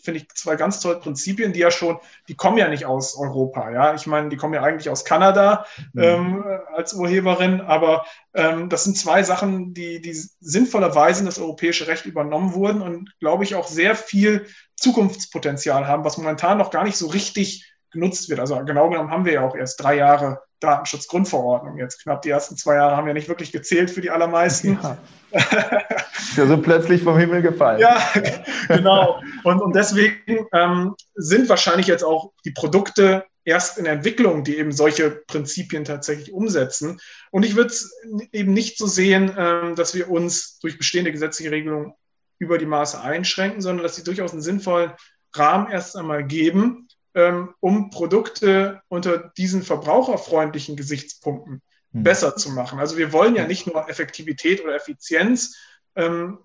finde 0.00 0.20
ich 0.20 0.28
zwei 0.28 0.54
ganz 0.54 0.78
tolle 0.78 1.00
Prinzipien, 1.00 1.52
die 1.52 1.58
ja 1.58 1.72
schon, 1.72 1.98
die 2.28 2.36
kommen 2.36 2.56
ja 2.56 2.68
nicht 2.68 2.86
aus 2.86 3.16
Europa. 3.16 3.72
Ja, 3.72 3.94
ich 3.94 4.06
meine, 4.06 4.28
die 4.28 4.36
kommen 4.36 4.54
ja 4.54 4.62
eigentlich 4.62 4.90
aus 4.90 5.04
Kanada 5.04 5.66
mhm. 5.92 6.02
ähm, 6.02 6.44
als 6.72 6.94
Urheberin, 6.94 7.60
aber 7.60 8.06
ähm, 8.32 8.68
das 8.68 8.84
sind 8.84 8.96
zwei 8.96 9.24
Sachen, 9.24 9.74
die, 9.74 10.00
die 10.00 10.14
sinnvollerweise 10.40 11.20
in 11.20 11.26
das 11.26 11.40
europäische 11.40 11.88
Recht 11.88 12.06
übernommen 12.06 12.54
wurden 12.54 12.80
und 12.80 13.12
glaube 13.18 13.42
ich 13.42 13.56
auch 13.56 13.66
sehr 13.66 13.96
viel 13.96 14.46
Zukunftspotenzial 14.82 15.86
haben, 15.86 16.04
was 16.04 16.18
momentan 16.18 16.58
noch 16.58 16.70
gar 16.70 16.84
nicht 16.84 16.96
so 16.96 17.06
richtig 17.06 17.72
genutzt 17.92 18.28
wird. 18.28 18.40
Also 18.40 18.56
genau 18.64 18.88
genommen 18.90 19.10
haben 19.10 19.24
wir 19.24 19.34
ja 19.34 19.40
auch 19.42 19.54
erst 19.54 19.82
drei 19.82 19.96
Jahre 19.96 20.42
Datenschutzgrundverordnung 20.60 21.78
jetzt. 21.78 22.02
Knapp 22.02 22.22
die 22.22 22.30
ersten 22.30 22.56
zwei 22.56 22.76
Jahre 22.76 22.96
haben 22.96 23.06
ja 23.06 23.14
nicht 23.14 23.28
wirklich 23.28 23.52
gezählt 23.52 23.90
für 23.90 24.00
die 24.00 24.10
allermeisten. 24.10 24.78
Ja. 24.82 24.98
Ist 25.32 26.36
ja 26.36 26.46
so 26.46 26.56
plötzlich 26.58 27.02
vom 27.02 27.18
Himmel 27.18 27.42
gefallen. 27.42 27.80
Ja, 27.80 28.00
genau. 28.68 29.20
Und, 29.44 29.60
und 29.60 29.74
deswegen 29.74 30.46
ähm, 30.52 30.94
sind 31.14 31.48
wahrscheinlich 31.48 31.86
jetzt 31.86 32.04
auch 32.04 32.32
die 32.44 32.52
Produkte 32.52 33.24
erst 33.44 33.78
in 33.78 33.86
Entwicklung, 33.86 34.44
die 34.44 34.56
eben 34.56 34.72
solche 34.72 35.10
Prinzipien 35.10 35.84
tatsächlich 35.84 36.32
umsetzen. 36.32 37.00
Und 37.30 37.44
ich 37.44 37.56
würde 37.56 37.70
es 37.70 37.92
eben 38.30 38.52
nicht 38.52 38.78
so 38.78 38.86
sehen, 38.86 39.34
ähm, 39.36 39.74
dass 39.74 39.94
wir 39.94 40.10
uns 40.10 40.58
durch 40.60 40.78
bestehende 40.78 41.12
gesetzliche 41.12 41.50
Regelungen 41.50 41.94
über 42.42 42.58
die 42.58 42.66
Maße 42.66 43.00
einschränken, 43.00 43.62
sondern 43.62 43.84
dass 43.84 43.94
sie 43.94 44.02
durchaus 44.02 44.32
einen 44.32 44.42
sinnvollen 44.42 44.92
Rahmen 45.32 45.70
erst 45.70 45.96
einmal 45.96 46.24
geben, 46.26 46.88
ähm, 47.14 47.54
um 47.60 47.90
Produkte 47.90 48.82
unter 48.88 49.30
diesen 49.38 49.62
verbraucherfreundlichen 49.62 50.74
Gesichtspunkten 50.74 51.62
mhm. 51.92 52.02
besser 52.02 52.34
zu 52.34 52.50
machen. 52.50 52.80
Also 52.80 52.96
wir 52.98 53.12
wollen 53.12 53.36
ja 53.36 53.46
nicht 53.46 53.68
nur 53.68 53.88
Effektivität 53.88 54.64
oder 54.64 54.74
Effizienz. 54.74 55.56
Ähm, 55.94 56.40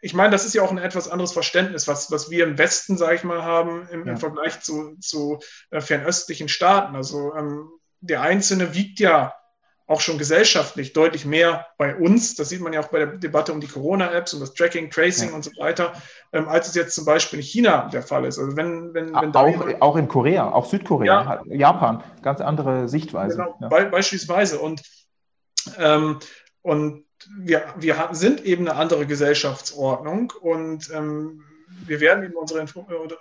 ich 0.00 0.14
meine, 0.14 0.30
das 0.30 0.46
ist 0.46 0.54
ja 0.54 0.62
auch 0.62 0.70
ein 0.70 0.78
etwas 0.78 1.08
anderes 1.10 1.32
Verständnis, 1.32 1.86
was, 1.86 2.10
was 2.10 2.30
wir 2.30 2.44
im 2.44 2.56
Westen, 2.56 2.96
sage 2.96 3.16
ich 3.16 3.24
mal, 3.24 3.42
haben 3.42 3.86
im, 3.90 4.06
ja. 4.06 4.12
im 4.12 4.16
Vergleich 4.16 4.62
zu, 4.62 4.96
zu 5.00 5.38
äh, 5.70 5.82
fernöstlichen 5.82 6.48
Staaten. 6.48 6.96
Also 6.96 7.34
ähm, 7.34 7.68
der 8.00 8.22
Einzelne 8.22 8.74
wiegt 8.74 9.00
ja 9.00 9.34
auch 9.90 10.00
schon 10.00 10.18
gesellschaftlich 10.18 10.92
deutlich 10.92 11.24
mehr 11.24 11.66
bei 11.76 11.96
uns, 11.96 12.36
das 12.36 12.48
sieht 12.48 12.60
man 12.60 12.72
ja 12.72 12.78
auch 12.78 12.88
bei 12.88 13.00
der 13.00 13.08
Debatte 13.08 13.52
um 13.52 13.60
die 13.60 13.66
Corona-Apps 13.66 14.32
und 14.34 14.40
das 14.40 14.54
Tracking, 14.54 14.88
Tracing 14.88 15.30
ja. 15.30 15.34
und 15.34 15.42
so 15.42 15.50
weiter, 15.58 15.92
ähm, 16.32 16.48
als 16.48 16.68
es 16.68 16.76
jetzt 16.76 16.94
zum 16.94 17.04
Beispiel 17.04 17.40
in 17.40 17.44
China 17.44 17.88
der 17.92 18.04
Fall 18.04 18.24
ist. 18.24 18.38
Also 18.38 18.56
wenn, 18.56 18.94
wenn, 18.94 19.12
wenn 19.12 19.34
auch, 19.34 19.48
jemand, 19.48 19.82
auch 19.82 19.96
in 19.96 20.06
Korea, 20.06 20.52
auch 20.52 20.66
Südkorea, 20.66 21.42
ja, 21.44 21.56
Japan, 21.56 22.04
ganz 22.22 22.40
andere 22.40 22.88
Sichtweise. 22.88 23.38
Genau, 23.38 23.56
ja. 23.60 23.68
be 23.68 23.86
beispielsweise. 23.86 24.60
Und, 24.60 24.80
ähm, 25.76 26.20
und 26.62 27.04
wir, 27.36 27.64
wir 27.76 28.10
sind 28.12 28.44
eben 28.44 28.68
eine 28.68 28.78
andere 28.78 29.06
Gesellschaftsordnung 29.06 30.32
und 30.40 30.88
ähm, 30.94 31.42
wir 31.86 32.00
werden 32.00 32.24
eben 32.24 32.34
unsere, 32.34 32.64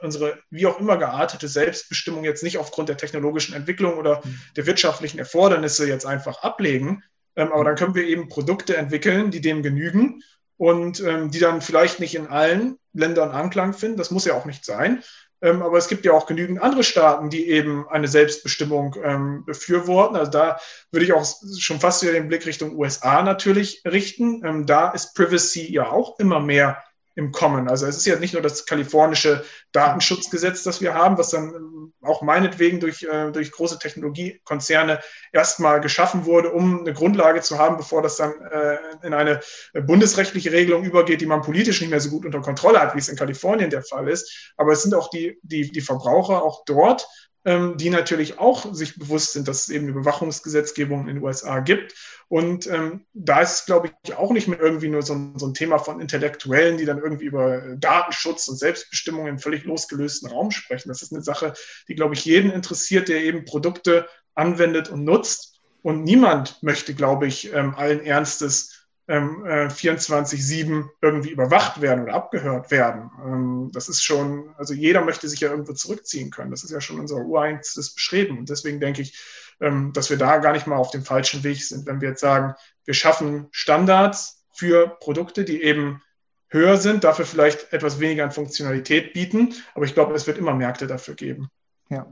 unsere 0.02 0.40
wie 0.50 0.66
auch 0.68 0.80
immer 0.80 0.98
geartete 0.98 1.48
Selbstbestimmung 1.48 2.24
jetzt 2.24 2.44
nicht 2.44 2.58
aufgrund 2.58 2.90
der 2.90 2.98
technologischen 2.98 3.56
Entwicklung 3.56 3.98
oder 3.98 4.22
mhm. 4.24 4.40
der 4.56 4.66
wirtschaftlichen 4.66 5.20
Erfordernisse 5.20 5.88
jetzt 5.88 6.06
einfach 6.06 6.44
ablegen. 6.44 7.04
Ähm, 7.36 7.52
aber 7.52 7.64
dann 7.64 7.76
können 7.76 7.96
wir 7.96 8.06
eben 8.06 8.30
Produkte 8.30 8.76
entwickeln, 8.78 9.32
die 9.32 9.42
dem 9.42 9.64
genügen 9.64 10.24
und 10.58 11.00
ähm, 11.00 11.32
die 11.32 11.40
dann 11.40 11.62
vielleicht 11.62 12.00
nicht 12.00 12.16
in 12.16 12.28
allen 12.28 12.78
Ländern 12.94 13.32
Anklang 13.32 13.74
finden. 13.74 13.98
Das 13.98 14.12
muss 14.12 14.26
ja 14.26 14.34
auch 14.34 14.46
nicht 14.46 14.66
sein. 14.66 15.04
Ähm, 15.42 15.62
aber 15.62 15.78
es 15.78 15.88
gibt 15.88 16.04
ja 16.06 16.12
auch 16.12 16.26
genügend 16.26 16.62
andere 16.62 16.84
Staaten, 16.84 17.30
die 17.30 17.50
eben 17.50 17.88
eine 17.88 18.08
Selbstbestimmung 18.08 18.96
ähm, 19.02 19.46
befürworten. 19.46 20.18
Also 20.18 20.32
da 20.32 20.60
würde 20.92 21.06
ich 21.06 21.14
auch 21.14 21.26
schon 21.58 21.80
fast 21.80 22.02
wieder 22.02 22.12
den 22.12 22.28
Blick 22.28 22.46
Richtung 22.46 22.78
USA 22.78 23.24
natürlich 23.24 23.82
richten. 23.86 24.44
Ähm, 24.46 24.66
da 24.66 24.92
ist 24.92 25.16
Privacy 25.16 25.72
ja 25.72 25.90
auch 25.90 26.20
immer 26.20 26.42
mehr 26.42 26.84
im 27.16 27.32
Kommen. 27.32 27.68
Also 27.68 27.86
es 27.86 27.98
ist 27.98 28.06
ja 28.06 28.18
nicht 28.18 28.34
nur 28.34 28.42
das 28.42 28.66
kalifornische 28.66 29.44
Datenschutzgesetz, 29.72 30.64
das 30.64 30.82
wir 30.82 30.94
haben, 30.94 31.18
was 31.18 31.30
dann 31.32 31.54
ähm, 31.54 31.94
auch 32.02 32.22
meinetwegen 32.22 32.80
durch, 32.80 33.04
äh, 33.04 33.32
durch 33.32 33.52
große 33.52 33.80
Technologiekonzerne 33.80 35.00
erstmal 35.34 35.82
geschaffen 35.82 36.26
wurde, 36.26 36.52
um 36.52 36.82
eine 36.82 36.94
Grundlage 36.94 37.42
zu 37.42 37.58
haben, 37.58 37.78
bevor 37.78 38.02
das 38.02 38.18
dann 38.18 38.34
äh, 38.52 38.78
in 39.04 39.14
eine 39.14 39.42
bundesrechtliche 39.74 40.52
Regelung 40.52 40.84
übergeht, 40.84 41.22
die 41.22 41.26
man 41.26 41.42
politisch 41.42 41.82
nicht 41.82 41.90
mehr 41.90 42.00
so 42.00 42.10
gut 42.10 42.26
unter 42.26 42.42
Kontrolle 42.42 42.80
hat, 42.80 42.96
wie 42.96 43.00
es 43.00 43.10
in 43.10 43.18
Kalifornien 43.18 43.70
der 43.70 43.84
Fall 43.84 44.08
ist. 44.08 44.54
Aber 44.56 44.72
es 44.72 44.84
sind 44.84 44.94
auch 44.94 45.10
die, 45.10 45.38
die, 45.42 45.72
die 45.72 45.82
Verbraucher 45.82 46.44
auch 46.44 46.64
dort, 46.66 47.08
ähm, 47.46 47.78
die 47.78 47.90
natürlich 47.90 48.38
auch 48.38 48.74
sich 48.74 49.00
bewusst 49.00 49.34
sind, 49.34 49.48
dass 49.48 49.64
es 49.64 49.70
eben 49.70 49.88
Überwachungsgesetzgebung 49.88 51.08
in 51.08 51.16
den 51.16 51.24
USA 51.24 51.60
gibt. 51.60 51.96
Und 52.28 52.68
ähm, 52.68 53.06
da 53.14 53.42
ist 53.42 53.62
es, 53.62 53.66
glaube 53.66 53.92
ich, 54.04 54.16
auch 54.16 54.32
nicht 54.32 54.48
mehr 54.48 54.60
irgendwie 54.60 54.90
nur 54.90 55.02
so 55.02 55.14
ein, 55.14 55.40
so 55.40 55.48
ein, 55.48 55.54
Thema 55.54 55.80
von 55.80 56.02
Intellektuellen, 56.02 56.78
die 56.78 56.86
dann 56.86 57.00
irgendwie 57.00 57.26
über 57.26 57.76
Datenschutz 57.78 58.48
und 58.50 58.58
Selbstbestimmung 58.58 59.28
in 59.28 59.40
völlig 59.40 59.64
losgelösten 59.64 60.30
Raum 60.30 60.52
sprechen. 60.52 60.90
Das 60.90 61.02
ist 61.02 61.14
eine 61.14 61.24
Sache, 61.24 61.54
die, 61.88 61.96
glaube 61.96 62.14
ich, 62.14 62.26
jeden 62.26 62.52
interessiert, 62.52 63.08
der 63.08 63.24
eben 63.24 63.46
Produkte 63.46 64.08
anwendet 64.36 64.90
und 64.90 65.04
nutzt. 65.06 65.60
Und 65.82 66.04
niemand 66.04 66.62
möchte, 66.62 66.94
glaube 66.94 67.26
ich, 67.26 67.54
ähm, 67.54 67.74
allen 67.76 68.06
Ernstes 68.06 68.79
ähm, 69.10 69.44
äh, 69.44 69.68
24-7 69.68 70.88
irgendwie 71.02 71.32
überwacht 71.32 71.82
werden 71.82 72.04
oder 72.04 72.14
abgehört 72.14 72.70
werden. 72.70 73.10
Ähm, 73.26 73.72
das 73.74 73.90
ist 73.90 74.04
schon, 74.04 74.54
also 74.56 74.76
jeder 74.76 75.04
möchte 75.04 75.28
sich 75.28 75.40
ja 75.40 75.50
irgendwo 75.50 75.74
zurückziehen 75.74 76.30
können. 76.30 76.52
Das 76.52 76.64
ist 76.64 76.70
ja 76.70 76.80
schon 76.80 77.00
unser 77.00 77.18
ureinstes 77.18 77.96
Bestreben. 77.96 78.38
Und 78.38 78.50
deswegen 78.50 78.80
denke 78.80 79.02
ich, 79.02 79.20
ähm, 79.60 79.94
dass 79.94 80.12
wir 80.12 80.18
da 80.18 80.38
gar 80.38 80.54
nicht 80.54 80.68
mal 80.68 80.78
auf 80.78 80.92
dem 80.92 81.04
falschen 81.04 81.44
Weg 81.44 81.64
sind, 81.64 81.88
wenn 81.88 82.02
wir 82.02 82.10
jetzt 82.10 82.22
sagen, 82.22 82.54
wir 82.86 82.94
schaffen 82.94 83.48
Standards 83.52 84.46
für 84.54 84.88
Produkte, 85.00 85.44
die 85.44 85.64
eben 85.64 86.04
höher 86.48 86.78
sind, 86.78 87.04
dafür 87.04 87.26
vielleicht 87.26 87.74
etwas 87.74 88.00
weniger 88.00 88.26
an 88.26 88.32
Funktionalität 88.32 89.14
bieten. 89.14 89.56
Aber 89.74 89.86
ich 89.86 89.96
glaube, 89.96 90.14
es 90.14 90.28
wird 90.28 90.38
immer 90.38 90.54
Märkte 90.54 90.86
dafür 90.86 91.16
geben. 91.16 91.50
Ja, 91.90 92.06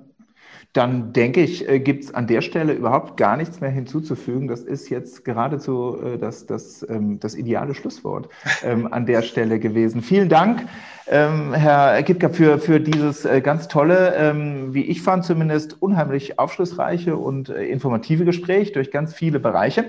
dann 0.73 1.11
denke 1.11 1.41
ich, 1.41 1.67
äh, 1.67 1.79
gibt 1.79 2.03
es 2.03 2.13
an 2.13 2.27
der 2.27 2.41
Stelle 2.41 2.73
überhaupt 2.73 3.17
gar 3.17 3.35
nichts 3.35 3.61
mehr 3.61 3.71
hinzuzufügen. 3.71 4.47
Das 4.47 4.61
ist 4.61 4.89
jetzt 4.89 5.25
geradezu 5.25 5.97
äh, 6.03 6.17
das, 6.17 6.45
das, 6.45 6.85
ähm, 6.87 7.19
das 7.19 7.35
ideale 7.35 7.73
Schlusswort 7.73 8.29
ähm, 8.63 8.91
an 8.91 9.05
der 9.05 9.23
Stelle 9.23 9.59
gewesen. 9.59 10.01
Vielen 10.01 10.29
Dank, 10.29 10.67
ähm, 11.09 11.53
Herr 11.53 12.03
Kipka, 12.03 12.29
für, 12.29 12.59
für 12.59 12.79
dieses 12.79 13.25
äh, 13.25 13.41
ganz 13.41 13.67
tolle, 13.67 14.67
wie 14.69 14.83
ich 14.83 15.01
fand 15.01 15.23
zumindest, 15.23 15.81
unheimlich 15.81 16.37
aufschlussreiche 16.37 17.15
und 17.15 17.49
informative 17.49 18.25
Gespräch 18.25 18.73
durch 18.73 18.91
ganz 18.91 19.13
viele 19.13 19.39
Bereiche. 19.39 19.85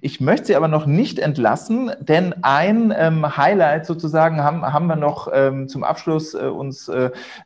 Ich 0.00 0.20
möchte 0.20 0.46
Sie 0.46 0.56
aber 0.56 0.68
noch 0.68 0.86
nicht 0.86 1.18
entlassen, 1.18 1.90
denn 2.00 2.34
ein 2.42 3.36
Highlight 3.36 3.86
sozusagen 3.86 4.42
haben, 4.42 4.62
haben 4.62 4.86
wir 4.86 4.96
noch 4.96 5.30
zum 5.66 5.84
Abschluss 5.84 6.34
uns 6.34 6.90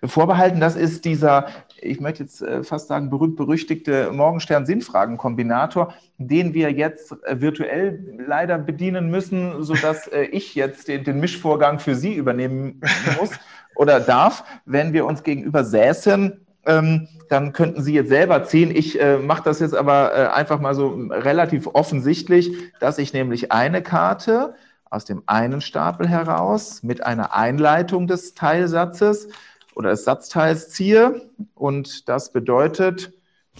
vorbehalten. 0.04 0.60
Das 0.60 0.76
ist 0.76 1.04
dieser 1.04 1.46
ich 1.82 2.00
möchte 2.00 2.22
jetzt 2.22 2.42
äh, 2.42 2.62
fast 2.62 2.88
sagen, 2.88 3.10
berühmt-berüchtigte 3.10 4.12
Morgenstern-Sinnfragen-Kombinator, 4.12 5.94
den 6.18 6.54
wir 6.54 6.70
jetzt 6.72 7.12
äh, 7.24 7.40
virtuell 7.40 8.22
leider 8.26 8.58
bedienen 8.58 9.10
müssen, 9.10 9.62
sodass 9.62 10.06
äh, 10.08 10.22
ich 10.24 10.54
jetzt 10.54 10.88
den, 10.88 11.04
den 11.04 11.20
Mischvorgang 11.20 11.78
für 11.78 11.94
Sie 11.94 12.14
übernehmen 12.14 12.80
muss 13.18 13.30
oder 13.76 14.00
darf. 14.00 14.44
Wenn 14.64 14.92
wir 14.92 15.06
uns 15.06 15.22
gegenüber 15.22 15.64
säßen, 15.64 16.46
ähm, 16.66 17.08
dann 17.28 17.52
könnten 17.52 17.82
Sie 17.82 17.94
jetzt 17.94 18.08
selber 18.08 18.44
ziehen. 18.44 18.74
Ich 18.74 19.00
äh, 19.00 19.18
mache 19.18 19.42
das 19.44 19.60
jetzt 19.60 19.74
aber 19.74 20.12
äh, 20.14 20.26
einfach 20.28 20.60
mal 20.60 20.74
so 20.74 20.88
relativ 21.10 21.66
offensichtlich, 21.68 22.52
dass 22.80 22.98
ich 22.98 23.12
nämlich 23.12 23.52
eine 23.52 23.82
Karte 23.82 24.54
aus 24.90 25.04
dem 25.04 25.22
einen 25.26 25.60
Stapel 25.60 26.08
heraus 26.08 26.82
mit 26.82 27.06
einer 27.06 27.34
Einleitung 27.34 28.08
des 28.08 28.34
Teilsatzes 28.34 29.28
oder 29.74 29.90
des 29.90 30.04
Satzteils 30.04 30.70
ziehe. 30.70 31.22
Und 31.54 32.08
das 32.08 32.32
bedeutet, 32.32 33.12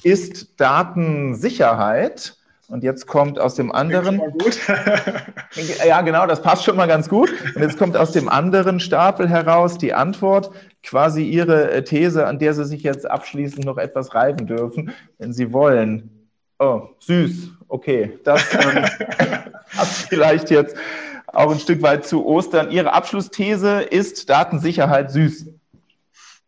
ist 0.03 0.61
Datensicherheit. 0.61 2.37
Und 2.68 2.85
jetzt 2.85 3.09
kommt 3.09 3.40
aus 3.40 3.57
dem 3.57 3.73
anderen. 3.73 4.20
ja, 5.87 6.03
genau, 6.03 6.27
das 6.29 6.40
passt 6.40 6.64
schon 6.64 6.77
mal 6.77 6.87
ganz 6.87 7.09
gut. 7.09 7.33
Und 7.57 7.62
jetzt 7.62 7.77
kommt 7.79 7.96
aus 7.96 8.12
dem 8.12 8.29
anderen 8.29 8.79
Stapel 8.79 9.29
heraus 9.29 9.76
die 9.76 9.93
Antwort, 9.93 10.53
quasi 10.85 11.24
Ihre 11.24 11.72
äh, 11.72 11.82
These, 11.82 12.26
an 12.26 12.39
der 12.39 12.55
Sie 12.55 12.64
sich 12.64 12.85
jetzt 12.85 13.11
abschließend 13.11 13.64
noch 13.64 13.76
etwas 13.76 14.14
reiben 14.14 14.47
dürfen, 14.47 14.93
wenn 15.18 15.32
Sie 15.32 15.53
wollen. 15.53 16.28
Oh, 16.61 16.91
süß. 17.01 17.51
Okay, 17.66 18.18
das 18.22 18.55
ähm, 18.55 18.85
hat 19.76 19.89
vielleicht 20.09 20.51
jetzt 20.51 20.76
auch 21.26 21.51
ein 21.51 21.59
Stück 21.59 21.82
weit 21.82 22.07
zu 22.07 22.24
Ostern. 22.24 22.70
Ihre 22.70 22.93
Abschlussthese 22.93 23.80
ist 23.80 24.28
Datensicherheit 24.30 25.11
süß. 25.11 25.47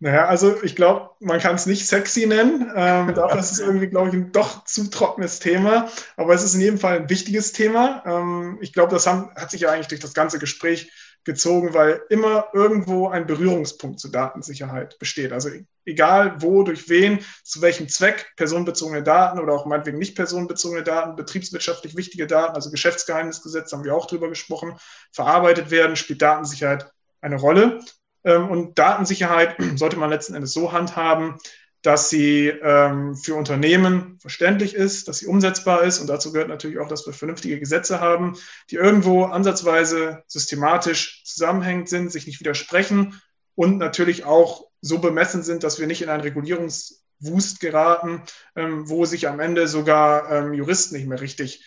Naja, 0.03 0.27
also 0.27 0.61
ich 0.65 0.75
glaube, 0.75 1.11
man 1.21 1.39
kann 1.39 1.55
es 1.55 1.67
nicht 1.67 1.87
sexy 1.87 2.27
nennen. 2.27 2.73
Ähm, 2.75 3.15
dafür 3.15 3.39
ist 3.39 3.53
es 3.53 3.61
irgendwie, 3.61 3.87
glaube 3.87 4.09
ich, 4.09 4.15
ein 4.15 4.33
doch 4.33 4.65
zu 4.65 4.91
trockenes 4.91 5.39
Thema. 5.39 5.89
Aber 6.17 6.35
es 6.35 6.43
ist 6.43 6.57
in 6.57 6.61
jedem 6.61 6.79
Fall 6.79 6.97
ein 6.97 7.09
wichtiges 7.09 7.53
Thema. 7.53 8.03
Ähm, 8.05 8.59
ich 8.61 8.73
glaube, 8.73 8.91
das 8.91 9.07
haben, 9.07 9.31
hat 9.37 9.53
sich 9.53 9.61
ja 9.61 9.71
eigentlich 9.71 9.87
durch 9.87 10.01
das 10.01 10.13
ganze 10.13 10.41
Gespräch 10.41 10.91
gezogen, 11.23 11.73
weil 11.73 12.03
immer 12.09 12.49
irgendwo 12.53 13.11
ein 13.11 13.29
Berührungspunkt 13.29 14.01
zur 14.01 14.11
Datensicherheit 14.11 14.99
besteht. 14.99 15.31
Also 15.31 15.51
egal 15.85 16.43
wo, 16.43 16.65
durch 16.65 16.89
wen, 16.89 17.21
zu 17.45 17.63
welchem 17.63 17.89
Zweck 17.89 18.33
personenbezogene 18.35 19.05
Daten 19.05 19.39
oder 19.39 19.53
auch 19.53 19.67
meinetwegen 19.67 19.99
nicht 19.99 20.17
personenbezogene 20.17 20.83
Daten, 20.83 21.15
betriebswirtschaftlich 21.15 21.97
wichtige 21.97 22.27
Daten, 22.27 22.57
also 22.57 22.73
Geschäftsgeheimnisgesetz 22.73 23.73
haben 23.73 23.85
wir 23.85 23.95
auch 23.95 24.07
drüber 24.07 24.29
gesprochen, 24.29 24.77
verarbeitet 25.13 25.71
werden, 25.71 25.95
spielt 25.95 26.23
Datensicherheit 26.23 26.91
eine 27.21 27.37
Rolle. 27.37 27.79
Ähm, 28.25 28.51
und 28.51 28.79
Datensicherheit 28.79 29.57
sollte 29.77 29.97
man 29.97 30.11
letzten 30.11 30.35
Endes 30.35 30.53
so 30.53 30.73
handhaben, 30.73 31.39
dass 31.83 32.11
sie 32.11 32.47
ähm, 32.47 33.17
für 33.17 33.35
Unternehmen 33.35 34.19
verständlich 34.21 34.75
ist, 34.75 35.09
dass 35.09 35.19
sie 35.19 35.27
umsetzbar 35.27 35.83
ist. 35.83 35.99
Und 35.99 36.07
dazu 36.07 36.33
gehört 36.33 36.49
natürlich 36.49 36.79
auch, 36.79 36.89
dass 36.89 37.07
wir 37.07 37.13
vernünftige 37.13 37.59
Gesetze 37.59 38.01
haben, 38.01 38.37
die 38.71 38.77
irgendwo 38.77 39.25
ansatzweise 39.25 40.23
systematisch 40.29 41.25
zusammenhängend 41.25 41.89
sind, 41.89 42.13
sich 42.13 42.27
nicht 42.27 42.39
widersprechen 42.39 43.21
und 43.57 43.79
natürlich 43.79 44.25
auch 44.25 44.69
so 44.81 44.99
bemessen 44.99 45.43
sind, 45.43 45.65
dass 45.65 45.81
wir 45.81 45.89
nicht 45.89 46.03
in 46.03 46.09
einen 46.09 46.23
Regulierungswust 46.23 47.59
geraten, 47.59 48.23
ähm, 48.55 48.89
wo 48.89 49.05
sich 49.05 49.27
am 49.29 49.41
Ende 49.41 49.67
sogar 49.67 50.53
Juristen 50.53 50.97
nicht 50.97 51.07
mehr 51.07 51.21
richtig 51.21 51.65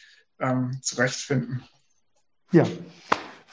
zurechtfinden. 0.82 1.64
Ja, 2.52 2.66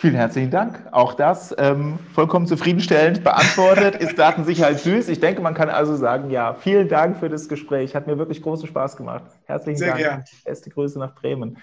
Vielen 0.03 0.17
herzlichen 0.17 0.51
Dank. 0.51 0.83
Auch 0.91 1.15
das 1.15 1.55
ähm, 1.59 1.97
vollkommen 2.13 2.49
zufriedenstellend 2.49 3.23
beantwortet. 3.23 3.95
Ist 3.95 4.19
Datensicherheit 4.19 4.81
süß? 4.81 5.09
Ich 5.09 5.21
denke, 5.21 5.41
man 5.43 5.55
kann 5.55 5.71
also 5.71 5.95
sagen, 5.95 6.29
ja, 6.29 6.55
vielen 6.55 6.89
Dank 6.89 7.19
für 7.19 7.29
das 7.29 7.49
Gespräch. 7.49 7.95
Hat 7.95 8.09
mir 8.09 8.19
wirklich 8.19 8.43
großen 8.43 8.67
Spaß 8.67 8.97
gemacht. 8.97 9.23
Herzlichen 9.45 9.79
Sehr 9.79 9.91
Dank. 9.91 10.01
Gern. 10.01 10.25
Beste 10.45 10.71
Grüße 10.71 10.99
nach 10.99 11.15
Bremen. 11.15 11.57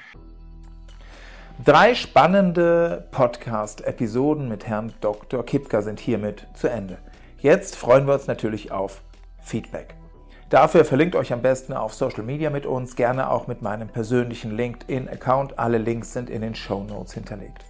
Drei 1.65 1.93
spannende 1.95 3.09
Podcast-Episoden 3.11 4.47
mit 4.47 4.65
Herrn 4.65 4.93
Dr. 5.01 5.45
Kipka 5.45 5.81
sind 5.81 5.99
hiermit 5.99 6.47
zu 6.53 6.69
Ende. 6.69 6.97
Jetzt 7.39 7.75
freuen 7.75 8.07
wir 8.07 8.13
uns 8.13 8.27
natürlich 8.27 8.71
auf 8.71 9.01
Feedback. 9.41 9.95
Dafür 10.49 10.85
verlinkt 10.85 11.17
euch 11.17 11.33
am 11.33 11.41
besten 11.41 11.73
auf 11.73 11.93
Social 11.93 12.23
Media 12.23 12.49
mit 12.49 12.65
uns, 12.65 12.95
gerne 12.95 13.31
auch 13.31 13.47
mit 13.47 13.61
meinem 13.61 13.89
persönlichen 13.89 14.55
LinkedIn-Account. 14.55 15.59
Alle 15.59 15.77
Links 15.77 16.13
sind 16.13 16.29
in 16.29 16.41
den 16.41 16.55
Show 16.55 16.85
Notes 16.85 17.13
hinterlegt. 17.13 17.65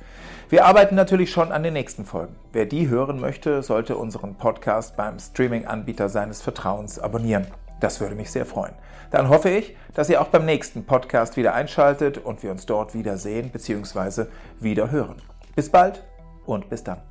Wir 0.50 0.66
arbeiten 0.66 0.96
natürlich 0.96 1.32
schon 1.32 1.52
an 1.52 1.62
den 1.62 1.74
nächsten 1.74 2.06
Folgen. 2.06 2.36
Wer 2.54 2.66
die 2.66 2.88
hören 2.88 3.20
möchte, 3.20 3.62
sollte 3.62 3.96
unseren 3.96 4.34
Podcast 4.34 4.98
beim 4.98 5.20
Streaming-Anbieter 5.20 6.10
seines 6.10 6.42
Vertrauens 6.42 6.98
abonnieren. 6.98 7.46
Das 7.82 8.02
würde 8.02 8.16
mich 8.16 8.32
sehr 8.32 8.48
freuen. 8.48 8.74
Dann 9.12 9.30
hoffe 9.30 9.52
ich, 9.52 9.78
dass 9.94 10.10
ihr 10.10 10.20
auch 10.20 10.30
beim 10.30 10.46
nächsten 10.46 10.86
Podcast 10.86 11.38
wieder 11.38 11.54
einschaltet 11.54 12.18
und 12.18 12.42
wir 12.42 12.50
uns 12.50 12.66
dort 12.66 12.96
wiedersehen 12.96 13.52
bzw. 13.52 14.26
wieder 14.60 14.90
hören. 14.90 15.22
Bis 15.56 15.70
bald 15.70 16.04
und 16.48 16.68
bis 16.68 16.84
dann. 16.84 17.09